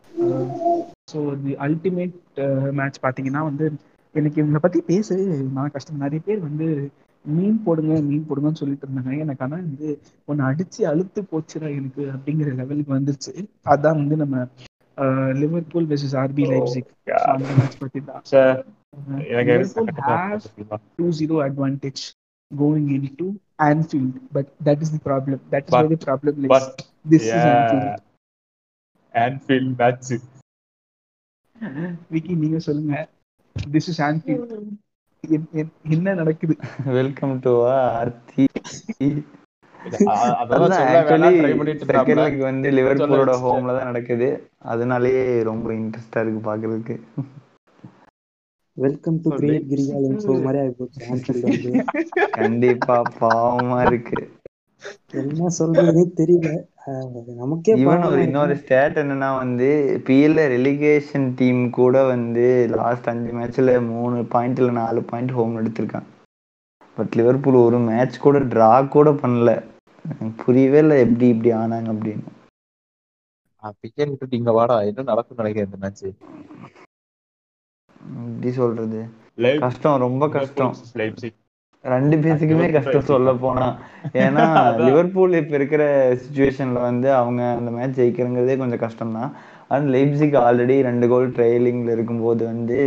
ஸோ 1.13 1.19
தி 1.45 1.55
அல்டிமேட் 1.67 2.39
மேட்ச் 2.79 3.03
பார்த்தீங்கன்னா 3.05 3.43
வந்து 3.51 3.67
எனக்கு 4.15 4.41
இவங்களை 4.41 4.61
பத்தி 4.65 4.81
பேசவே 4.93 5.25
நான் 5.57 5.75
கஷ்டம். 5.75 6.03
நிறைய 6.05 6.21
பேர் 6.27 6.41
வந்து 6.49 6.67
மீன் 7.25 7.59
போடுங்க 7.67 7.95
மீன் 8.09 8.27
போடுங்கன்னு 8.29 8.61
சொல்லிட்டு 8.63 8.87
இருந்தாங்க. 8.87 9.13
எனக்கு 9.25 9.45
ஆனால் 9.47 9.65
வந்து 9.69 9.89
ஒன்று 10.29 10.43
அடிச்சு 10.49 10.81
அழுத்து 10.91 11.21
போச்சுடா 11.31 11.69
எனக்கு 11.79 12.03
அப்படிங்கிற 12.15 12.51
லெவலுக்கு 12.61 12.97
வந்துருச்சு. 12.97 13.35
அதான் 13.75 14.01
வந்து 14.03 14.17
நம்ம 14.23 14.47
லிவர்பூல் 15.41 15.87
வெர்சஸ் 15.87 16.17
ஆர்பி 16.17 16.45
லைப்சிக் 16.51 16.91
அந்த 17.29 17.49
மேட்ச் 17.59 17.79
பத்தி 17.79 18.01
தான் 18.03 18.23
ச்சே, 18.25 18.43
எனக்கு 19.31 19.55
Liverpool 19.55 19.91
has 20.03 20.47
two 20.99 21.07
zero 21.19 21.39
advantage 21.47 22.03
going 22.51 22.91
in 22.97 23.09
to 23.17 23.27
Anfield 23.65 24.19
but 24.33 24.51
that 24.65 24.83
is 24.85 24.93
the 24.93 25.01
problem 25.05 25.43
that 25.53 25.67
is 25.67 25.75
But- 25.77 25.91
the 25.93 25.99
problem 26.07 26.39
but 26.55 26.69
this 27.07 27.29
is 27.31 27.47
Anfield 27.51 28.03
Anfield 29.15 29.75
match 29.81 30.13
Vicky 32.11 32.35
நீங்க 32.37 32.59
சொல்லுங்க. 32.61 32.95
This 33.57 33.89
is 33.89 34.01
on field 34.01 34.55
என்ன 35.91 36.15
நடக்குது? 36.15 36.55
Welcome 36.97 37.35
to 37.41 37.53
Aarthi 37.73 38.45
வந்து 42.47 42.69
லிவர்பூலோட 42.79 43.33
சொல்ல 43.33 43.45
ஹோம்ல 43.45 43.75
தான் 43.77 43.89
நடக்குது. 43.91 44.29
அதனாலேயே 44.73 45.25
ரொம்ப 45.51 45.67
இன்ட்ரெஸ்டா 45.81 46.21
இருக்கு 46.25 46.43
பாக்குறதுக்கு. 46.51 46.97
வெல்கம் 48.77 49.19
டு 49.25 49.31
கிரியேட் 49.41 49.67
கிரிகால் 49.73 50.07
இன்ஃபோ 50.11 50.37
மாதிரி 50.45 50.61
ஆகிப்போச்சு 50.63 51.03
ஆன்ஃபீல்டு 51.11 51.45
வந்து 51.49 51.73
கண்டிப்பா 52.39 52.97
பாவமா 53.21 53.81
இருக்கு. 53.89 54.21
என்ன 55.21 55.51
சொல்றதுனே 55.59 56.05
தெரியல. 56.21 56.49
நமக்கே 57.43 57.75
இன்னொரு 58.25 58.55
ஸ்டேட் 58.63 58.99
என்னன்னா 59.03 59.29
வந்து 59.43 59.69
பிஎல்ல 60.07 60.41
ரெலிகேஷன் 60.55 61.29
டீம் 61.39 61.63
கூட 61.79 62.03
வந்து 62.11 62.47
லாஸ்ட் 62.81 63.09
அஞ்சு 63.13 63.31
மேட்ச்ல 63.39 63.77
மூணு 63.93 64.19
பாயிண்ட் 64.35 64.61
இல்ல 64.63 64.73
நாலு 64.81 65.03
பாயிண்ட் 65.13 65.33
ஹோம் 65.39 65.55
எடுத்திருக்கான் 65.61 66.09
பட் 66.97 67.15
லிவர்பூல் 67.21 67.57
ஒரு 67.69 67.79
மேட்ச் 67.89 68.19
கூட 68.25 68.39
டிரா 68.53 68.73
கூட 68.89 69.11
பண்ணல. 69.23 69.53
புரியவே 70.41 70.81
இல்லை 70.83 70.97
எப்படி 71.05 71.27
இப்படி 71.33 71.51
ஆனாங்க 71.57 71.89
அப்படின்னு. 71.95 72.27
பிக்கெட் 73.79 74.11
விட்டுட்டு 74.11 74.39
இங்க 74.39 74.53
வாடா 74.55 74.77
என்ன 74.89 75.07
நடக்கும் 75.11 75.41
நினைக்கிறேன் 75.41 75.69
இந்த 75.69 75.81
மேட்ச் 75.83 76.05
எப்படி 78.25 78.51
சொல்றது? 78.57 79.01
கஷ்டம் 79.65 80.03
ரொம்ப 80.05 80.25
கஷ்டம். 80.35 80.75
ரெண்டு 81.85 82.17
பேத்துக்குமே 82.17 82.67
கஷ்டம் 82.75 83.09
சொல்ல 83.09 83.31
போனா 83.41 83.67
ஏன்னா. 84.21 84.45
லிவர்பூல் 84.87 85.39
இப்ப 85.41 85.55
இருக்கிற 85.59 85.83
சுச்சுவேஷன்ல 86.23 86.79
வந்து 86.83 87.09
அவங்க 87.21 87.43
அந்த 87.59 87.71
மேட்ச் 87.71 87.99
ஜெயிக்கிறங்கிறதே 87.99 88.57
கொஞ்சம் 88.57 88.85
கஷ்டம் 88.85 89.17
தான் 89.17 89.33
அண்ட் 89.71 89.89
லைப்சிக் 89.95 90.37
ஆல்ரெடி 90.45 90.77
ரெண்டு 90.89 91.07
கோல் 91.09 91.35
ட்ரைலிங்ல 91.37 91.93
இருக்கும்போது 91.97 92.43
வந்து 92.47 92.79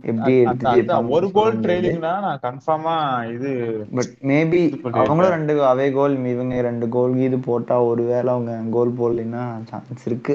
எப்படி 0.00 0.32
ஒரு 1.16 1.28
கோல் 1.36 1.60
ட்ரெயிலிங்னா 1.60 2.12
நான் 2.24 2.42
கன்ஃபார்மா 2.42 2.94
இது 3.34 3.50
பட் 3.94 4.10
மேபி. 4.30 4.60
அவங்களும் 5.02 5.34
ரெண்டு 5.36 5.54
அவே 5.64 5.86
கோல் 5.92 6.16
இவங்க 6.32 6.60
ரெண்டு 6.68 6.88
கோல் 6.88 7.14
இது 7.28 7.38
போட்டா 7.38 7.76
ஒருவேளை 7.82 8.28
அவங்க 8.34 8.56
கோல் 8.76 8.92
போடலைன்னா 9.00 9.44
சான்ஸ் 9.70 10.04
இருக்கு. 10.10 10.34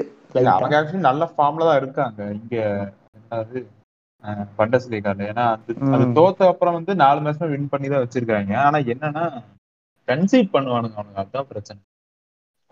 அவங்க 0.54 0.74
ஆக்சுவலி 0.80 1.06
நல்ல 1.10 1.24
ஃபார்ம்ல 1.34 1.68
தான் 1.70 1.80
இருக்காங்க. 1.82 2.20
இங்க 2.38 2.56
என்னது 3.18 3.60
பண்டஸ் 4.58 4.90
லீகால 4.92 5.24
ஏன்னா 5.30 5.44
அது. 5.54 5.72
தோத்த 6.18 6.46
அப்புறம் 6.52 6.76
வந்து 6.78 6.94
நாலு 6.94 7.20
மேட்ச் 7.20 7.50
வின் 7.54 7.72
பண்ணி 7.72 7.88
தான் 7.88 8.04
வச்சிருக்காங்க. 8.04 8.52
ஆனா 8.66 8.78
என்னன்னா 8.92 9.24
கன்சீட் 10.08 10.52
பண்ணுவானுங்க 10.56 10.96
அவனுங்க. 11.00 11.20
அதுதான் 11.22 11.48
பிரச்சனை. 11.48 11.80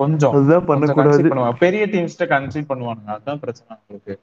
கொஞ்சம். 0.00 0.34
பண்ணக்கூடாது. 0.70 1.56
பெரிய 1.64 1.86
டீம்ஸ்ட 1.94 2.26
கன்சீட் 2.34 2.70
பண்ணுவானுங்க. 2.72 3.10
அதுதான் 3.16 3.42
பிரச்சனை 3.44 3.68
அவங்களுக்கு. 3.76 4.14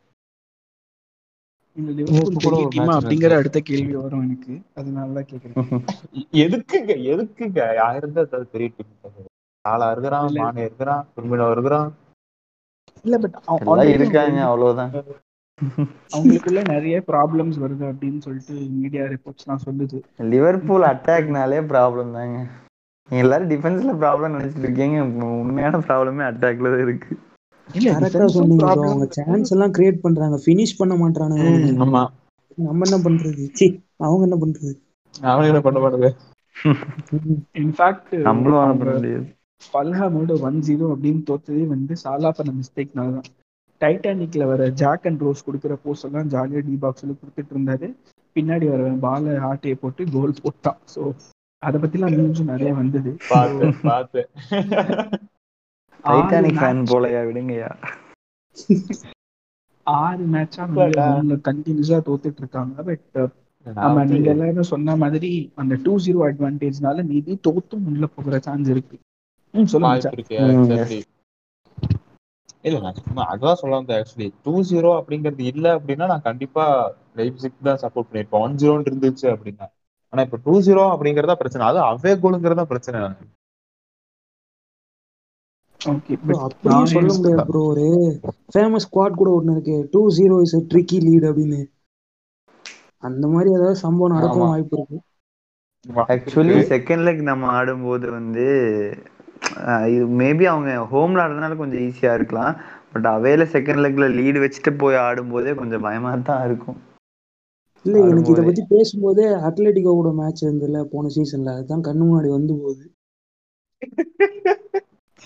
அப்படிங்கிற. 1.77 3.31
அடுத்த 3.37 3.59
கேள்வி 3.59 3.95
வரும் 3.95 4.23
எனக்கு. 4.23 4.53
அதனால 4.75 5.13
தான் 5.13 5.29
கேக்குறேன். 5.31 5.55
எதுக்குங்க 6.45 6.93
எதுக்குங்க? 7.13 7.59
ஆயிரம் 7.87 8.13
தான் 8.13 8.27
ஏதாவது 8.27 8.47
பெரிய 8.51 8.69
டீம் 8.69 9.29
ஆளா 9.65 9.91
இருக்கிறான். 9.91 10.27
மானே 10.37 10.61
இருக்கிறான் 10.61 11.03
குர்மினோ 11.15 11.47
இருக்கிறான். 11.51 11.89
இல்ல 13.05 13.17
பட் 13.17 13.37
இருக்காங்க 13.95 14.39
அவ்வளவுதான். 14.49 14.93
அவங்களுக்குள்ள 16.15 16.61
நிறைய 16.67 17.03
ப்ராப்ளம்ஸ் 17.07 17.57
வருது 17.57 17.85
அப்படின்னு 17.91 18.19
சொல்லிட்டு 18.19 18.53
மீடியா 18.75 19.03
ரிப்போர்ட்ஸ்லாம் 19.13 19.63
சொல்லுது. 19.67 19.99
லிவர்பூல் 20.33 20.85
அட்டாக்னாலே 20.91 21.61
ப்ராப்ளம் 21.71 22.15
தாங்க. 22.17 22.37
நீங்க 23.09 23.23
எல்லாரும் 23.23 23.51
டிஃபென்ஸ்ல 23.51 23.93
ப்ராப்ளம் 24.03 24.35
நினைச்சிட்டு 24.35 24.67
இருக்கீங்க. 24.67 24.97
உண்மையான 25.41 25.77
ப்ராப்ளமே 25.87 26.23
அட்டாக்ல 26.23 26.71
தான் 26.73 26.85
இருக்கு. 26.87 27.11
அவங்க 27.69 29.07
சான்ஸ் 29.17 29.55
எல்லாம் 29.55 29.71
கிரியேட் 29.71 30.01
பண்றாங்க. 30.01 30.39
ஃபினிஷ் 30.43 30.77
பண்ண 30.77 30.95
மாட்டானுங்க 30.95 31.85
ஆமா. 31.85 32.09
நம்ம 32.59 32.83
என்ன 32.87 33.03
பண்றது? 33.03 33.53
சி 33.53 33.81
அவங்க 33.99 34.23
என்ன 34.23 34.35
பண்றது? 34.35 34.79
அவனுக்கு 35.15 35.47
என்ன 35.47 35.61
பண்ண 35.61 35.79
மாட்டேங்க 35.79 36.13
ம். 36.55 37.41
இன்ஃபேக்ட் 37.61 38.27
நம்மளும் 38.27 38.59
வாழ 38.59 38.73
பண்ண 38.73 38.93
முடியாது. 38.93 39.33
பல்ஹாமோட 39.73 40.41
ஒன் 40.41 40.61
ஜீரோ 40.61 40.93
அப்படின்னு 40.93 41.21
தோத்ததே 41.29 41.67
வந்து 41.67 41.95
சாலா 42.03 42.29
பண்ண 42.29 42.53
மிஸ்டேக்னால 42.57 43.17
தான். 43.17 43.29
டைட்டானிக்ல 43.81 44.45
வர 44.45 44.73
ஜாக் 44.73 45.05
அண்ட் 45.05 45.21
ரோஸ் 45.21 45.47
கொடுக்குற 45.47 45.77
போஸ் 45.83 46.05
எல்லாம் 46.05 46.29
ஜாலியா 46.29 46.67
டி 46.67 46.77
பாக்ஸ்ல 46.81 47.13
கொடுத்துட்டு 47.13 47.55
இருந்தாரு. 47.55 47.93
பின்னாடி 48.35 48.69
வர 48.69 48.95
பால 48.99 49.39
ஆட்டையை 49.49 49.75
போட்டு 49.75 50.11
கோல் 50.11 50.33
போட்டான். 50.43 50.79
ஸோ 50.95 51.13
அதை 51.61 51.81
பத்திலாம் 51.81 52.15
நியூஸ் 52.15 52.51
நிறைய 52.51 52.73
வந்தது. 52.73 53.17
டைட்டானிக் 56.03 56.59
ஃபேன் 56.59 56.81
போலயா 56.89 57.21
விடுங்கயா 57.27 57.69
ஆறு 59.87 60.23
மேட்சா 60.31 60.63
கண்டினியூஸா 61.47 61.99
தோத்துட்டு 62.07 62.41
இருக்காங்க 62.43 62.75
பட் 62.87 63.19
ஆமா 63.65 64.01
நீங்க 64.09 64.27
எல்லாரும் 64.33 64.71
சொன்ன 64.71 64.95
மாதிரி 64.97 65.31
அந்த 65.61 65.75
டூ 65.85 65.93
ஜீரோ 66.03 66.21
அட்வான்டேஜ்னால 66.27 67.05
மீதி 67.09 67.33
தோத்தும் 67.47 67.87
உள்ள 67.91 68.05
போகிற 68.13 68.39
சான்ஸ் 68.43 68.71
இருக்கு. 68.73 68.97
இல்ல 72.65 72.77
நான் 72.81 72.97
சும்மா 72.99 73.23
அதான் 73.31 73.59
சொல்ல 73.59 73.77
வந்தேன் 73.77 73.99
ஆக்சுவலி 73.99 74.27
டூ 74.45 74.53
ஜீரோ 74.69 74.89
அப்படிங்கிறது 74.99 75.43
இல்ல 75.51 75.67
அப்படின்னா 75.77 76.07
நான் 76.11 76.25
கண்டிப்பா 76.25 76.63
லைப்சிக் 77.15 77.67
தான் 77.67 77.81
சப்போர்ட் 77.83 78.09
பண்ணிருப்பேன் 78.09 78.43
ஒன் 78.45 78.57
ஜீரோன்னு 78.59 78.89
இருந்துச்சு 78.89 79.27
அப்படின்னா. 79.33 79.67
ஆனா 80.13 80.21
இப்ப 80.25 80.39
டூ 80.43 80.53
ஜீரோ 80.65 80.83
அப்படிங்கறதா 80.93 81.35
பிரச்சனை. 81.41 81.63
அது 81.69 81.79
அவே 81.87 82.13
கோலுங்கிறதா 82.21 82.65
பிரச்சனை. 82.71 83.01
ஓகே 85.81 86.15
ப்ரோ 86.21 86.35
அப்படியும் 86.45 86.91
சொல்ல 86.91 87.11
முடியாது 87.13 87.43
ப்ரோ 87.47 87.61
ஒரு 87.67 87.85
ஃபேமஸ் 88.51 88.85
ஸ்குவாட் 88.85 89.19
கூட 89.19 89.31
ஒன்று 89.35 89.55
இருக்கு. 89.55 89.77
Two 89.93 90.01
zero 90.17 90.37
is 90.45 90.55
tricky 90.71 90.99
lead 91.03 91.27
அப்படின்னு. 91.29 91.61
அந்த 93.03 93.25
மாதிரி 93.27 93.49
ஏதாவது 93.55 93.77
சம்பவம். 93.81 94.09
வாய்ப்பு 94.45 94.77
இருக்கு. 94.77 94.97
ஆக்சுவலி 96.05 96.55
செகண்ட் 96.69 97.03
லெக் 97.05 97.21
நம்ம 97.27 97.49
ஆடும்போது 97.53 98.05
வந்து 98.13 98.45
இது 99.91 100.05
மேபி 100.19 100.45
அவங்க 100.49 100.71
ஹோம்ல 100.91 101.23
ஆடுறதுனால 101.23 101.57
கொஞ்சம் 101.57 101.83
ஈஸியா 101.85 102.11
இருக்கலாம். 102.17 102.53
பட் 102.91 103.07
அவையில 103.13 103.45
செகண்ட் 103.53 103.83
லெக்ல 103.83 104.07
லீடு 104.15 104.43
வச்சுட்டு 104.43 104.73
போய் 104.77 105.03
ஆடும்போதே 105.03 105.53
கொஞ்சம் 105.59 105.85
பயமா 105.87 106.11
தான் 106.23 106.45
இருக்கும். 106.47 106.79
இல்ல 107.85 107.97
எனக்கு 108.07 108.33
இதை. 108.33 108.45
பத்தி 108.47 108.63
பேசும்போதே 108.71 109.25
அட்லெட்டிகோவோட 109.47 110.11
மேட்ச் 110.15 110.43
இருந்ததுல 110.43 110.81
போன 110.91 111.11
சீசன்ல 111.15 111.55
அதுதான் 111.55 111.85
கண்ணு 111.87 112.03
முன்னாடி 112.05 112.31
வந்து 112.31 112.55
போகுது 112.59 112.85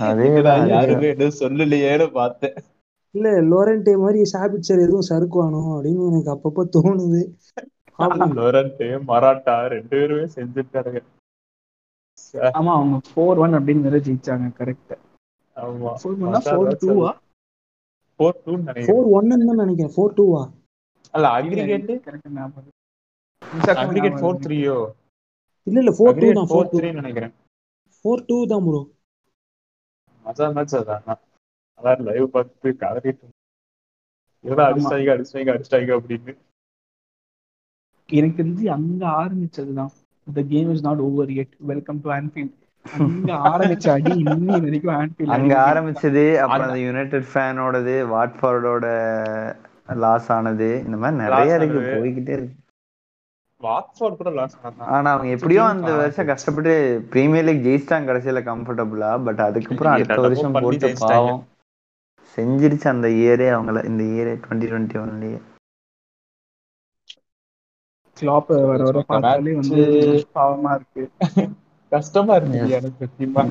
அதேதான் 0.01 0.65
யாருமே 0.71 1.07
எதுவும் 1.13 1.39
சொல்லலையேன்னு 1.39 2.07
பார்த்தேன். 2.17 2.55
இல்ல 3.15 3.29
லோரன்டே 3.49 3.93
மாதிரி 4.01 4.19
சாபிட்சர் 4.31 4.83
எதுவும் 4.83 5.07
சறுக்குவானோ 5.09 5.61
அப்படின்னு 5.73 6.03
எனக்கு 6.11 6.31
அப்பப்போ 6.35 6.63
தோணுது. 6.75 7.21
லொரன்ட் 8.37 8.79
மராட்டா 9.09 9.55
ரெண்டு 9.73 9.89
பேருமே 9.93 10.27
செஞ்சிருக்காருங்க 10.35 11.01
ஆமா 12.51 12.71
அவங்க 12.75 12.97
ஃபோர் 13.07 13.39
ஒன் 13.43 13.57
அப்படின்னு 13.57 13.85
வேற 13.87 13.97
ஜெயிச்சாங்க 14.05 14.47
கரெக்ட் 14.59 14.93
ஆமா 15.57 15.91
ஃபோர் 16.01 16.15
ஒன்னா 16.21 16.39
ஃபோர் 16.47 16.69
டூவா 16.83 17.11
ஃபோர் 18.19 18.37
டூ 18.43 18.51
நினைக்கிறேன். 18.59 18.87
ஃபோர் 18.87 19.07
ஒன்னு 19.17 19.37
தான் 19.41 19.61
நினைக்கிறேன் 19.63 19.93
ஃபோர் 19.95 20.15
டூவா 20.17 20.41
அல்ல 21.13 21.27
அக்ரிகேட் 21.37 21.91
கரெக்ட் 22.05 22.31
ஞாபகம் 22.35 23.77
அக்ரிகேட் 23.83 24.17
ஃபோர் 24.21 24.41
த்ரீயோ 24.45 24.77
இல்ல 25.67 25.77
இல்ல 25.83 25.93
ஃபோர் 25.97 26.19
டூ 26.19 26.29
தான் 26.39 26.49
ஃபோர் 26.51 26.69
த்ரீ 26.73 26.89
நினைக்கிறேன். 26.99 27.33
ஃபோர் 28.05 28.23
டூ 28.29 28.37
தான் 28.51 28.63
ப்ரோ 28.67 28.81
மஜா 30.31 30.53
மேட்ச் 30.53 30.75
அதான். 30.75 31.15
அதான் 31.79 31.99
லைவ் 31.99 32.31
பார்த்து 32.31 32.75
கதறிட்டு 32.79 33.27
இதெல்லாம் 34.45 34.69
அடிச்சாங்க 34.69 35.09
அடிச்சாங்க 35.15 35.49
அடிச்சாங்க 35.53 35.91
அப்படின்னு. 35.99 36.33
எனக்கு 38.09 38.43
தெரிஞ்சு 38.43 38.65
அங்க 38.65 39.05
ஆரம்பிச்சதுதான். 39.07 39.91
The 40.33 40.41
game 40.49 40.71
is 40.71 40.81
not 40.81 40.97
over 40.97 41.27
yet. 41.27 41.49
Welcome 41.57 42.01
to 42.01 42.09
Anfield 42.11 42.57
அங்க 42.99 43.33
ஆரம்பிச்ச 43.33 43.89
அடி 43.89 44.23
இன்னி 44.23 44.61
வரைக்கும் 44.61 44.95
ஆன்ஃபீல்ட் 44.95 45.35
அங்க 45.37 45.53
ஆரம்பிச்சது 45.67 46.23
அப்புறம் 46.37 46.67
அந்த 46.67 46.79
யுனைடெட் 46.79 47.27
ஃபேனோடது 47.33 47.95
வாட்ஃபோர்டோட 48.13 48.85
லாஸ் 49.95 50.31
ஆனது 50.31 50.83
இந்த 50.85 50.97
மாதிரி 50.97 51.21
நிறைய 51.23 51.55
இருக்கு. 51.55 51.79
போய்கிட்டே 51.79 52.35
இருக்கு. 52.37 52.60
வாட்ஸ்அப் 53.61 54.19
கூட 54.19 54.31
லாஸ் 54.35 54.57
ஆனா 54.67 54.87
ஆனா 54.95 55.09
அவங்க 55.13 55.31
எப்படியோ 55.35 55.61
அந்த 55.71 55.91
வருஷம் 55.97 56.29
கஷ்டப்பட்டு 56.29 56.73
பிரீமியர் 57.11 57.45
லீக் 57.47 57.65
ஜெயிச்சிட்டாங்க 57.65 58.09
கடைசியில 58.09 58.41
கம்ஃபர்டபுளா 58.47 59.11
பட் 59.25 59.41
அதுக்கப்புறம் 59.47 59.95
அடுத்த 59.95 60.19
வருஷம் 60.25 60.57
போட்டு. 60.57 60.89
பாவம். 61.03 61.41
செஞ்சிருச்சு 62.37 62.87
அந்த 62.91 63.07
இயரே 63.17 63.47
அவங்கள 63.51 63.83
இந்த 63.89 64.03
இயரே 64.11 64.33
டுவெண்ட்டி 64.41 64.69
டுவெண்ட்டி 64.69 64.97
ஒன்லயே 65.01 65.39
கிளாப் 68.17 68.49
வர 68.63 68.81
வர 68.81 68.99
பார்த்தாலே 69.09 69.53
வந்து 69.59 69.83
பாவமா 70.35 70.71
இருக்கு. 70.77 71.03
கஷ்டமா 71.91 72.33
இருக்கு. 72.39 72.59
எனக்கு 72.71 72.99
சத்தியமா. 73.03 73.43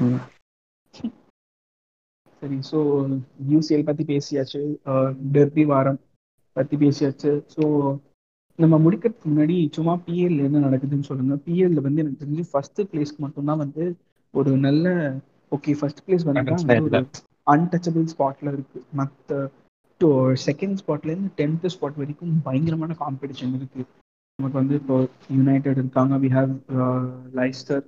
சரி 2.43 2.59
ஸோ 2.69 2.79
யூசிஎல் 3.49 3.89
பத்தி 3.89 4.05
பேசியாச்சு. 4.11 4.61
டெர்பி 5.35 5.65
வாரம் 5.67 6.01
பத்தி 6.57 6.77
பேசியாச்சு. 6.83 7.33
ஸோ 7.55 7.65
நம்ம 8.63 8.77
முடிக்கிறதுக்கு 8.85 9.31
முன்னாடி 9.33 9.57
சும்மா 9.77 9.93
பிஎல் 10.07 10.39
என்ன 10.47 10.63
நடக்குதுன்னு 10.67 11.09
சொல்லுங்க. 11.09 11.35
பிஎல்ல 11.47 11.83
வந்து 11.87 12.03
எனக்கு 12.03 12.23
தெரிஞ்சு 12.23 12.45
ஃபர்ஸ்ட் 12.51 12.81
பிளேஸ்க்கு 12.91 13.25
மட்டும்தான் 13.25 13.63
வந்து 13.65 13.85
ஒரு 14.35 14.51
நல்ல 14.67 14.87
ஓகே 15.53 15.73
ஃபர்ஸ்ட் 15.79 16.03
பிளேஸ் 16.07 16.27
வந்து 16.29 16.43
அன்டச்சபிள் 17.47 18.11
ஸ்பாட்ல 18.13 18.49
இருக்கு. 18.57 18.81
மற்ற 19.01 19.49
செகண்ட் 20.49 20.79
ஸ்பாட்ல 20.81 21.13
இருந்து 21.13 21.31
டென்த் 21.41 21.73
ஸ்பாட் 21.75 21.99
வரைக்கும் 22.01 22.35
பயங்கரமான 22.47 22.93
காம்படிஷன் 23.01 23.55
இருக்கு. 23.59 23.83
நமக்கு 24.39 24.59
வந்து 24.61 24.75
இப்போ 24.81 24.97
யுனைடெட் 25.39 25.81
இருக்காங்க. 25.83 26.15
வி 26.25 26.31
ஹாவ் 26.37 26.53
லைஸ்டர் 27.39 27.83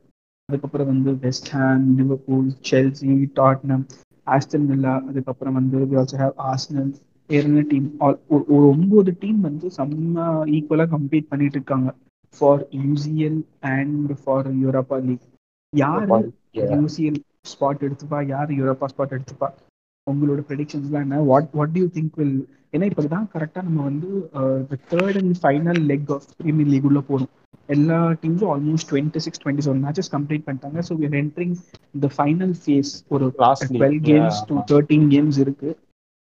அதுக்கப்புறம் 0.48 0.90
வந்து 0.92 1.10
West 1.24 1.50
Ham 1.56 1.84
Liverpool 1.98 2.48
Chelsea 2.70 3.12
Tottenham 3.40 3.84
Aston 4.26 4.66
Villa 4.70 4.94
அதுக்கப்புறம் 5.10 5.56
வந்து 5.60 5.78
வி 5.90 5.96
ஆல்சோ 6.00 6.18
ஹேவ் 6.22 6.36
ஆஸ்னல் 6.52 6.92
வேற 7.32 7.64
டீம் 7.72 7.88
ஒரு 8.34 8.62
ஒன்பது 8.72 9.12
டீம் 9.22 9.40
வந்து 9.48 9.66
செம்ம 9.76 10.24
ஈக்குவலா 10.56 10.86
கம்பீட் 10.94 11.30
பண்ணிட்டு 11.32 11.58
இருக்காங்க. 11.58 11.90
For 12.36 12.62
UCL 12.84 13.40
and 13.74 14.10
for 14.22 14.48
Europa 14.64 14.98
League 15.08 15.26
யாரு 15.72 16.18
யூசிஎல் 16.76 17.20
ஸ்பாட் 17.52 17.84
எடுத்துப்பா? 17.86 18.18
யார் 18.32 18.50
யூரோப்பா 18.60 18.86
ஸ்பாட் 18.92 19.14
எடுத்துப்பா? 19.16 19.48
உங்களோட 20.06 20.40
ப்ரெடிக்ஷன்ஸ்லாம் 20.48 21.04
என்ன? 21.06 21.20
What 21.30 21.52
what 21.58 21.78
you 21.80 21.86
think 21.96 22.18
will 22.20 22.36
ஏன்னா 22.74 22.86
இப்போ 22.90 23.02
தான் 23.14 23.26
கரெக்டாக 23.32 23.64
நம்ம 23.66 23.80
வந்து 23.88 24.08
third 24.92 25.18
and 25.20 25.38
final 25.42 25.80
leg 25.90 26.10
of 26.16 26.26
Premier 26.40 26.70
League 26.72 26.88
உள்ள 26.90 27.00
போகிறோம் 27.08 27.30
எல்லா 27.74 27.98
டீம்ஸும் 28.22 28.52
almost 28.54 28.88
twenty 28.90 29.20
six 29.24 29.40
twenty 29.42 29.64
seven 29.66 29.82
matches 29.86 30.10
complete 30.14 30.44
பண்ணிட்டாங்க 30.46 30.80
so 30.88 30.94
we're 31.02 31.16
entering 31.20 31.54
the 32.04 32.10
final 32.16 32.54
phase 32.62 32.92
ஒரு 33.14 33.26
twelve 33.74 33.98
games 34.10 34.40
to. 34.50 34.56
Thirteen 34.72 35.06
games 35.14 35.38
இருக்கு. 35.44 35.70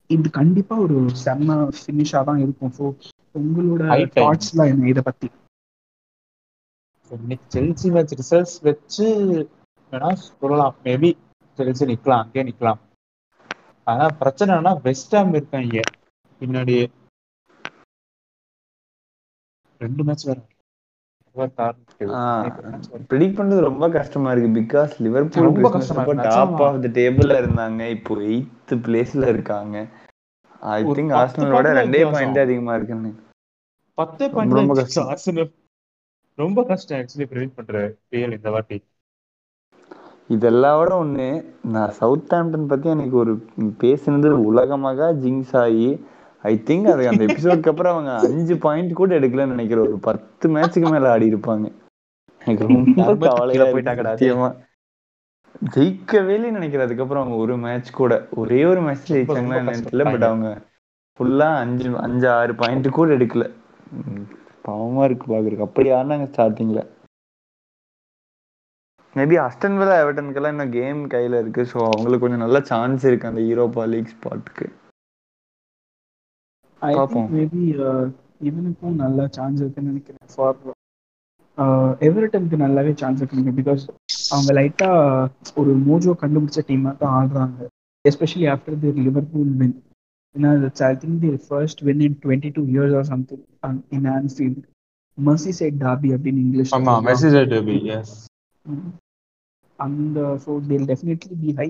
இது 0.10 0.30
கண்டிப்பா 0.30 0.76
ஒரு 0.78 0.98
செம்ம 1.24 1.58
ஃபினிஷாக 1.78 2.24
தான் 2.30 2.42
இருக்கும். 2.46 2.74
ஸோ 2.78 2.84
உங்களோட. 3.36 3.84
தாட்ஸ்லாம் 4.18 4.72
என்ன? 4.74 4.88
இதை 4.94 5.04
பத்தி. 5.10 5.28
இன்னைக்கு 7.12 7.46
செல்சி 7.56 7.88
மேட்ச் 7.92 8.14
ரிசல்ட்ஸ் 8.20 8.58
வச்சு 8.62 9.06
வேணா 9.94 10.10
சொல்லலாம். 10.22 10.76
மேபி 10.86 11.10
செல்சி 11.60 11.86
நிக்கலாம் 11.92 12.24
அங்கேயே 12.24 12.46
நிக்கலாம். 12.50 12.82
ஆனா 13.88 14.06
பிரச்சனை 14.22 14.50
என்னன்னா 14.54 14.74
வெஸ்ட் 14.88 15.16
ஹாம் 15.16 15.34
இருக்காங்க 15.34 15.82
பின்னாடியே. 16.42 16.86
ரெண்டு 19.82 20.04
மேட்ச் 20.04 20.26
வேற. 20.26 20.40
ப்ரிடிக் 23.06 23.38
பண்றது 23.38 23.60
ரொம்ப 23.66 23.86
கஷ்டமா 23.96 24.32
இருக்கு 24.34 24.50
பிகாஸ் 24.58 24.94
லிவர்பூல் 25.04 25.48
ரொம்ப 25.50 25.70
கஷ்டமா. 25.76 26.04
டாப். 26.28 26.62
ஆஃப் 26.66 26.80
த 26.84 26.92
டேபிள்ல 26.98 27.38
இருந்தாங்க 27.42 27.82
இப்போ 27.96 28.16
எயித் 28.28 28.52
பிளேஸ்ல 28.86 29.26
இருக்காங்க 29.34 29.76
ஐ 30.62 30.80
திங்க் 30.92 31.14
ஆர்சனலோட 31.20 31.68
ரெண்டே. 31.80 32.02
பாயிண்ட் 32.14 32.42
அதிகமா 32.44 32.74
இருக்குன்னு 32.78 33.12
பத்தே 33.98 34.26
ரொம்ப 34.28 34.38
பாயிண்ட் 34.56 34.78
கஷ்டம். 34.80 35.10
ஆர்சனல் 35.10 35.52
ரொம்ப 36.38 36.60
கஷ்டம் 36.66 37.00
ஆக்சுவலி 37.00 37.28
ப்ரிடிக் 37.32 37.58
பண்ற 37.58 37.76
பிஎல் 38.10 38.38
இந்த 38.38 38.50
வாட்டி 38.52 38.78
இதெல்லாம் 40.30 40.78
விட 40.80 40.92
ஒண்ணு 40.98 41.28
நான் 41.72 41.94
சவுத் 41.98 42.34
ஆம்டன் 42.34 42.68
பத்தி 42.68 42.88
எனக்கு 42.90 43.16
ஒரு 43.18 43.34
பேசுனது 43.82 44.30
உலகமாக 44.50 45.10
ஜிங்ஸ் 45.22 45.56
ஆகி 45.62 45.88
ஐ 46.44 46.54
திங்க் 46.68 46.90
அது 46.92 47.04
அந்த 47.12 47.24
எபிசோட்க்கு 47.28 47.72
அப்புறம் 47.72 47.94
அவங்க 47.94 48.12
அஞ்சு 48.26 48.56
பாயிண்ட் 48.64 48.94
கூட 48.94 49.12
எடுக்கலன்னு 49.20 49.56
நினைக்கிறேன். 49.56 49.86
ஒரு 49.88 50.00
பத்து 50.08 50.48
மேட்சுக்கு 50.56 50.90
மேல 50.90 51.12
ஆடி 51.12 51.32
இருப்பாங்க. 51.32 51.66
எனக்கு 52.42 52.66
ரொம்ப 52.68 52.86
கவலையா 53.30 53.66
போயிட்டாங்கடா. 53.74 54.14
சத்தியமா. 54.14 54.50
ஜெயிக்கவே 55.74 56.36
நினைக்கிறேன் 56.48 56.86
அதுக்கப்புறம் 56.86 57.22
அவங்க 57.22 57.38
ஒரு 57.44 57.56
மேட்ச் 57.64 57.92
கூட. 57.94 58.14
ஒரே 58.38 58.60
ஒரு 58.72 58.82
மேட்ச் 58.82 59.06
ஜெயிச்சாங்களா 59.10 59.40
ரொம்ப 59.40 59.62
என்னன்னு 59.62 59.86
தெரியல 59.88 60.06
பட் 60.08 60.28
அவங்க 60.30 60.50
ஃபுல்லா 61.20 61.48
அஞ்சு 61.62 61.88
அஞ்சு 62.02 62.28
ஆறு 62.34 62.54
பாயிண்ட் 62.60 62.90
கூட 62.92 63.10
எடுக்கல. 63.18 63.46
பாவமா 64.66 65.04
இருக்கு 65.06 65.26
பாக்குறதுக்கு. 65.28 65.68
அப்படி 65.68 65.90
ஆடினாங்க 65.94 66.28
ஸ்டார்டிங்ல 66.32 66.82
மேபி 69.16 69.36
அஸ்டன் 69.42 69.78
வில்லா 69.78 69.98
எவர்டனுக்கெல்லாம் 70.00 70.54
இன்னும் 70.56 70.74
கேம் 70.74 71.02
கையில 71.10 71.42
இருக்கு. 71.44 71.64
ஸோ 71.72 71.78
அவங்களுக்கு 71.88 72.26
கொஞ்சம் 72.26 72.46
நல்ல 72.46 72.62
சான்ஸ் 72.72 73.06
இருக்கு 73.06 73.32
அந்த 73.32 73.44
யூரோப்பா 73.48 73.86
லீக் 73.92 74.14
ஸ்பாட்டுக்கு 74.14 74.68
ஐ 76.84 76.94
பார்ப்போம். 76.98 77.28
திங்க் 77.28 77.36
மேபி 77.38 77.64
இவனுக்கும் 78.50 78.98
நல்ல 79.04 79.28
சான்ஸ் 79.36 79.62
இருக்குன்னு 79.62 79.92
நினைக்கிறேன். 79.92 80.26
ஃபார் 80.34 80.58
எவர்டனுக்கு 82.08 82.58
நல்லாவே 82.64 82.92
சான்ஸ் 83.02 83.20
இருக்கு 83.22 83.56
பிகாஸ் 83.60 83.84
அவங்க 84.34 84.52
லைட்டா 84.60 84.90
ஒரு 85.62 85.72
மோஜோ 85.88 86.14
கண்டுபிடிச்ச 86.22 86.62
டீமா 86.70 86.92
தான் 87.02 87.16
ஆடுறாங்க. 87.20 87.60
Especially 88.06 88.48
after 88.54 88.80
the 88.82 88.92
Liverpool 89.06 89.52
win 89.60 89.76
ஏன்னா 90.36 90.52
I 90.86 90.94
think 91.02 91.20
the 91.26 91.32
first 91.46 91.82
win 91.88 92.02
in 92.08 92.18
twenty 92.24 92.52
two 92.56 92.64
years 92.74 92.96
or 93.00 93.08
something 93.12 93.44
in 93.98 94.08
Anfield 94.16 94.62
Merseyside 95.60 95.78
derby 95.84 96.10
அப்படின்னு 96.16 96.44
இங்கிலீஷ் 96.46 96.74
ஆமா 96.78 96.96
மெசேஜ் 97.10 97.38
டெபி 97.54 97.78
எஸ் 97.98 98.14
அந்த 99.80 100.20
so 100.44 100.52
they'll 100.70 100.88
definitely 100.92 101.36
be 101.44 101.52
high 101.60 101.68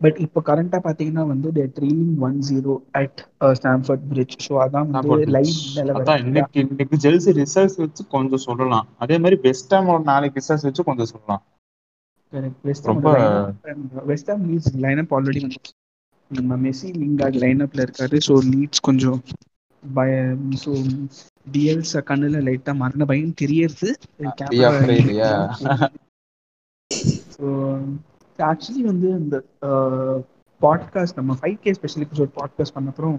but 0.00 0.18
இப்போ 0.18 0.40
கரண்டா 0.44 0.78
பாத்தீங்கன்னா 0.78 1.26
வந்து 1.26 1.52
they 1.52 1.64
trailing 1.76 2.16
one 2.18 2.38
zero 2.48 2.72
at 2.92 3.20
Stamford 3.54 4.04
Bridge 4.08 4.36
so 4.46 4.54
அதான் 4.62 4.88
வந்து 4.88 5.08
live 5.28 5.52
நிலவரம் 5.76 6.00
இன்னைக்கு 6.26 6.60
இன்னைக்கு 6.60 6.96
ஜெல்சி 6.96 7.32
ரிசல்ட்ஸ் 7.38 7.76
வச்சு 7.76 8.06
கொஞ்சம் 8.06 8.38
சொல்லலாம். 8.38 8.86
அதே 8.96 9.18
மாதிரி 9.18 9.40
பெஸ்ட் 9.40 9.68
டைம் 9.68 9.86
ஒரு 9.86 10.02
நாளைக்கு 10.02 10.40
ரிசல்ட்ஸ் 10.40 10.62
வச்சு 10.62 10.84
கொஞ்சம் 10.84 11.06
சொல்லலாம். 11.06 11.42
ரொம்ப- 12.84 13.14
West 14.04 14.30
Ham 14.30 14.44
Leeds 14.48 14.76
lineup 14.76 15.12
already 15.16 15.42
நம்ம 16.30 16.56
மெஸ்ஸி 16.56 16.88
லிங்கார்ட் 16.96 17.40
லைனப்ல 17.42 17.84
இருக்காரு. 17.86 18.16
ஸோ 18.26 18.36
லீட்ஸ் 18.52 18.80
கொஞ்சம் 18.80 19.18
பய 19.82 20.12
ஸோ 20.64 20.70
டிஎல்ஸ் 21.52 21.94
கண்ணுல 22.08 22.38
லைட்டா 22.46 22.76
மரண 22.76 23.04
பயம் 23.04 23.34
தெரியறது 23.34 23.90
ஆக்சுவலி 28.44 28.82
வந்து 28.82 29.08
இந்த 29.18 29.36
பாட்காஸ்ட் 30.60 31.14
நம்ம 31.14 31.36
five 31.40 31.58
K 31.60 31.72
special 31.72 32.04
episode 32.06 32.32
podcast 32.38 32.74
பண்ண 32.74 32.90
அப்புறம் 32.90 33.16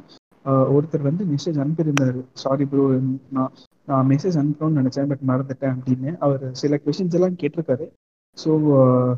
ஒருத்தர் 0.75 1.07
வந்து 1.07 1.23
மெசேஜ் 1.25 1.57
அனுப்பியிருந்தாரு. 1.63 2.25
சாரி 2.33 2.65
ப்ரோ 2.65 2.83
நான் 3.29 3.51
நான் 3.85 4.07
மெசேஜ் 4.09 4.37
அனுப்பணும்னு 4.41 4.79
நினைச்சேன் 4.81 5.09
பட் 5.11 5.23
மறந்துட்டேன் 5.27 5.75
அப்படின்னு. 5.75 6.11
அவர் 6.17 6.43
சில 6.61 6.79
கொஷின்ஸ் 6.85 7.17
எல்லாம் 7.17 7.37
கேட்டிருக்காரு. 7.41 7.87
ஸோ 8.37 8.49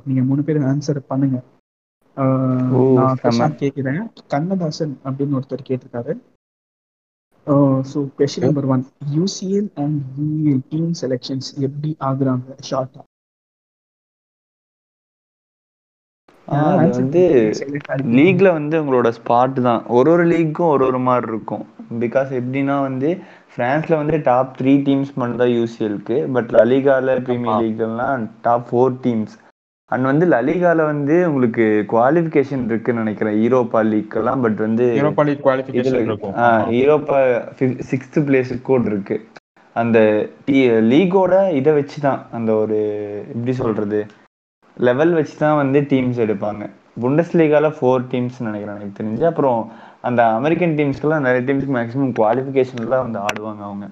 நீங்க 0.05 0.21
மூணு 0.21 0.43
பேர் 0.43 0.59
ஆன்சர் 0.71 0.99
பண்ணுங்க. 1.11 1.39
நான் 3.37 3.55
கேட்கிறேன். 3.55 4.01
கண்ணதாசன் 4.27 4.99
அப்படின்னு 5.05 5.37
ஒருத்தர் 5.39 5.67
கேட்டிருக்காரு. 5.69 6.15
So 7.91 7.99
question 8.17 8.45
number 8.45 8.65
one 8.65 8.85
UCL 9.17 9.69
and 9.83 9.99
UL 10.19 10.63
team 10.69 10.91
selections 11.01 11.49
எப்படி 11.67 11.91
ஆகுறாங்க? 11.99 12.55
ஷார்ட்டா 12.69 13.01
அது 16.57 16.91
வந்து 16.99 17.23
லீக்ல 18.17 18.47
வந்து 18.57 18.75
உங்களோட 18.81 19.09
ஸ்பாட் 19.17 19.57
தான். 19.67 19.81
ஒரு 19.97 20.09
ஒரு 20.11 20.23
லீக்கும் 20.31 20.71
ஒரு 20.75 20.83
ஒரு 20.89 20.99
மாதிரி 21.07 21.27
இருக்கும். 21.31 21.65
பிகாஸ் 22.03 22.31
எப்படின்னா 22.39 22.77
வந்து 22.87 23.09
பிரான்ஸ்ல 23.55 23.93
வந்து 24.01 24.17
டாப் 24.29 24.55
த்ரீ 24.59 24.73
டீம்ஸ் 24.87 25.13
மட்டும் 25.19 25.41
தான் 25.43 25.53
யூசிஎல்க்கு 25.57 26.17
பட் 26.35 26.49
லலிகால 26.57 27.15
பிரீமியர் 27.27 27.61
லீக்லாம் 27.63 28.25
டாப் 28.47 28.67
ஃபோர் 28.69 28.97
டீம்ஸ் 29.05 29.35
அண்ட் 29.91 30.05
வந்து 30.11 30.25
லலிகால 30.33 30.79
வந்து 30.91 31.15
உங்களுக்கு 31.29 31.65
குவாலிஃபிகேஷன் 31.93 32.65
இருக்குன்னு 32.69 33.03
நினைக்கிறேன். 33.03 33.37
யூரோப்பா 33.43 33.79
லீக்கெல்லாம் 33.91 34.41
பட் 34.45 34.59
வந்து 34.65 34.85
Europa 34.99 35.23
League 35.29 35.43
qualification 35.47 36.09
Europa 36.79 37.19
sixth 37.91 38.19
பிளேஸுக்கு 38.27 38.67
கூட 38.69 38.89
இருக்கு. 38.93 39.17
அந்த 39.75 39.99
லீகோட 40.91 41.33
இதை 41.59 41.73
வச்சு 41.79 41.97
தான் 42.07 42.21
அந்த 42.37 42.51
ஒரு 42.63 42.77
எப்படி 43.33 43.53
சொல்றது? 43.63 43.99
லெவல் 44.79 45.13
வச்சு 45.17 45.35
தான் 45.43 45.59
வந்து 45.61 45.79
டீம்ஸ் 45.91 46.19
எடுப்பாங்க. 46.25 46.63
புண்டஸ் 47.03 47.33
லீகால 47.39 47.67
ஃபோர் 47.77 48.07
டீம்ஸ் 48.11 48.37
நினைக்கிறேன் 48.47 48.77
எனக்கு 48.79 48.97
தெரிஞ்சு. 48.99 49.23
அப்புறம் 49.31 49.59
அந்த 50.07 50.21
அமெரிக்கன் 50.39 50.75
டீம்ஸ்க்கெல்லாம் 50.79 51.25
நிறைய 51.27 51.41
டீம்ஸ்க்கு 51.47 51.75
மேக்ஸிமம் 51.77 52.13
குவாலிஃபிகேஷன்ல 52.19 52.91
தான் 52.93 53.05
வந்து 53.05 53.19
ஆடுவாங்க 53.27 53.61
அவங்க. 53.69 53.87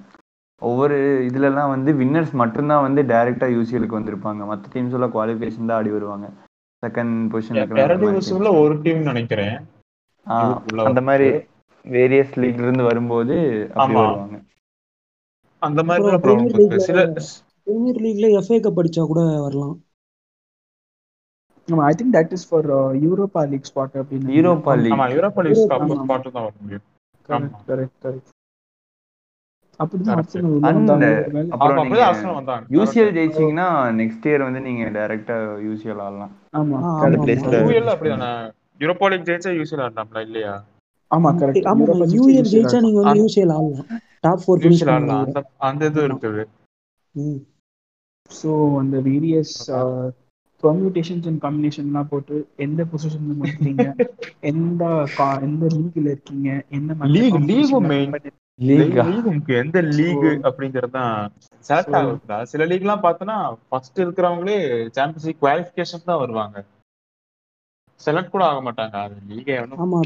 ஒவ்வொரு 0.61 0.97
இதுலலாம் 1.29 1.73
வந்து 1.73 1.91
வின்னர்ஸ் 2.01 2.33
மட்டும்தான் 2.41 2.85
வந்து 2.85 3.01
டைரக்டா 3.11 3.47
யூசிஎலுக்கு 3.55 3.99
வந்திருப்பாங்க. 3.99 4.41
மற்ற 4.51 4.65
டீம்ஸ் 4.75 4.95
எல்லாம் 4.97 5.15
குவாலிஃபிகேஷன் 5.15 5.69
தான் 5.69 5.77
ஆடி 5.79 5.91
வருவாங்க. 5.97 6.27
செகண்ட் 6.83 7.15
பொசிஷன் 7.33 8.47
ஒரு 8.63 8.75
டீம் 8.85 9.07
நினைக்கிறேன். 9.11 9.55
அந்த 10.89 11.01
மாதிரி 11.09 11.29
வேரியஸ் 11.85 12.33
லீக்ல 12.41 12.65
இருந்து 12.67 12.83
வரும்போது 12.89 13.35
அப்படி 13.75 13.97
ஆமா. 13.97 14.05
வருவாங்க. 14.05 14.37
அந்த 15.61 15.83
மாதிரி 15.89 16.17
பிரீமியர் 16.25 18.01
லீக்ல 18.05 18.27
எஃப்ஏ 18.39 18.59
கப் 18.65 18.79
அடிச்சா 18.81 19.03
கூட 19.11 19.21
வரலாம். 19.45 19.75
I 21.67 21.93
think 21.99 22.15
that 22.15 22.33
is 22.35 22.47
for 22.49 22.67
Europa 23.05 23.41
League 23.51 23.69
spot 23.71 23.95
அப்படின்னு. 24.01 24.33
யூரோப்பா 24.37 24.73
லீக் 24.81 24.95
ஆமா 24.95 25.07
யூரோப்பா 25.15 25.43
லீக் 25.45 25.61
ஆமா. 25.77 25.95
ஸ்பாட் 26.03 26.27
தான் 26.29 26.45
வர 26.45 26.53
முடியும் 26.61 26.85
கரெக்ட் 27.29 27.61
கரெக்ட் 27.69 27.97
கரெக்ட் 28.05 28.33
அப்படிதான் 29.79 30.19
ஆர்சனல் 32.05 32.37
வந்தாங்க 32.37 32.63
யூசிஎல் 32.75 33.11
ஜெயிச்சீங்கன்னா 33.17 33.67
நெக்ஸ்ட் 33.99 34.25
இயர் 34.29 34.45
வந்து 34.45 34.61
நீங்க 34.67 34.85
டைரக்டா 34.95 35.35
யூசிஎல் 35.65 36.01
ஆடலாம். 36.05 36.31
ஆமா. 36.53 36.77
ஆமா, 36.85 37.25
யூஎல் 37.65 37.91
அப்படிதானே? 37.93 38.29
யூரோப்பா 38.81 39.09
லீக் 39.11 39.27
ஜெயிச்சா 39.29 39.51
யூசிஎல் 39.59 39.83
ஆடலாம்ல 39.85 40.23
இல்லையா? 40.27 40.53
ஆமா 41.11 41.29
கரெக்ட் 41.41 41.67
ஆமா 41.71 41.85
யூஎல் 42.15 42.49
ஜெயிச்சா 42.53 42.79
நீங்க 42.85 42.99
வந்து 43.01 43.21
யூசிஎல் 43.21 43.53
ஆடலாம். 43.57 43.85
டாப் 44.25 44.41
ஃபோர் 44.43 44.59
ஃபினிஷ் 44.61 44.73
யூசிஎல் 44.73 44.93
ஆடலாம். 44.95 45.27
பண்ணுவாங்க 45.27 45.63
அந்த 45.69 45.85
இது 45.91 46.01
இருக்குது. 46.07 46.43
ம் 47.15 47.39
ஸோ 48.31 48.49
அந்த 48.81 48.97
வேரியஸ் 49.07 49.55
பெர்மியூட்டேஷன்ஸ் 50.63 51.27
அண்ட் 51.27 51.43
காம்பினேஷன்லாம் 51.43 52.03
போட்டு 52.03 52.47
எந்த 52.55 52.83
பொசிஷன்ல 52.83 53.45
இருக்கீங்க 53.45 53.95
எந்த 54.39 54.85
கா- 55.17 55.41
எந்த 55.41 55.65
லீக்ல 55.65 56.05
இருக்கீங்க? 56.07 56.63
என்ன 56.69 56.93
main. 56.93 57.09
லீகா 58.59 59.03
லீக் 59.05 59.15
உங்களுக்கு 59.15 59.55
எந்த 59.55 59.81
லீக் 59.81 60.23
அப்படிங்கறது 60.43 60.89
தான் 60.89 61.31
செலக்ட் 61.67 61.91
So- 61.91 62.01
ஆகுதா 62.01 62.43
சில 62.43 62.65
லீக் 62.65 62.79
எல்லாம் 62.79 63.03
பார்த்தோன்னா 63.03 63.57
ஃபர்ஸ்ட் 63.69 64.01
இருக்கிறவங்களே 64.01 64.57
சாம்பியன்ஸ் 64.89 65.25
லீக் 65.25 65.43
குவாலிஃபிகேஷன் 65.43 66.03
தான் 66.05 66.19
வருவாங்க. 66.19 66.63
செலக்ட் 68.05 68.29
கூட 68.29 68.45
ஆக 68.45 68.71
மாட்டாங்க. 68.71 68.91
அது 68.91 69.15
லீகே 69.29 69.55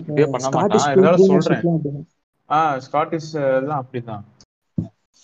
இதே 0.06 0.26
பண்ண 0.26 0.50
மாட்டான். 0.50 0.92
இருந்தாலும் 0.92 1.42
சொல்றேன். 1.42 2.08
ஆ 2.50 2.80
ஸ்காட்டிஷ் 2.80 3.34
எல்லாம் 3.34 3.86
அப்படிதான். 3.86 4.24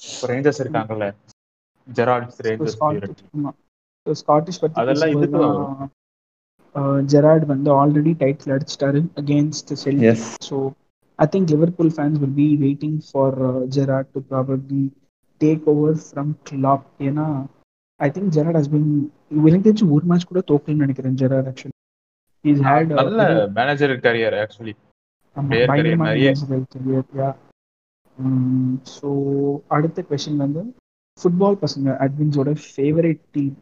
இப்போ 0.02 0.28
ரேஞ்சர்ஸ் 0.28 0.62
இருக்காங்கல்ல. 0.64 1.08
ஜெரால்ட்ஸ் 1.88 2.42
ரேஞ்சர்ஸ் 2.44 2.78
ஸ்காட்டிஷ் 4.16 4.60
பத்தி 4.62 4.82
அதெல்லாம் 4.82 5.90
ஜெரார்ட் 7.06 7.46
வந்து 7.46 7.70
ஆல்ரெடி 7.74 8.14
டைட்டில் 8.20 8.54
அடிச்சிட்டாரு 8.56 9.02
against 9.18 9.72
S 10.08 10.28
so 10.42 10.58
I 11.20 11.28
think 11.32 11.52
Liverpool 11.52 11.92
fans 11.96 12.20
will 12.20 12.36
be 12.36 12.50
waiting 12.58 12.98
for 13.08 13.38
Gerrard 13.68 14.12
to 14.14 14.22
probably 14.32 14.84
take 15.42 15.66
over 15.68 15.98
from 16.04 16.34
Klopp 16.44 16.86
ஏன்னா 17.02 17.28
I 18.00 18.10
think 18.12 18.32
Gerrard 18.36 18.60
has 18.60 18.72
been 18.72 18.90
எனக்கு 19.50 19.88
ஒரு 19.90 20.06
மேட்ச் 20.06 20.30
கூட 20.32 20.42
தோக்கலன்னு 20.52 20.86
நினைக்கிறேன் 20.86 21.18
ஜெரார்ட் 21.24 21.50
ஆக்சுவலி 21.52 21.76
இஸ் 22.46 22.62
ஹேட் 22.62 22.92
நல்ல 22.94 23.22
manager 23.56 23.94
career 24.00 24.36
actually. 24.42 24.76
So 28.92 29.10
அடுத்த 29.70 30.04
question 30.10 30.44
வந்து 30.44 30.62
football 31.20 31.58
பசங்க 31.64 31.88
அட்வின்ஸோட 32.06 32.52
favourite 32.66 33.22
team 33.32 33.56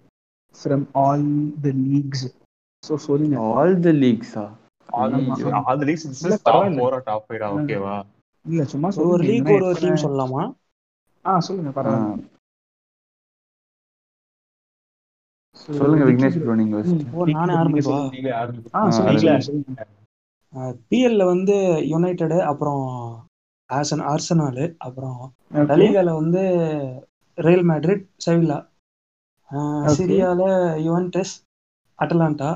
from 0.55 0.85
all 1.01 1.25
the 1.61 1.71
leagues 1.83 2.25
so 2.83 2.95
சொல்லுங்க 3.05 3.37
ஆல் 3.53 3.75
தி 3.81 3.93
லீக்ஸா 3.97 4.45
ஆமா. 4.99 5.35
அது 5.71 5.83
லீக்ஸ் 5.87 6.05
இல்ல, 6.21 6.35
டாப் 6.45 6.45
பரவாயில்ல. 6.47 6.75
ஃபோரா 6.75 6.99
டாப் 7.07 7.25
ஃபைவா 7.27 7.49
ஓகேவா 7.55 7.95
இல்ல 8.45 8.63
சும்மா 8.71 8.89
ஒரு 9.05 9.23
லீக் 9.29 9.51
ஒரு 9.55 9.67
டீம் 9.77 10.03
சொல்லலாமா 10.03 10.43
ஆ 11.25 11.33
சொல்லுங்க 11.47 11.71
பரவாயில்ல 11.77 12.15
So, 15.57 15.73
சொல்லுங்க 15.73 16.05
விக்னேஷ் 16.07 16.37
bro. 16.37 16.45
ப்ரோ 16.45 16.55
நீங்க 16.55 16.79
நானே 17.35 17.53
ஆரம்பிக்கவா. 17.55 17.99
ஆ 18.75 18.81
ஆ, 20.53 20.59
பிஎல்ல 20.89 21.23
வந்து 21.29 21.55
யுனைடெடு 21.91 22.37
அப்புறம் 22.51 22.83
ஆசன் 23.69 24.03
ஆர்சனாலு 24.11 24.65
அப்புறம். 24.79 25.19
லலிகால 25.69 26.09
வந்து 26.19 26.41
ரியல் 27.37 27.67
மேட்ரிட் 27.69 28.05
செவில்லா 28.19 28.57
Okay. 28.57 28.74
சிரியால 29.95 30.41
யுவன்டஸ் 30.85 31.33
அட்டலாண்டா. 31.99 32.49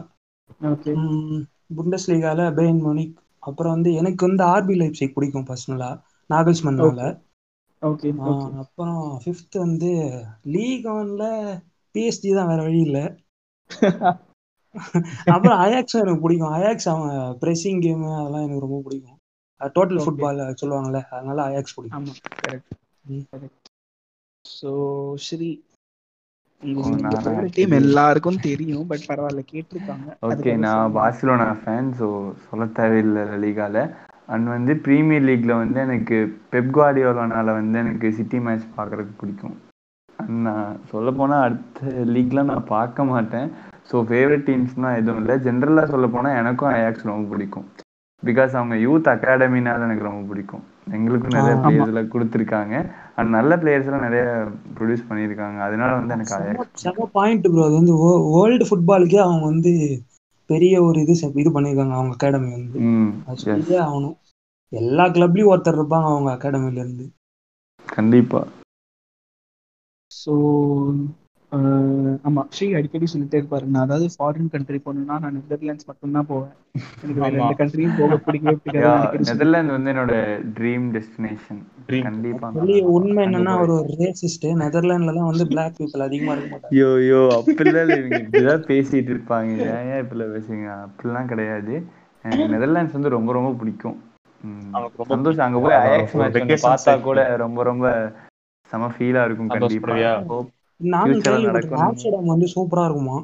புண்டஸ் 1.77 2.07
லீகால 2.07 2.41
பெயின் 2.55 2.79
மோனிக் 2.81 3.15
அப்புறம் 3.43 3.73
வந்து 3.75 3.89
எனக்கு 3.99 4.21
வந்து 4.27 4.43
ஆர்பி 4.53 4.75
லைப்சிக் 4.79 5.15
பிடிக்கும் 5.15 5.49
பர்சனலா 5.49 5.89
நாகல்ஸ்மன்னால. 6.29 7.01
ஆ, 7.81 8.23
Okay. 8.23 8.49
அப்புறம் 8.61 9.03
ஃபிஃப்த் 9.21 9.55
வந்து 9.57 9.89
லீக் 10.53 10.87
ஒன்ல 10.93 11.23
பிஎஸ்டி 11.95 12.31
தான் 12.33 12.49
வேற 12.51 12.61
வழி 12.65 12.81
இல்லை 12.87 13.05
அப்புறம் 15.33 15.59
அயாக்ஸும் 15.63 16.01
எனக்கு 16.01 16.23
பிடிக்கும் 16.23 16.55
அயாக்ஸ் 16.57 16.89
அவன் 16.91 17.13
பிரேசிங் 17.41 17.81
கேம் 17.81 18.03
அதெல்லாம் 18.11 18.45
எனக்கு 18.45 18.65
ரொம்ப 18.65 18.79
பிடிக்கும் 18.85 19.17
டோட்டல். 19.75 20.01
ஃபுட்பால் 20.03 20.41
சொல்லுவாங்கல்ல 20.61 21.01
அதனால 21.09 21.39
அயாக்ஸ் 21.49 21.75
பிடிக்கும் 21.75 22.07
ஸோ 24.45 24.69
ஸ்ரீ? 25.25 25.49
டீம் 27.55 27.76
எல்லாருக்கும் 27.80 28.43
தெரியும் 28.47 28.88
பட் 28.88 29.05
பரவாயில்ல 29.10 29.41
கேட்டிருக்காங்க. 29.51 30.07
ஓகே 30.28 30.53
நான். 30.66 30.93
பார்சிலோனா 30.97 31.47
ஃபேன் 31.62 31.89
ஸோ 31.99 32.07
சொல்ல 32.47 32.66
தேவையில்லை 32.80 33.24
லீகால 33.43 33.84
அண்ட் 34.28 34.47
வந்து 34.47 34.74
ப்ரீமியர் 34.86 35.28
லீக்ல 35.30 35.53
வந்து 35.55 35.80
எனக்கு 35.80 36.18
பெப் 36.51 36.72
குவார்டியோலானால 36.76 37.53
வந்து 37.60 37.80
எனக்கு 37.80 38.10
சிட்டி 38.18 38.39
மேட்ச் 38.39 38.68
பார்க்கறதுக்கு 38.78 39.20
பிடிக்கும். 39.22 39.55
நான் 40.45 40.80
சொல்ல 40.91 41.10
போனால் 41.12 41.45
அடுத்த 41.45 41.82
லீக்லாம் 42.14 42.51
நான் 42.51 42.72
பார்க்க 42.76 43.03
மாட்டேன். 43.03 43.47
ஸோ 43.89 43.97
ஃபேவரட் 44.10 44.47
டீம்ஸ்னால் 44.47 44.97
எதுவும் 45.01 45.22
இல்லை. 45.22 45.36
ஜென்ரலாக 45.45 45.91
சொல்ல 45.93 46.07
போனால் 46.07 46.38
எனக்கும் 46.41 46.74
அயாக்ஸ் 46.74 47.10
ரொம்ப 47.12 47.26
பிடிக்கும். 47.34 47.68
பிகாஸ் 48.24 48.53
அவங்க 48.60 48.76
யூத் 48.86 49.14
அகாடமினால 49.14 49.88
எனக்கு 49.88 50.10
ரொம்ப 50.10 50.24
பிடிக்கும். 50.32 50.64
எங்களுக்கும் 50.89 51.37
நிறைய 51.37 51.55
பிளேயர்ஸ் 51.63 51.91
எல்லாம் 51.91 52.13
கொடுத்துருக்காங்க. 52.13 52.75
அண்ட் 53.15 53.29
நல்ல 53.29 53.55
பிளேயர்ஸ் 53.61 53.87
எல்லாம் 53.89 54.05
நிறைய 54.07 54.23
ப்ரொடியூஸ் 54.77 55.07
பண்ணியிருக்காங்க. 55.09 55.57
அதனால 55.67 55.91
வந்து 55.99 56.15
எனக்கு 56.15 56.35
செம 56.83 57.07
பாயிண்ட் 57.13 57.45
ப்ரோ 57.45 57.65
அது 57.65 57.75
வந்து 57.81 57.95
வேர்ல்டு 58.35 58.67
ஃபுட்பாலுக்கே 58.69 59.19
அவங்க 59.25 59.43
வந்து 59.45 59.73
பெரிய 60.49 60.75
ஒரு 60.83 60.99
இது 61.05 61.13
இது 61.41 61.49
பண்ணியிருக்காங்க 61.55 61.95
அவங்க 61.97 62.15
அகாடமி 62.15 62.49
வந்து. 62.51 62.79
ஆகணும். 63.83 64.17
எல்லா 64.71 65.05
கிளப்லயும் 65.15 65.51
ஒருத்தர் 65.51 65.77
இருப்பாங்க 65.77 66.07
அவங்க 66.11 66.29
அகாடமில 66.33 66.81
இருந்து. 66.83 67.05
கண்டிப்பா. 67.87 68.41
ஸோ 70.11 70.33
ஆமா 72.24 72.41
ஸ்ரீ 72.50 72.68
அடிக்கடி 72.76 73.08
சொல்லிட்டே 73.10 73.39
இருப்பாரு. 73.39 73.66
நான் 73.68 73.86
அதாவது 73.86 74.08
ஃபாரின் 74.16 74.52
கண்ட்ரி 74.54 74.80
போகணும்னா 74.82 75.18
நான் 75.24 75.38
நெதர்லாண்ட்ஸ் 75.39 75.89
மட்டும்தான் 75.89 76.30
போவேன். 76.30 76.56
எனக்கு 77.04 77.22
வேற 77.24 77.36
எந்த 77.41 77.54
கண்ட்ரியும் 77.60 78.00
போக 78.00 78.18
பிடிக்கவே 78.26 78.58
பிடிக்காது 78.64 78.91
நெதர்லாந்து 79.28 79.76
வந்து 79.76 79.91
என்னோட 79.93 80.14
ட்ரீம் 80.58 80.88
டெஸ்டினேஷன் 80.95 81.62
கண்டிப்பா 82.04 82.50
உண்மை 82.95 83.22
என்னன்னா 83.26 83.54
ஒரு 83.64 83.76
ரேசிஸ்ட் 83.93 84.45
நெதர்லாண்ட்ல 84.62 85.16
தான் 85.18 85.30
வந்து 85.30 85.45
பிளாக் 85.52 85.78
பீப்புள் 85.78 86.08
அதிகமா 86.08 86.34
இருக்க 86.36 86.50
மாட்டாங்க. 86.50 86.76
ஐயோ 86.76 86.88
ஐயோ 86.97 87.20
அப்படிலாம் 87.38 87.86
இல்லை. 87.86 87.97
இவங்க 88.02 88.20
இப்படிதான் 88.24 88.66
பேசிட்டு 88.70 89.12
இருப்பாங்க. 89.14 89.50
ஏன் 89.70 89.88
ஏன் 89.89 90.02
இப்படிலாம் 90.04 90.36
பேசுங்க 90.36 90.68
அப்படிலாம் 90.86 91.32
கிடையாது. 91.32 91.76
நெதர்லாண்ட்ஸ் 92.54 92.97
வந்து 92.97 93.16
ரொம்ப 93.16 93.32
ரொம்ப 93.34 93.52
பிடிக்கும். 93.60 93.97
சந்தோஷம். 95.10 95.45
அங்க 95.45 95.60
போய். 95.62 95.80
அயாக்ஸ் 95.82 96.18
மேட்ச் 96.20 96.38
பார்த்தா 96.66 96.93
கூட 97.02 97.20
ரொம்ப 97.43 97.60
ரொம்ப 97.64 97.86
செம 98.72 98.89
ஃபீலா 98.93 99.24
இருக்கும் 99.24 99.54
கண்டிப்பா. 99.56 99.97
நானும் 100.80 101.23
ஆம்ஸ்டர்டாம் 101.80 102.32
வந்து 102.32 102.47
சூப்பரா 102.53 102.86
இருக்குமா? 102.86 103.17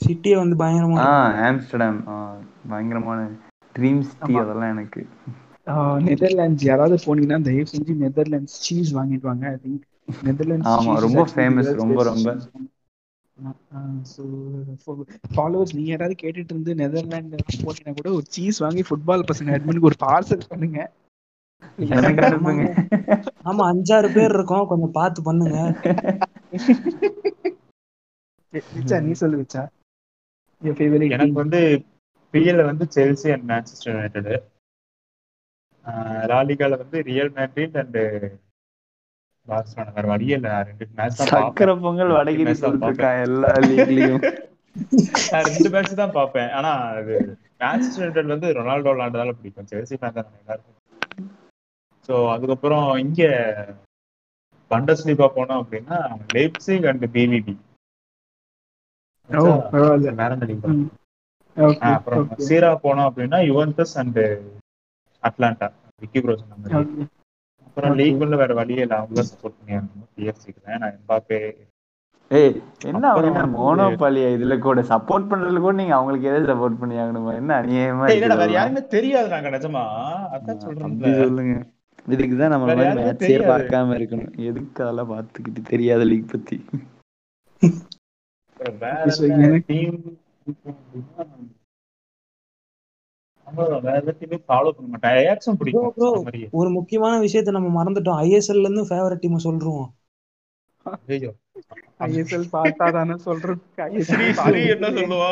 சிட்டியே 0.00 0.36
வந்து 0.38 0.56
பயங்கரமா 0.56 1.00
ஆ 1.00 1.06
ஆம்ஸ்டர்டாம் 1.46 1.98
பயங்கரமான 2.68 3.20
ட்ரீம் 3.74 4.02
சிட்டி 4.08 4.20
ஆமா. 4.26 4.42
அதெல்லாம் 4.42 4.72
எனக்கு. 4.74 5.02
நெதர்லாண்ட்ஸ் 6.06 6.64
யாராவது 6.64 6.96
போனீங்கன்னா 7.04 7.38
தயவு 7.42 7.70
செஞ்சு 7.70 7.94
நெதர்லாண்ட்ஸ் 8.02 8.56
சீஸ் 8.62 8.90
வாங்கிட்டு 8.94 9.28
வாங்க. 9.28 9.46
ஐ 9.52 9.58
திங்க் 9.62 9.84
நெதர்லாண்ட்ஸ் 10.26 10.74
ஆமா 10.74 10.94
ரொம்ப 11.04 11.22
ஃபேமஸ் 11.32 11.72
ரொம்ப 11.80 11.98
ரொம்ப. 12.08 12.28
ஃபாலோவர்ஸ் 15.30 15.74
நீங்க 15.74 15.90
யாராவது 15.90 16.16
கேட்டுட்டு 16.22 16.52
இருந்து 16.52 16.72
நெதர்லாந்து 16.74 17.36
போனீங்கன்னா 17.58 17.96
கூட 17.98 18.10
ஒரு 18.12 18.26
சீஸ் 18.30 18.58
வாங்கி 18.60 18.84
ஃபுட்பால் 18.88 19.28
பசங்க 19.30 19.56
அட்மினுக்கு 19.56 19.90
ஒரு 19.90 19.98
பார்சல் 20.00 20.48
பண்ணுங்க. 20.48 20.80
எனக்கு 21.90 22.20
ஆமாங்க 22.26 22.62
அனுப்புங்க. 22.62 22.64
ஆமா 23.46 23.64
அஞ்சாறு 23.70 24.08
பேர் 24.12 24.34
இருக்கோம். 24.34 24.68
கொஞ்சம் 24.68 24.94
பார்த்து 24.94 25.20
பண்ணுங்க. 25.22 25.58
விச்சா 28.72 28.98
நீ 29.04 29.12
சொல்லு 29.22 29.38
விச்சா 29.40 29.62
எனக்கு 31.12 31.40
வந்து 31.42 31.60
பிஎல்ல 32.34 32.62
வந்து 32.68 32.84
செல்சி 32.94 33.28
அண்ட் 33.34 33.46
மேன்செஸ்டர் 33.50 33.94
யுனைடெட் 33.94 34.30
லாலிகால 36.30 36.76
வந்து 36.80 36.98
ரியல் 37.08 37.32
மேட்ரிட் 37.36 37.78
அண்ட் 37.82 37.98
பார்சலோனா 39.48 39.92
வேற 39.96 40.06
வழியே 40.10 40.36
இல்ல. 40.38 40.48
ரெண்டு 40.68 40.84
மேட்ச் 40.96 41.18
தான் 41.18 41.28
சக்கரை 41.32 41.74
பொங்கல் 41.82 42.14
வடகிரி 42.16 42.52
இருக்கான் 42.52 43.20
எல்லா 43.26 43.50
லீக்லயும் 43.66 44.22
நான் 45.26 45.46
ரெண்டு 45.48 45.70
மேட்ச் 45.74 46.00
தான் 46.00 46.16
பார்ப்பேன். 46.16 46.50
ஆனா 46.58 46.70
அது 46.92 47.14
மேன்செஸ்டர் 47.60 48.02
யுனைடெட் 48.02 48.32
வந்து 48.34 48.48
ரொனால்டோ 48.58 48.92
விளாண்டதால 48.94 49.34
பிடிக்கும். 49.38 49.68
செல்சி 49.72 49.98
ஃபேன் 50.00 50.16
தான் 50.18 50.40
எல்லாருக்கும் 50.42 50.74
ஸோ 52.08 52.16
அதுக்கப்புறம் 52.34 52.88
இங்க 53.04 53.22
பண்டஸ்லீகா 54.70 55.26
போனோம் 55.36 55.60
அப்படின்னா 55.62 55.98
லேப்சிக் 56.34 56.86
அண்ட் 56.90 57.06
ஓகே 61.56 61.90
அப்புறம் 61.90 62.26
சீரா 62.46 62.70
போனோம் 62.82 63.08
அப்படின்னா 63.08 63.38
Juventus 63.50 63.94
and 64.00 64.18
Atalanta. 65.22 65.68
Vicky 66.02 66.18
bro 66.20 66.34
சொன்ன 66.36 66.56
மாதிரி. 66.56 66.74
ஓகே. 66.80 67.04
அப்புறம் 67.66 67.92
ஓகே. 67.92 67.98
லீக் 68.00 68.22
உள்ள 68.24 68.36
வேற 68.36 68.54
வழியே 68.54 68.82
இல்லை. 68.82 68.96
அவங்க 68.96 69.22
சப்போர்ட் 69.30 69.56
பண்ணியாகணும் 69.58 70.10
பிஎஃப்சிக்கு 70.16 70.60
தான். 70.60 70.80
நான் 70.82 70.94
எம்பாப்பே 70.98 71.40
ஏய் 72.30 72.54
என்ன 72.90 73.10
என்ன 73.22 73.42
மோனோபாலியா 73.56 74.28
இதுல 74.36 74.54
கூட 74.58 74.80
சப்போர்ட் 74.88 75.28
பண்றதுல 75.30 75.60
கூட 75.60 75.74
நீங்க 75.76 75.94
அவங்களுக்கு 75.94 76.28
எதாவது 76.28 76.50
சப்போர்ட் 76.52 76.80
பண்ணி 76.80 76.96
ஆகணுமா? 76.96 77.32
என்ன 77.34 77.50
அநியாயமா 77.60 78.06
இல்லடா 78.14 78.36
வேற 78.36 78.50
யாருமே 78.50 78.82
தெரியாது 78.94 79.28
நாங்க 79.28 79.50
நிஜமா. 79.50 79.82
அதான் 80.34 80.62
சொல்றேன்ல. 80.64 80.86
அப்படி 80.88 81.12
இதுக்குதான் 82.14 82.52
நம்ம 82.54 82.66
மாதிரி 82.68 82.90
மேட்சே 82.98 83.36
பார்க்காம 83.50 83.94
இருக்கணும். 83.98 84.32
எதுக்கு 84.48 84.84
அதெல்லாம் 84.84 85.12
பார்த்துக்கிட்டு 85.12 85.62
தெரியாத 85.72 86.04
லீக் 86.04 86.28
பத்தி? 86.28 86.64
ஒரு 96.58 96.70
முக்கியமான 96.70 97.20
விஷயத்த 97.20 97.50
நம்ம 97.56 97.68
மறந்துட்டோம். 97.76 98.18
ஐஎஸ்எல்ல 98.24 98.66
இருந்து 98.66 98.90
ஃபேவரட் 98.90 99.18
டீம் 99.18 99.46
சொல்றோம். 99.46 99.86
ஐயோ 101.08 101.30
ஐஎஸ்எல் 102.06 102.44
பார்த்தா 102.52 102.90
தானே 102.96 103.18
சொல்றேன் 103.18 103.60
ஸ்ரீ 103.66 103.84
ஐஎஸ்எல் 103.86 104.34
ஸ்ரீ 104.40 104.60
என்ன 104.74 104.90
சொல்லுவா? 104.98 105.30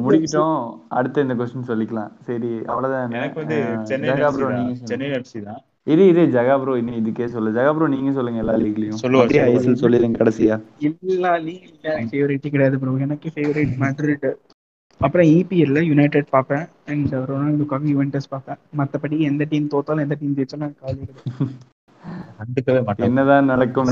முடிக்கிட்டோம். 0.00 0.78
அடுத்து 0.88 1.22
இந்த 1.22 1.34
கொஸ்டின் 1.34 1.66
சொல்லிக்கலாம். 1.66 2.10
சரி 2.20 2.48
அவ்வளவுதானே. 2.48 3.10
எனக்கு 3.10 3.34
வந்து 3.34 3.76
சென்னை 3.82 4.08
எஃப்சி 4.08 4.34
ப்ரோ 4.34 4.48
தான் 4.48 4.64
நீங்க 4.64 4.74
சொல்லுங்க. 4.74 4.78
சென்னை 4.82 5.10
எஃப்சி 5.10 5.42
தான். 5.42 5.62
இரு 5.84 6.06
இரு 6.06 6.22
ஜகா 6.22 6.62
ப்ரோ 6.62 6.78
இன்னும் 6.78 7.06
இதுக்கே 7.06 7.26
சொல்லு. 7.26 7.50
ஜகா 7.50 7.74
ப்ரோ 7.74 7.88
நீங்க 7.88 8.12
சொல்லுங்க 8.12 8.38
எல்லா 8.38 8.54
லீக்லயும் 8.54 8.98
ஐஎஸ்எல் 9.44 9.84
சொல்லிடுங்க 9.84 10.16
கடைசியா. 10.16 10.62
எல்லா 11.00 11.36
லீக் 11.36 11.62
எனக்கு 11.82 12.16
ஃபேவரேட்டே 12.16 12.48
கிடையாது 12.48 12.78
ப்ரோ 12.78 12.92
எனக்கு 12.96 13.30
ஃபேவரேட் 13.34 13.72
மேட்ரிட் 13.80 14.34
அப்புறம் 14.98 15.26
இபிஎல்ல 15.26 15.82
யுனைடெட் 15.82 16.30
பார்ப்பேன். 16.30 16.66
அண்ட் 16.86 17.14
ரொனால்டோக்காக 17.14 17.86
யுவென்டஸ் 17.86 18.28
பார்ப்பேன். 18.28 18.56
மற்றபடி 18.78 19.18
எந்த 19.18 19.46
டீம் 19.48 19.68
தோத்தாலும் 19.68 20.00
எந்த 20.00 20.16
டீம் 20.20 20.34
ஜெயிச்சாலும் 20.34 20.74
எனக்கு 20.76 21.04
கவலை 22.64 22.84
என்னதான் 22.96 23.44
நடக்கும் 23.44 23.86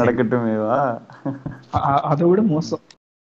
அ- 1.74 2.00
அதை 2.00 2.28
விட 2.28 2.42
மோசம். 2.42 2.78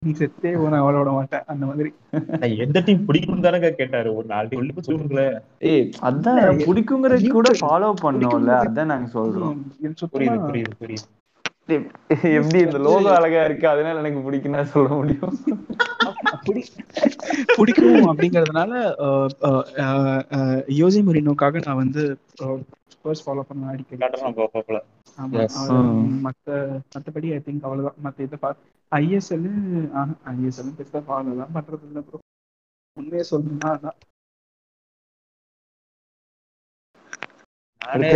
நீ 0.04 0.10
செத்தே 0.10 0.68
நான் 0.68 0.72
அவளை 0.72 0.98
விட 0.98 1.10
மாட்டேன். 1.10 1.42
அந்த 1.46 1.66
மாதிரி. 1.66 1.94
நான் 2.10 2.56
எந்த 2.56 2.80
டீம் 2.80 3.04
பிடிக்கும் 3.04 3.40
தானே 3.40 3.72
கேட்டாரு. 3.72 4.14
ஒரு 4.14 4.26
நாலு 4.26 4.48
டீம் 4.50 4.70
சொல்லுங்களேன். 4.80 5.40
ஏய் 5.58 5.90
அதான் 6.02 6.36
இல்ல, 6.36 6.52
பிடிக்குங்கிறது 6.52 7.28
கூட 7.28 7.50
பிடிக்கும். 7.50 7.68
ஃபாலோ 7.68 7.94
பண்ணோம்ல 8.02 8.50
அதான் 8.50 8.84
நாங்க 8.84 9.20
சொல்றோம். 9.20 9.56
புரியுது 10.12 10.64
புரியுது 10.82 10.94
புரியுது. 11.66 11.90
எப்படி 12.22 12.58
இந்த 12.58 12.78
லோகோ 12.78 13.14
அழகா 13.14 13.44
இருக்கு? 13.44 13.68
அதனால 13.68 14.08
எனக்கு 14.08 14.32
பிடிக்கும்னா 14.32 14.62
சொல்ல 14.62 14.88
முடியும். 14.88 15.38
பிடி- 16.46 16.64
பிடிக்கும் 17.56 18.18
அப்படிங்கறதுனால 18.18 18.72
யோசி 20.68 21.02
மொரினோக்காக 21.02 21.62
நான் 21.64 21.76
வந்து 21.76 22.18
ஸ்பர்ஸ் 22.42 23.24
ஃபாலோ 23.26 23.40
பண்ண 23.40 23.66
அடிக்கடி. 23.66 24.06
மத்த 26.22 26.80
மத்தபடி 26.92 27.32
ஐ 27.32 27.42
திங்க் 27.46 27.62
அவ்வளவுதான். 27.62 27.94
மத்த 28.04 28.20
இதை 28.20 28.38
ஐஎஸ்எல் 28.92 29.48
ஐஎஸ்எல் 30.32 30.74
பெருசா 30.78 31.00
ஃபாலோ 31.06 31.34
தான் 31.40 31.54
பண்றது 31.56 31.86
இல்லை 31.88 32.02
ப்ரோ 32.06 32.18
உண்மையை 32.96 33.24
சொல்லணும்னா 33.30 33.70
அதான். 33.76 33.98
நானே 37.82 38.10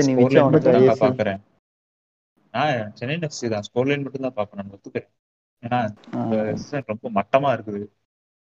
மட்டும் 0.50 0.76
தான். 0.90 1.02
பாக்குறேன் 1.04 1.40
நான் 2.54 2.92
சென்னை 2.98 3.16
எஃப்சி 3.20 3.48
தான். 3.52 3.64
ஸ்கோர் 3.66 3.88
லைன் 3.88 4.04
மட்டும் 4.04 4.26
தான் 4.26 4.36
பாப்பேன் 4.38 4.60
நான் 4.60 4.74
ஒத்துக்கிறேன். 4.76 5.10
ஏன்னா 5.62 5.78
இந்த 6.16 6.36
season 6.62 6.82
ரொம்ப 6.92 7.06
மட்டமா 7.18 7.50
இருக்குது. 7.56 7.82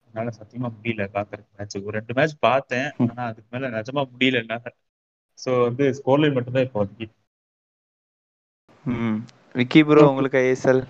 அதனால 0.07 0.31
சத்தியமா 0.39 0.69
முடியல 0.77 1.07
பாக்குறதுக்கு 1.17 1.57
மேட்ச் 1.59 1.77
ஒரு 1.81 1.95
ரெண்டு 1.99 2.17
மேட்ச் 2.19 2.37
பார்த்தேன். 2.47 2.89
ஆனா 3.07 3.23
அதுக்கு 3.31 3.49
மேல 3.55 3.71
நிஜமா 3.77 4.05
முடியல 4.13 4.43
என்னால. 4.45 4.73
சோ 5.39 5.51
வந்து 5.67 5.85
ஸ்கோர் 5.99 6.23
லைன் 6.23 6.37
மட்டும் 6.37 6.57
தான் 6.57 6.67
இப்போ 6.69 6.85
ம். 8.85 9.19
விக்கி 9.55 9.81
ப்ரோ 9.87 10.03
உங்களுக்கு 10.11 10.39
ஐஎஸ்எல் 10.43 10.83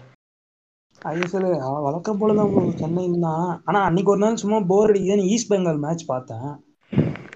ஐஎஸ்எல் 1.03 1.47
வழக்கம் 1.85 2.19
போல 2.21 2.35
தான் 2.35 2.51
bro 2.53 2.63
சென்னை 2.81 3.05
தான் 3.25 3.45
ஆனா 3.67 3.79
அன்னைக்கு 3.89 4.11
ஒரு 4.11 4.23
நாள் 4.25 4.41
சும்மா 4.43 4.59
போர் 4.71 4.91
அடிக்குதுன்னு 4.93 5.29
ஈஸ்ட் 5.35 5.51
பெங்கால் 5.51 5.85
மேட்ச் 5.85 6.05
பார்த்தேன். 6.07 6.49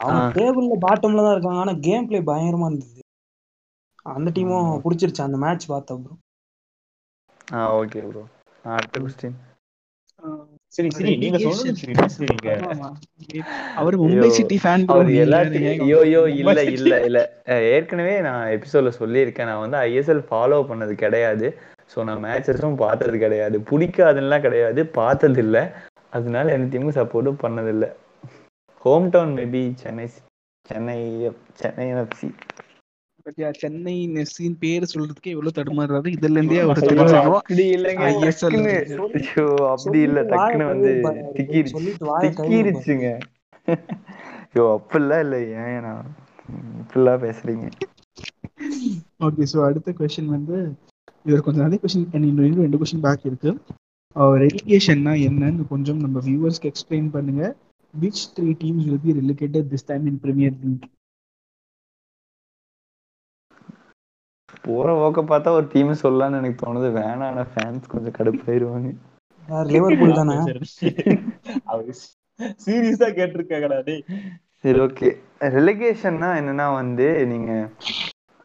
அவங்க. 0.01 0.23
டேபிள்ல 0.37 0.77
பாட்டம்ல 0.87 1.25
தான் 1.27 1.35
இருக்காங்க. 1.37 1.63
ஆனா 1.65 1.75
கேம் 1.87 2.09
பிளே 2.09 2.21
பயங்கரமா 2.31 2.69
இருந்தது. 2.71 3.01
அந்த 4.07 4.29
டீமும் 4.37 4.71
பிடிச்சிருச்சு. 4.85 5.23
அந்த 5.27 5.39
மேட்ச் 5.45 5.67
பார்த்தேன் 5.73 6.03
ப்ரோ. 6.05 6.15
ஆ 7.55 7.63
ஓகே 7.79 8.03
ப்ரோ 8.09 8.25
அடுத்த 8.65 8.99
கொஸ்டின் 9.05 9.39
சரி 10.75 10.89
சரி. 10.97 11.13
நீங்க 11.23 11.39
சொல்லுங்க 11.39 11.73
சரி 11.81 11.95
சரி 12.15 12.27
நீங்க. 12.29 12.51
அவர் 13.81 13.97
மும்பை 14.03 14.29
சிட்டி 14.37 14.57
ஃபேன் 14.63 14.85
அவர் 14.93 15.11
எல்லாத்தையும் 15.25 15.83
ஐயோ 15.87 15.99
ஐயோ 16.07 16.23
இல்ல 16.43 16.61
இல்ல 16.77 16.95
இல்ல. 17.09 17.19
அஹ் 17.53 17.65
ஏற்கனவே 17.73 18.15
நான் 18.29 18.43
எபிசோட்ல 18.57 18.93
சொல்லியிருக்கேன். 19.01 19.51
நான் 19.51 19.63
வந்து 19.65 19.79
ஐஎஸ்எல் 19.87 20.23
ஃபாலோ 20.31 20.61
பண்ணது 20.71 20.95
கிடையாது. 21.05 21.49
ஸோ 21.93 22.05
நான் 22.09 22.25
மேட்சஸும் 22.25 22.81
பார்த்தது 22.83 23.17
கிடையாது. 23.19 23.57
பிடிக்காதுலாம் 23.71 24.45
கிடையாது. 24.47 24.81
பார்த்தது 24.99 25.41
இல்ல. 25.45 25.57
அதனால 26.11 26.53
எந்த 26.57 26.67
டீமுக்கும் 26.73 26.99
சப்போர்ட்டும் 27.01 27.43
பண்ணதில்லை 27.45 27.89
home 28.85 29.07
town 29.11 29.35
maybe 29.39 29.63
Chennai 29.83 30.07
Chennai 30.67 30.99
Chennai 31.61 31.87
FC 32.01 32.29
பத்தியா 33.27 33.49
சென்னை 33.61 33.95
நெஸ்ஸின் 34.15 34.57
பேர் 34.63 34.85
சொல்றதுக்கே 34.93 35.33
எவ்வளவு 35.35 35.57
தடுமாறுறாரு. 35.59 36.09
இதுல 36.17 36.39
இருந்தே 36.39 36.59
அவர் 36.63 36.79
அப்படி 37.37 37.65
இல்லைங்க. 37.77 38.07
அப்படி 39.75 40.01
இல்ல. 40.07 40.21
டக்குன்னு 40.33 40.67
வந்து 40.73 40.93
திக்கிருச்சு. 41.37 41.93
திக்கிருச்சுங்க. 42.25 43.11
ஐயோ 44.49 44.65
அப்படிலாம் 44.77 45.23
இல்லை. 45.27 45.41
ஏன் 45.65 45.87
இப்படிலாம் 46.83 47.23
பேசுறீங்க? 47.27 47.67
ஓகே 49.27 49.47
ஸோ 49.53 49.61
அடுத்த 49.69 49.95
கொஸ்டின் 50.01 50.35
வந்து 50.37 50.57
இது 51.25 51.35
ஒரு 51.37 51.43
கொஞ்சம் 51.47 51.65
நிறைய 51.67 51.81
கொஸ்டின் 51.83 52.07
இன்னும் 52.29 52.47
இன்னும் 52.49 52.65
ரெண்டு 52.67 52.81
கொஸ்டின் 52.81 53.05
பேக் 53.07 53.29
இருக்கு. 53.31 53.51
ரெலிகேஷன்னா 54.45 55.13
என்னன்னு 55.29 55.65
கொஞ்சம் 55.75 56.01
நம்ம 56.05 56.21
வியூவர்ஸ்க்கு 56.27 56.71
எக்ஸ்பிளைன் 56.73 57.13
பண்ணுங்க. 57.17 57.43
Which 57.95 58.25
three 58.37 58.51
teams 58.63 58.87
will 58.89 59.05
be 59.07 59.13
relegated 59.21 59.71
this 59.73 59.89
time 59.91 60.05
in 60.11 60.21
Premier 60.25 60.57
League 60.65 60.89
போற 64.67 64.89
போக்க 65.01 65.21
பார்த்தா 65.31 65.55
ஒரு 65.59 65.67
டீம் 65.73 65.93
சொல்லலாம்னு 66.03 66.39
எனக்கு 66.41 66.61
தோணுது. 66.65 66.89
வேணாம் 66.99 67.51
ஃபேன்ஸ் 67.53 67.91
கொஞ்சம் 67.93 68.17
கடுப்பாயிருவாங்க 68.19 68.91
யார் 69.49 69.71
லிவர்பூல் 69.75 70.19
தானே? 70.19 70.37
சீரியஸா 72.65 73.09
கேட்டிருக்காங்கடா 73.19 73.79
டேய். 73.89 74.05
சரி 74.63 74.79
ஓகே 74.87 75.09
ரெலிகேஷன்னா 75.57 76.29
என்னன்னா 76.41 76.67
வந்து 76.81 77.07
நீங்க 77.33 77.53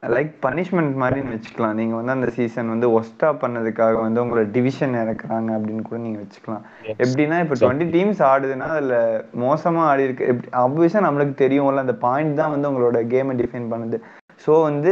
லைக் 0.03 0.33
பனிஷ்மெண்ட் 0.45 0.93
மாதிரின்னு 1.01 1.35
வச்சுக்கலாம். 1.35 1.77
நீங்க 1.79 1.93
வந்து 1.99 2.13
அந்த 2.15 2.27
சீசன் 2.35 2.73
வந்து 2.73 2.87
ஒஸ்டா 2.97 3.29
பண்ணதுக்காக 3.43 3.95
வந்து 4.05 4.21
உங்களை 4.23 4.43
டிவிஷன் 4.55 4.93
இறக்குறாங்க 5.03 5.49
அப்படின்னு 5.57 5.83
கூட 5.87 5.99
நீங்க 6.03 6.19
வச்சுக்கலாம். 6.23 6.63
எப்படின்னா 7.03 7.39
இப்போ 7.43 7.55
டுவெண்ட்டி 7.61 7.87
டீம்ஸ் 7.95 8.21
ஆடுதுன்னா 8.31 8.67
அதுல 8.75 8.97
மோசமா 9.45 9.83
ஆடி 9.91 10.05
இருக்கு 10.07 10.27
எப்படி 10.31 10.49
அப்வியஸா 10.65 11.01
நம்மளுக்கு 11.07 11.35
தெரியும்ல 11.43 11.85
அந்த 11.85 11.97
பாயிண்ட் 12.05 12.39
தான் 12.41 12.53
வந்து 12.55 12.69
உங்களோட 12.71 13.01
கேமை 13.13 13.35
டிஃபைன் 13.41 13.71
பண்ணுது. 13.73 13.99
ஸோ 14.45 14.53
வந்து 14.67 14.89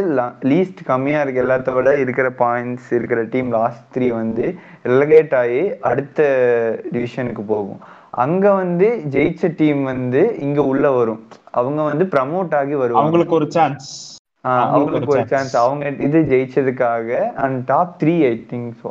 லீஸ்ட் 0.52 0.80
கம்மியா 0.92 1.20
இருக்கு 1.24 1.44
எல்லாத்த 1.44 1.74
விட 1.76 1.90
இருக்கிற 2.04 2.28
பாயிண்ட்ஸ் 2.44 2.88
இருக்கிற 2.98 3.22
டீம் 3.34 3.52
லாஸ்ட் 3.58 3.86
த்ரீ 3.96 4.08
வந்து 4.22 4.46
ரெலகேட் 4.92 5.36
ஆகி 5.42 5.62
அடுத்த 5.90 6.20
டிவிஷனுக்கு 6.96 7.46
போகும். 7.54 7.80
அங்க 8.24 8.46
வந்து 8.62 8.88
ஜெயிச்ச 9.14 9.54
டீம் 9.62 9.84
வந்து 9.92 10.24
இங்க 10.48 10.60
உள்ள 10.72 10.86
வரும். 11.00 11.22
அவங்க 11.60 11.82
வந்து 11.92 12.06
ப்ரமோட் 12.14 12.54
ஆகி 12.62 12.76
வருவாங்க. 12.84 13.02
அவங்களுக்கு 13.04 13.36
ஒரு 13.40 13.50
சான்ஸ் 13.58 13.90
அவங்களுக்கு 14.66 15.14
ஒரு 15.14 15.24
சான்ஸ் 15.28 15.56
அவங்க 15.56 15.92
இது 16.08 16.20
ஜெயிச்சதுக்காக 16.32 17.10
and 17.44 17.60
top 17.72 17.94
three 18.02 18.16
I 18.28 18.34
think 18.52 18.72
so 18.82 18.90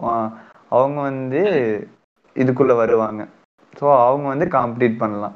அவங்க 0.72 0.98
வந்து 1.08 1.42
இதுக்குள்ள 2.36 2.74
வருவாங்க. 2.76 3.22
ஸோ 3.74 3.86
அவங்க 4.04 4.26
வந்து 4.28 4.46
காம்ப்ளீட் 4.56 5.00
பண்ணலாம். 5.02 5.34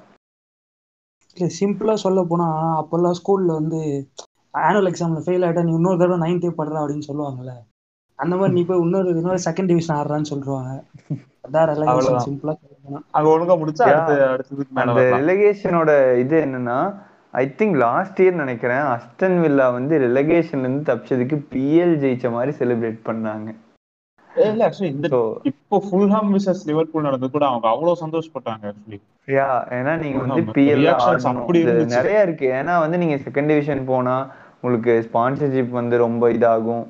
இல்லை 1.37 1.49
சிம்பிளாக 1.59 2.03
சொல்ல 2.05 2.21
போனா 2.25 2.47
அப்போல்லாம் 2.81 3.19
ஸ்கூல்ல 3.19 3.53
வந்து 3.61 3.81
ஆனுவல் 4.55 4.91
எக்ஸாம்ல 4.91 5.21
ஃபெயில் 5.25 5.45
ஆயிட்டா 5.47 5.65
நீ 5.67 5.73
இன்னொரு 5.79 6.01
தடவை 6.01 6.19
நைன்த்தே 6.23 6.53
படுறா 6.59 6.83
அப்படின்னு 6.83 7.09
சொல்லுவாங்கல்ல. 7.09 7.53
அந்த 8.19 8.35
மாதிரி 8.37 8.55
நீ 8.55 8.63
போய் 8.69 8.83
இன்னொரு 8.85 9.11
இன்னொரு 9.21 9.41
செகண்ட் 9.47 9.71
டிவிஷன் 9.73 9.97
ஆடுறான்னு 9.99 10.31
சொல்லுவாங்க 10.33 10.71
அதான். 11.45 12.25
சிம்பிளா 12.27 12.55
சொல்ல 12.57 12.75
போனா. 12.87 13.01
அங்க 13.17 13.29
ஒழுங்கா 13.35 13.57
முடிச்சா. 13.61 13.87
அடுத்து 14.31 14.67
மேல 14.71 14.83
அந்த 14.85 15.03
ரிலகேஷனோட 15.15 15.91
இது 16.25 16.37
என்னன்னா 16.47 16.79
ஐ 17.35 17.45
திங்க் 17.59 17.77
லாஸ்ட் 17.77 18.21
இயர் 18.23 18.43
நினைக்கிறேன் 18.43 18.85
அஸ்டன் 18.93 19.39
வில்லா 19.43 19.67
வந்து 19.69 19.95
ரெலகேஷன்ல 20.05 20.67
இருந்து 20.67 20.89
தப்பிச்சதுக்கு 20.91 21.37
பிஎல் 21.53 21.97
ஜெயிச்ச 22.03 22.31
மாதிரி 22.37 22.53
செலிப்ரேட் 22.61 23.01
பண்ணாங்க. 23.09 23.49
இல்ல 24.31 24.65
ஆக்சுவலி 24.67 24.91
இந்த 24.95 25.09
இப்போ 25.51 25.77
ஃபுல்ஹாம் 25.87 26.33
விசஸ் 26.35 26.65
லிவர்பூல் 26.71 27.07
நடந்தது 27.09 27.33
கூட 27.37 27.45
அவங்க 27.51 27.67
அவ்வளவு 27.69 28.03
சந்தோஷப்பட்டாங்க 28.03 28.65
ஆக்சுவலி 28.71 28.99
யா 29.29 29.49
ஏன்னா 29.79 29.93
நீங்க 30.03 30.19
வந்து. 30.25 30.53
பிஎல். 30.57 30.85
நிறைய 31.97 32.19
இருக்கு. 32.27 32.47
ஏன்னா 32.61 32.75
வந்து 32.85 33.01
நீங்க 33.03 33.17
செகண்ட் 33.25 33.51
டிவிஷன் 33.53 33.83
போனா 33.93 34.17
உங்களுக்கு 34.57 34.93
ஸ்பான்சர்ஷிப் 35.07 35.75
வந்து 35.81 35.97
ரொம்ப 36.05 36.31
இதாகும். 36.37 36.85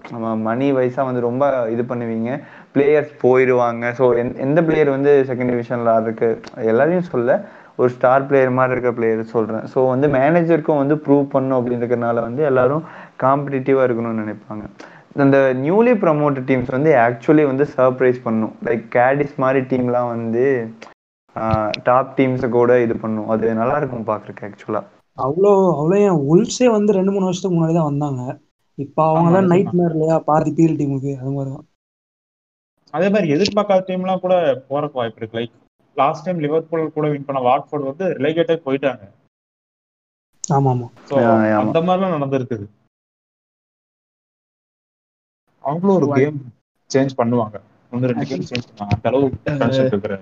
மணி 0.49 0.67
வைஸா 0.79 1.03
வந்து 1.09 1.23
ரொம்ப 1.29 1.45
இது 1.75 1.83
பண்ணுவீங்க. 1.91 2.31
பிளேயர்ஸ் 2.75 3.13
போயிடுவாங்க 3.25 3.91
ஸோ 3.99 4.05
எந்த 4.47 4.59
பிளேயர் 4.69 4.97
வந்து 4.97 5.13
செகண்ட் 5.31 5.53
டிவிஷன்ல 5.53 5.95
ஆடுறதுக்கு? 5.97 6.29
எல்லாரையும் 6.73 7.11
சொல்ல. 7.13 7.33
ஒரு 7.81 7.91
ஸ்டார் 7.97 8.27
பிளேயர் 8.29 8.57
மாதிரி 8.59 8.75
இருக்க 8.75 8.91
பிளேயர் 8.99 9.33
சொல்றேன். 9.35 9.65
ஸோ 9.73 9.79
வந்து 9.93 10.07
மேனேஜருக்கும் 10.19 10.81
வந்து 10.83 10.97
ப்ரூவ் 11.07 11.25
பண்ணும் 11.35 11.59
அப்படின்றதுனால 11.59 12.23
வந்து 12.29 12.43
எல்லாரும் 12.51 12.85
காம்படிட்டிவா 13.25 13.83
இருக்கணும்னு 13.87 14.23
நினைப்பாங்க. 14.25 14.65
அந்த 15.25 15.39
நியூலி 15.65 15.93
ப்ரமோட்டட் 16.05 16.49
டீம்ஸ் 16.49 16.75
வந்து 16.77 16.91
ஆக்சுவலி 17.07 17.45
வந்து 17.51 17.65
சர்ப்ரைஸ் 17.77 18.19
பண்ணும். 18.27 18.53
லைக் 18.67 18.85
கேடிஸ் 18.97 19.35
மாதிரி 19.45 19.61
டீம்லாம் 19.73 20.11
வந்து 20.15 20.45
டாப் 21.89 22.13
டீம்ஸை 22.19 22.49
கூட 22.59 22.73
இது 22.85 22.95
பண்ணும். 23.05 23.29
அது 23.33 23.55
நல்லா 23.61 23.77
இருக்கும் 23.81 24.09
பார்க்குறக்கு 24.13 24.47
ஆக்சுவலா 24.49 24.83
அவ்வளோ 25.27 25.53
அவ்வளோ 25.79 25.97
ஏன் 26.09 26.21
உல்ஸே 26.33 26.67
வந்து 26.77 26.91
ரெண்டு 26.99 27.13
மூணு 27.15 27.27
வருஷத்துக்கு 27.29 27.57
முன்னாடி 27.57 27.75
தான் 27.77 27.89
வந்தாங்க. 27.91 28.23
இப்போ 28.85 29.01
அவங்க 29.11 29.29
தான் 29.37 29.47
ஆமா, 29.47 29.53
நைட் 29.53 29.73
மேர் 29.79 29.95
இல்லையா? 29.95 30.17
பாதி 30.29 30.51
பிஎல் 30.59 30.77
டீமுக்கு 30.81 31.13
அது 31.21 31.31
மாதிரி 31.37 31.51
தான். 31.55 31.65
அதே 32.95 33.09
மாதிரி 33.15 33.33
எதிர்பார்க்காத 33.37 33.83
டீம்லாம் 33.89 34.23
கூட 34.25 34.35
போறக்கு 34.69 35.01
வாய்ப்பு 35.01 35.21
இருக்கு. 35.21 35.37
லைக் 35.39 35.55
லாஸ்ட் 36.03 36.25
டைம் 36.27 36.43
லிவர்பூல் 36.45 36.95
கூட 36.97 37.07
வின் 37.13 37.29
பண்ண 37.29 37.41
வாட்ஃபோர்ட் 37.49 37.89
வந்து 37.91 38.07
ரிலேகேட்டே 38.19 38.57
போயிட்டாங்க. 38.67 39.05
ஆமா 40.57 40.71
ஆமா. 40.73 40.87
அந்த 41.61 41.79
மாதிரிலாம் 41.87 42.17
நடந்திருக்குது. 42.17 42.67
அவங்களும் 45.65 45.97
ஒரு 45.99 46.09
கேம் 46.19 46.39
சேஞ்ச் 46.91 47.19
பண்ணுவாங்க. 47.21 47.57
ஒன்று 47.93 48.11
ரெண்டு 48.11 48.29
கேம் 48.31 48.49
சேஞ்ச் 48.51 48.69
பண்ணுவாங்க. 48.69 48.95
அந்த 48.97 49.09
அளவு 49.11 49.27
potential 49.37 49.89
இருக்கிற 49.93 50.17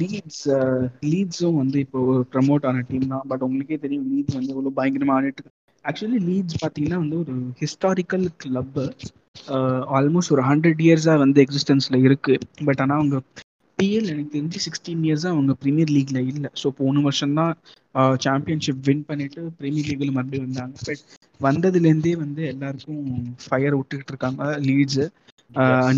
லீட்ஸ் 0.00 0.42
லீட்ஸும் 1.12 1.58
வந்து 1.60 1.78
இப்போ 1.84 2.00
ப்ரமோட் 2.32 2.66
ஆன 2.70 2.82
டீம் 2.90 3.06
தான். 3.12 3.24
பட் 3.30 3.44
உங்களுக்கே 3.46 3.78
தெரியும் 3.84 4.08
லீட்ஸ் 4.12 4.36
வந்து 4.38 4.52
எவ்வளோ 4.54 4.72
பயங்கரமா 4.78 5.14
ஆடிட்டு 5.18 5.40
இருக்கு. 5.40 5.56
ஆக்சுவலி 5.84 6.20
லீட்ஸ் 6.28 6.58
பார்த்தீங்கன்னா 6.62 6.98
வந்து 7.04 7.16
ஒரு 7.22 7.34
ஹிஸ்டாரிக்கல் 7.60 8.26
கிளப் 8.42 8.78
ஆல்மோஸ்ட் 9.98 10.34
ஒரு 10.36 10.42
ஹண்ட்ரட் 10.50 10.82
இயர்ஸாக 10.86 11.22
வந்து 11.24 11.44
எக்ஸிஸ்டன்ஸில் 11.44 12.04
இருக்கு. 12.08 12.34
பட் 12.68 12.82
ஆனால் 12.84 12.98
அவங்க 13.00 13.18
பிஎல் 13.80 14.10
எனக்கு 14.12 14.32
தெரிஞ்சு 14.32 14.58
சிக்ஸ்டீன் 14.64 15.04
இயர்ஸாக 15.06 15.34
அவங்க 15.34 15.52
ப்ரீமியர் 15.62 15.92
லீக்ல 15.96 16.18
இல்லை. 16.32 16.50
ஸோ 16.60 16.68
போன 16.78 17.02
வருஷம் 17.06 17.36
தான் 17.38 17.52
சாம்பியன்ஷிப் 18.24 18.84
வின் 18.86 19.06
பண்ணிட்டு 19.08 19.42
ப்ரீமியர் 19.58 19.88
லீக்ல 19.90 20.10
மறுபடியும் 20.16 20.46
வந்தாங்க. 20.46 20.76
பட் 20.88 21.02
வந்ததுலேருந்தே 21.40 22.14
வந்து 22.22 22.42
எல்லாருக்கும் 22.52 23.04
ஃபயர் 23.44 23.78
விட்டுக்கிட்டு 23.78 24.14
இருக்காங்க 24.14 24.38
லீட்ஸு 24.68 25.06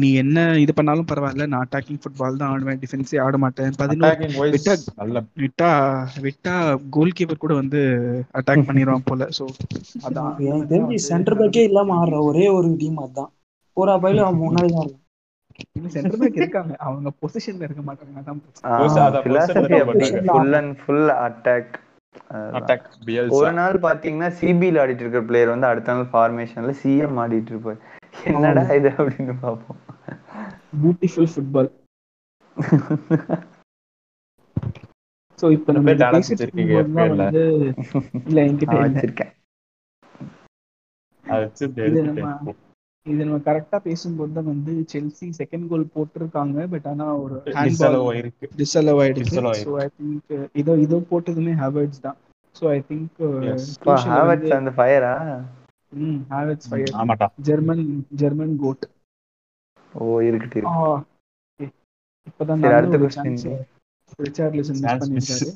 நீ 0.01 0.09
என்ன 0.21 0.37
இது 0.63 0.73
பண்ணாலும் 0.77 1.09
பரவாயில்ல. 1.09 1.47
நான் 1.51 1.65
அட்டாக்கிங் 1.65 2.01
ஃபுட்பால் 2.03 2.39
தான் 2.41 2.53
ஆடுவேன் 2.53 2.81
டிஃபென்ஸே 2.83 3.19
ஆட 3.25 3.37
மாட்டேன். 3.43 3.75
பதினோரு 3.81 4.29
விட்டா 4.55 4.75
விட்டா 5.43 5.71
விட்டா 6.27 6.55
கோல் 6.95 7.17
கீப்பர் 7.19 7.43
கூட 7.45 7.55
வந்து 7.61 7.81
அட்டாக் 8.39 8.67
பண்ணிடுவான் 8.69 9.09
போல. 9.11 9.29
ஸோ 9.39 9.45
அதான். 10.07 10.33
எனக்கு 10.47 10.71
தெரிஞ்சு 10.73 10.99
சென்டர் 11.07 11.39
பேக்கே 11.39 11.63
இல்லாம 11.69 11.95
ஆடுற 11.99 12.19
ஒரே 12.29 12.47
ஒரு 12.57 12.69
டீம் 12.81 12.99
அதுதான். 13.03 13.31
போரா 13.77 13.95
பயில 14.03 14.25
அவன் 14.25 14.43
முன்னாடி 14.43 14.71
தான். 14.75 14.91
சென்டர் 15.95 16.21
பேக் 16.21 16.41
இருக்காங்க. 16.41 16.75
அவங்க 16.87 17.09
பொசிஷன்ல 17.23 17.67
இருக்க 17.69 17.83
மாட்டாங்க. 17.89 18.15
அதான் 18.21 18.41
full 20.33 20.57
and 20.61 20.75
full 20.83 21.11
attack 21.27 21.73
attack 22.59 22.87
ஒரு 23.39 23.53
நாள் 23.59 23.77
பாத்தீங்கன்னா 23.87 24.29
சிபியில் 24.41 24.81
ஆடிட்டு 24.83 25.05
இருக்கிற 25.05 25.23
பிளேயர் 25.31 25.53
வந்து 25.55 25.71
அடுத்த 25.71 25.95
நாள் 25.95 26.11
ஃபார்மேஷன்ல 26.15 26.75
சிஎம் 26.83 27.21
ஆடிட்டு 27.25 27.53
இருப்பாரு. 27.55 27.81
என்னடா 28.33 28.65
இது 28.79 28.91
அப்படின்னு 28.99 29.35
பார்ப்போம். 29.45 29.81
பியூட்டிஃபுல் 30.83 31.31
ஃபுட்பால் 31.35 31.71
ஸோ 35.39 35.47
இப்போ 35.57 35.71
நம்ம. 35.75 35.93
வந்து 37.13 37.45
இல்ல 38.29 38.39
என்கிட்ட 38.49 38.77
வச்சிருக்கேன். 38.83 39.33
இது 43.07 43.19
நம்ம 43.21 43.39
கரெக்டா 43.47 43.79
பேசும்போது 43.87 44.33
தான் 44.35 44.49
வந்து 44.51 44.73
செல்சி 44.93 45.27
செகண்ட் 45.39 45.67
கோல் 45.71 45.93
போட்டிருக்காங்க 45.95 46.67
பட் 46.73 46.87
ஆனா 46.91 47.07
ஒரு 47.23 47.37
ஹேண்ட் 47.57 47.79
டிஸ்அலோவ் 48.61 49.01
ஆயிடுச்சு. 49.05 49.39
ஸோ 49.63 49.73
ஐ 49.83 49.89
திங்க் 49.97 50.33
இதோ 50.63 50.75
இதோ 50.85 50.99
போட்டதுமே 51.11 51.55
ஹேவர்ட்ஸ் 51.63 52.05
தான். 52.07 52.19
So 52.57 52.65
I 52.75 52.79
think. 52.91 53.19
ஹாவர்ட்ஸ் 54.13 54.57
அந்த 54.61 54.73
ஃபயரா 54.79 55.13
ம் 55.93 56.21
ஹேவர்ட்ஸ் 56.33 56.69
ஃபயர் 56.71 56.93
ஆமாட்டா 57.01 57.29
ஜெர்மன் 57.49 57.85
ஜெர்மன் 58.23 58.55
கோட் 58.63 58.87
ஓ 59.93 60.05
இருக்கட்டு 60.29 60.59
இருக்கு. 60.61 61.71
இப்பதான் 62.27 62.65
அடுத்த. 62.71 63.11
Chance 63.17 63.45
Richarlison 64.19 64.81
miss. 64.83 65.03
பண்ணிருக்காரு 65.03 65.51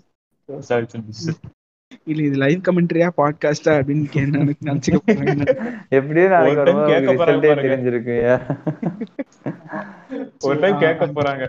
இல்ல 2.05 2.21
இது 2.23 2.37
லைவ் 2.37 2.65
கமெண்ட்ரியா 2.67 3.09
பாட்காஸ்டா 3.17 3.73
அப்படின்னு 3.79 4.05
எனக்கு 4.39 4.67
நினைச்சுக்க 4.69 4.99
போறாங்க? 5.07 5.45
எப்படியும் 5.89 6.35
நாளைக்கு 6.35 6.63
வரும்போது. 7.21 7.55
தெரிஞ்சிருக்கு 7.63 8.17
ஒரு 10.41 10.57
டைம் 10.61 10.79
கேட்க 10.79 11.07
போறாங்க. 11.19 11.45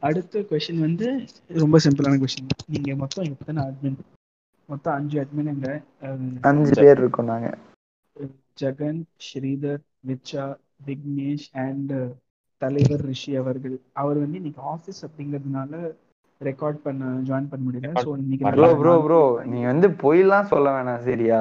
அடுத்த 0.00 0.40
கொஸ்டின் 0.50 0.84
வந்து 0.86 1.06
ரொம்ப 1.62 1.78
சிம்பிளான 1.84 2.18
கொஸ்டின் 2.22 2.50
நீங்க 2.66 2.94
மொத்தம் 2.94 3.24
எத்தனை 3.24 3.62
அட்மின் 3.68 3.98
மொத்தம் 4.68 4.94
அஞ்சு 4.94 5.16
அட்மின் 5.22 5.50
எங்க 5.54 5.68
அஞ்சு 6.40 6.72
பேர் 6.82 6.98
இருக்கோம் 6.98 7.30
நாங்க. 7.32 7.50
ஜெகன் 8.60 9.00
ஸ்ரீதர் 9.26 9.82
விச்சா 10.08 10.44
விக்னேஷ் 10.86 11.46
அண்ட் 11.66 11.94
தலைவர் 12.62 13.04
ரிஷி 13.10 13.32
அவர்கள். 13.36 13.76
அவர் 13.92 14.18
வந்து 14.18 14.36
இன்னைக்கு 14.36 14.62
ஆஃபீஸ் 14.74 15.02
அப்படிங்கிறதுனால 15.06 15.72
ரெக்கார்ட் 16.40 16.78
பண்ண 16.82 17.04
ஜாயின் 17.28 17.50
பண்ண 17.50 17.62
முடியல. 17.66 17.92
ஸோ 18.02 18.10
இன்னைக்கு 18.16 18.44
ப்ரோ 18.56 18.70
ப்ரோ 18.80 18.94
ப்ரோ 19.04 19.20
நீங்க 19.50 19.66
வந்து 19.66 19.88
பொய்லாம் 20.02 20.50
சொல்ல 20.50 20.74
வேணாம் 20.76 21.06
சரியா? 21.06 21.40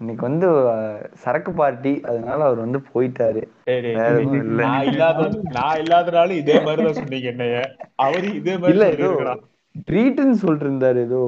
இன்னைக்கு 0.00 0.22
வந்து 0.28 0.48
சரக்கு 1.22 1.50
பார்ட்டி. 1.52 1.92
அதனால 2.10 2.38
அவர் 2.48 2.64
வந்து 2.64 2.80
போயிட்டாரு. 2.90 3.42
நான் 4.62 4.86
இல்லாத 4.90 5.20
நான் 5.56 5.78
இல்லாதனால 5.82 6.30
இதே 6.42 6.56
மாதிரிதான் 6.66 6.98
சொன்னீங்க 7.00 7.28
என்னைய. 7.34 7.60
அவரு 8.06 8.28
இதே 8.40 8.56
மாதிரி 8.56 8.74
இல்ல 8.74 8.86
ஏதோ 8.96 9.10
ட்ரீட்னு 9.88 10.36
சொல்லிட்டு 10.42 10.68
இருந்தாரு 10.68 11.00
ஏதோ 11.08 11.22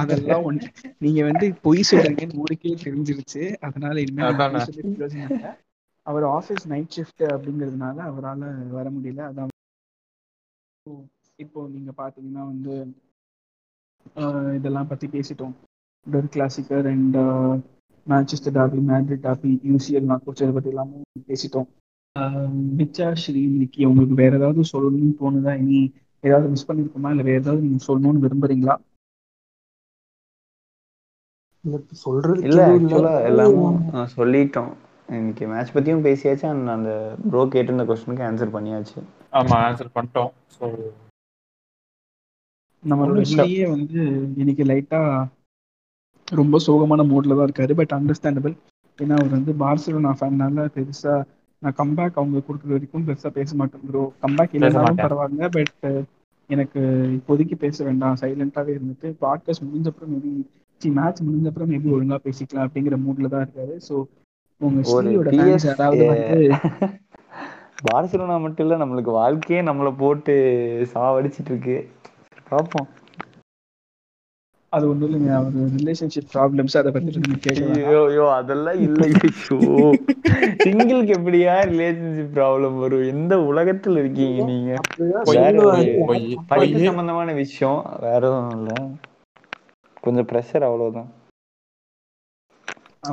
அதெல்லாம் 0.00 0.44
ஒண்ணு. 0.48 0.68
நீங்க 0.98 1.20
வந்து 1.24 1.46
பொய் 1.66 1.88
சொல்றீங்கன்னு 1.90 2.40
ஊருக்கே 2.42 2.72
தெரிஞ்சிருச்சு. 2.84 3.42
அதனால 3.68 3.94
இனிமே 4.04 4.22
நான் 4.22 4.34
அதானே. 4.34 4.54
பொய் 4.54 4.66
சொல்லி 4.68 4.84
பிரயோஜனம் 4.90 5.32
இல்ல. 5.32 5.48
அவர் 6.06 6.24
ஆபீஸ் 6.36 6.64
நைட் 6.66 6.94
ஷிஃப்ட் 6.96 7.24
அப்படிங்கிறதுனால 7.34 7.96
அவரால 8.10 8.42
வர 8.76 8.86
முடியல. 8.90 9.22
அதான் 9.30 9.54
இப்போ 11.38 11.68
நீங்க 11.68 11.90
பாத்தீங்கன்னா 11.96 12.44
வந்து 12.52 12.74
ஆஹ் 14.16 14.54
இதெல்லாம் 14.54 14.86
பத்தி 14.86 15.06
பேசிட்டோம். 15.06 15.54
Der 16.06 16.32
Klassiker 16.34 16.86
and 16.86 17.16
Manchester 18.06 18.56
derby 18.58 18.78
Madrid 18.90 19.24
derby 19.26 19.50
UCL 19.64 20.08
knock 20.10 20.28
இதை 20.34 20.52
பத்தி 20.52 20.68
எல்லாமே 20.68 20.98
பேசிட்டோம். 21.28 21.68
ஆஹ் 22.16 22.48
மிச்சா 22.78 23.12
ஸ்ரீ 23.14 23.40
இன்னைக்கு 23.42 23.88
உங்களுக்கு 23.88 24.14
வேற 24.14 24.36
ஏதாவது 24.36 24.62
சொல்லணும்னு 24.72 25.14
தோணுதா? 25.20 25.54
இனி 25.58 25.80
ஏதாவது 26.24 26.48
மிஸ் 26.48 26.68
பண்ணிருக்கோமா? 26.68 27.10
இல்ல 27.10 27.22
வேற 27.22 27.38
ஏதாவது 27.38 27.64
நீங்க 27.66 27.80
சொல்லணும்னு 27.88 28.24
விரும்புறீங்களா? 28.26 28.76
இல்ல 31.64 31.78
சொல்றதுக்கு 32.02 32.60
இல்ல 32.80 33.00
எல்லாமும் 33.28 33.78
சொல்லிட்டோம். 34.16 34.72
இன்னைக்கு 35.08 35.44
மேட்ச் 35.46 35.74
பத்தியும் 35.74 36.04
பேசியாச்சு 36.06 36.46
and 36.48 36.70
அந்த 36.74 36.90
ப்ரோ 37.30 37.42
கேட்டிருந்த 37.52 37.84
கொஸ்டினுக்கு 37.90 38.24
ஆன்சர் 38.28 38.54
பண்ணியாச்சு. 38.56 38.98
ஆமா 39.38 39.56
ஆன்சர் 39.66 39.94
பண்ணிட்டோம். 39.94 40.30
ஸோ 40.54 40.64
நம்மளோட 42.84 43.06
ஒண்ணும் 43.06 43.24
இல்ல. 43.24 43.30
ஸ்ரீயே 43.32 43.64
வந்து 43.70 44.00
இன்னைக்கு 44.40 44.64
லைட்டா 44.64 45.00
ரொம்ப 46.28 46.56
சோகமான 46.66 47.06
மூட்ல 47.12 47.36
தான் 47.36 47.48
இருக்காரு 47.48 47.74
பட் 47.80 47.94
அண்டர்ஸ்டாண்டபிள் 47.98 48.54
ஏன்னா 48.98 49.16
அவர் 49.20 49.36
வந்து 49.36 49.52
பார்சலோனா 49.62 50.12
ஃபேன்னால 50.18 50.66
பெருசா 50.76 51.14
நான் 51.62 51.78
கம்பேக் 51.80 52.18
அவங்க 52.20 52.44
கொடுக்குற 52.48 52.70
வரைக்கும் 52.74 53.06
பெருசா 53.08 53.30
பேச 53.38 53.56
மாட்டேன் 53.60 53.86
ப்ரோ 53.88 54.02
கம்பேக் 54.24 54.54
இல்லைனாலும். 54.56 55.02
பரவாயில்ல 55.04 55.48
பட் 55.56 55.88
எனக்கு 56.50 56.80
இப்போதைக்கு 57.16 57.56
பேச 57.64 57.84
வேண்டாம். 57.84 58.18
சைலண்டாவே 58.22 58.76
இருந்துட்டு 58.76 59.08
பாட்காஸ்ட் 59.24 59.66
முடிஞ்சப்பறம் 59.66 60.12
மேபி 60.14 60.32
மேட்ச் 60.80 61.24
முடிஞ்சப்பறம் 61.26 61.72
மேபி 61.72 61.88
ஒழுங்கா 61.96 62.18
பேசிக்கலாம் 62.26 62.66
அப்படிங்கிற 62.66 62.96
மூட்ல 63.06 63.32
தான் 63.34 63.44
இருக்காரு. 63.46 63.74
ஸோ 63.88 63.94
ஒரு 64.90 65.10
பார்சலோனா 67.84 68.36
மட்டும் 68.42 68.64
இல்ல 68.66 68.76
நம்மளுக்கு 68.80 69.12
வாழ்க்கையே 69.16 69.60
நம்மள 69.62 69.90
போட்டு 69.96 70.34
சாவடிச்சிட்டு 70.92 71.50
இருக்கு 71.52 71.76
பார்ப்போம். 72.46 72.88
அது 74.72 74.84
ஒண்ணும் 74.90 75.06
இல்லைங்க 75.08 75.30
அவர் 75.36 75.54
ரிலேஷன்ஷிப் 75.76 76.32
ப்ராப்ளம்ஸ் 76.32 76.78
அதை 76.80 76.90
பத்தி 76.92 77.10
ஐயோ 77.60 78.00
ஐயோ 78.04 78.24
அதெல்லாம் 78.36 78.80
இல்ல 78.80 79.02
ஐயோ. 79.10 79.58
சிங்கிளுக்கு 80.62 81.12
எப்படியா 81.16 81.54
ரிலேஷன்ஷிப் 81.70 82.34
ப்ராப்ளம் 82.34 82.76
வரும்? 82.78 83.06
எந்த 83.12 83.34
உலகத்துல 83.50 84.02
இருக்கீங்க 84.02 84.38
நீங்க. 84.50 84.70
ஒரு 85.28 85.38
படிப்பு. 86.50 86.80
சம்பந்தமான 86.88 87.32
விஷயம் 87.42 87.78
வேற 88.04 88.20
எதுவும் 88.22 88.52
இல்ல. 88.58 88.72
கொஞ்சம் 90.02 90.28
ப்ரெஷர் 90.30 90.66
அவ்வளவுதான். 90.66 91.10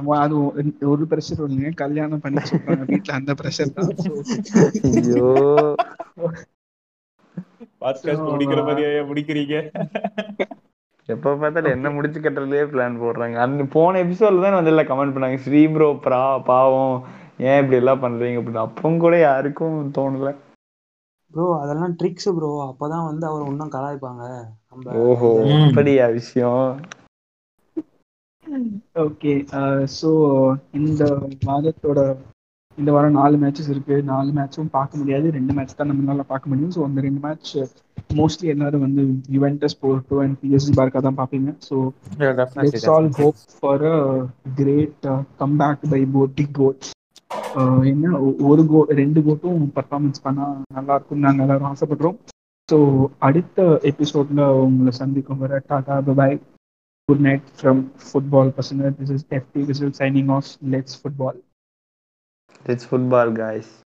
அது 0.03 0.39
ஒரு- 0.39 1.07
ப்ரெஷர் 1.09 1.39
இல்லைங்க 1.39 1.75
கல்யாணம் 1.75 2.19
பண்ணி 2.19 2.39
சொல்றாங்க 2.39 2.85
வீட்டுல 2.85 3.11
அந்த 3.11 3.33
ப்ரெஷர் 3.33 3.73
தான். 3.73 3.87
ஐயோ. 5.05 5.75
பாட்காஸ்ட் 7.81 8.29
முடிக்கிற 8.29 8.65
மாதிரியே 8.65 8.99
முடிக்கிறீங்க? 8.99 9.83
எப்ப 11.05 11.35
பார்த்தாலும் 11.35 11.71
என்ன 11.71 11.89
முடிச்சு 11.89 12.19
கட்டுறதுலயே 12.19 12.67
பிளான் 12.67 12.99
போடுறாங்க. 12.99 13.33
அந்த 13.35 13.63
போன 13.63 14.03
எபிசோட்ல 14.03 14.41
தான் 14.41 14.53
வந்து 14.53 14.75
எல்லாம் 14.75 14.85
கமெண்ட் 14.85 15.17
பண்ணாங்க. 15.17 15.35
ஸ்ரீ 15.35 15.67
ப்ரோ 15.67 15.91
ப்ரா 15.91 16.43
பாவம். 16.43 17.03
ஏன் 17.37 17.57
இப்படி 17.57 17.75
எல்லாம் 17.75 18.03
பண்றீங்க? 18.03 18.39
அப்படின்னு. 18.39 18.69
அப்பவும் 18.69 18.97
கூட 18.97 19.19
யாருக்கும் 19.19 19.91
தோணல. 19.97 20.35
ப்ரோ 21.31 21.59
அதெல்லாம் 21.61 21.95
ட்ரிக்ஸ் 22.03 22.35
ப்ரோ 22.35 22.75
அப்பதான் 22.79 23.05
வந்து 23.05 23.27
அவர் 23.27 23.47
இன்னும் 23.47 23.71
கலாய்ப்பாங்க. 23.71 24.43
நம்ம 24.69 24.91
ஓஹோ. 24.91 25.43
அப்படியா 25.67 26.07
விஷயம்? 26.07 26.79
ஓகே 29.05 29.33
ஸோ 29.99 30.09
இந்த 30.79 31.03
வாரத்தோட 31.49 31.99
இந்த 32.77 32.89
வாரம் 32.93 33.17
நாலு 33.19 33.35
மேட்சஸ் 33.41 33.69
இருக்கு. 33.73 33.95
நாலு 34.09 34.29
மேட்சும் 34.37 34.71
பார்க்க 34.75 34.99
முடியாது. 35.01 35.27
ரெண்டு 35.35 35.53
மேட்ச் 35.57 35.77
தான் 35.79 35.89
நம்மளால 35.91 36.23
பார்க்க 36.31 36.49
முடியும். 36.51 36.73
ஸோ 36.75 36.81
அந்த 36.87 36.99
ரெண்டு 37.05 37.21
மேட்ச் 37.25 37.51
மோஸ்ட்லி 38.19 38.47
எல்லாரும் 38.53 38.83
வந்து 38.85 39.03
யுவென்டஸ் 39.35 39.77
போர்ட்டோ 39.83 40.17
அண்ட் 40.23 40.35
பிஎஸ்சி 40.41 40.73
பார்க்கா 40.79 41.01
தான் 41.05 41.19
பார்ப்பீங்க. 41.21 41.51
So 41.67 41.75
let's 42.59 42.89
all 42.95 43.09
hope 43.19 43.39
for 43.59 43.85
a 43.91 43.95
great 44.59 45.07
comeback 45.43 45.85
by 45.93 46.01
both 46.15 46.35
big 46.39 46.55
goats 46.59 46.91
என்ன 47.91 48.11
ஒரு 48.49 48.63
கோ 48.71 48.79
ரெண்டு 49.01 49.19
கோட்டும் 49.27 49.61
பர்ஃபார்மன்ஸ் 49.77 50.23
பண்ணா 50.25 50.45
நல்லா 50.77 50.95
இருக்கும் 50.97 51.23
நாங்கள் 51.25 51.45
எல்லாரும் 51.45 51.69
ஆசைப்படுறோம். 51.71 52.17
ஸோ 52.69 52.77
அடுத்த 53.27 53.59
எபிசோட்ல 53.91 54.43
உங்களை 54.65 54.93
சந்திக்கும் 55.01 55.41
வர 55.43 55.61
டாடா 55.71 55.97
பாய் 56.19 56.37
good 57.07 57.21
night 57.21 57.47
from 57.53 57.91
football 57.97 58.51
personnel. 58.51 58.91
This 58.97 59.11
is 59.11 59.23
FT 59.25 59.65
Visual 59.67 59.93
signing 59.93 60.29
off. 60.29 60.57
Let's 60.61 60.95
football. 60.95 61.33
Let's 62.67 62.83
football, 62.83 63.31
guys. 63.31 63.84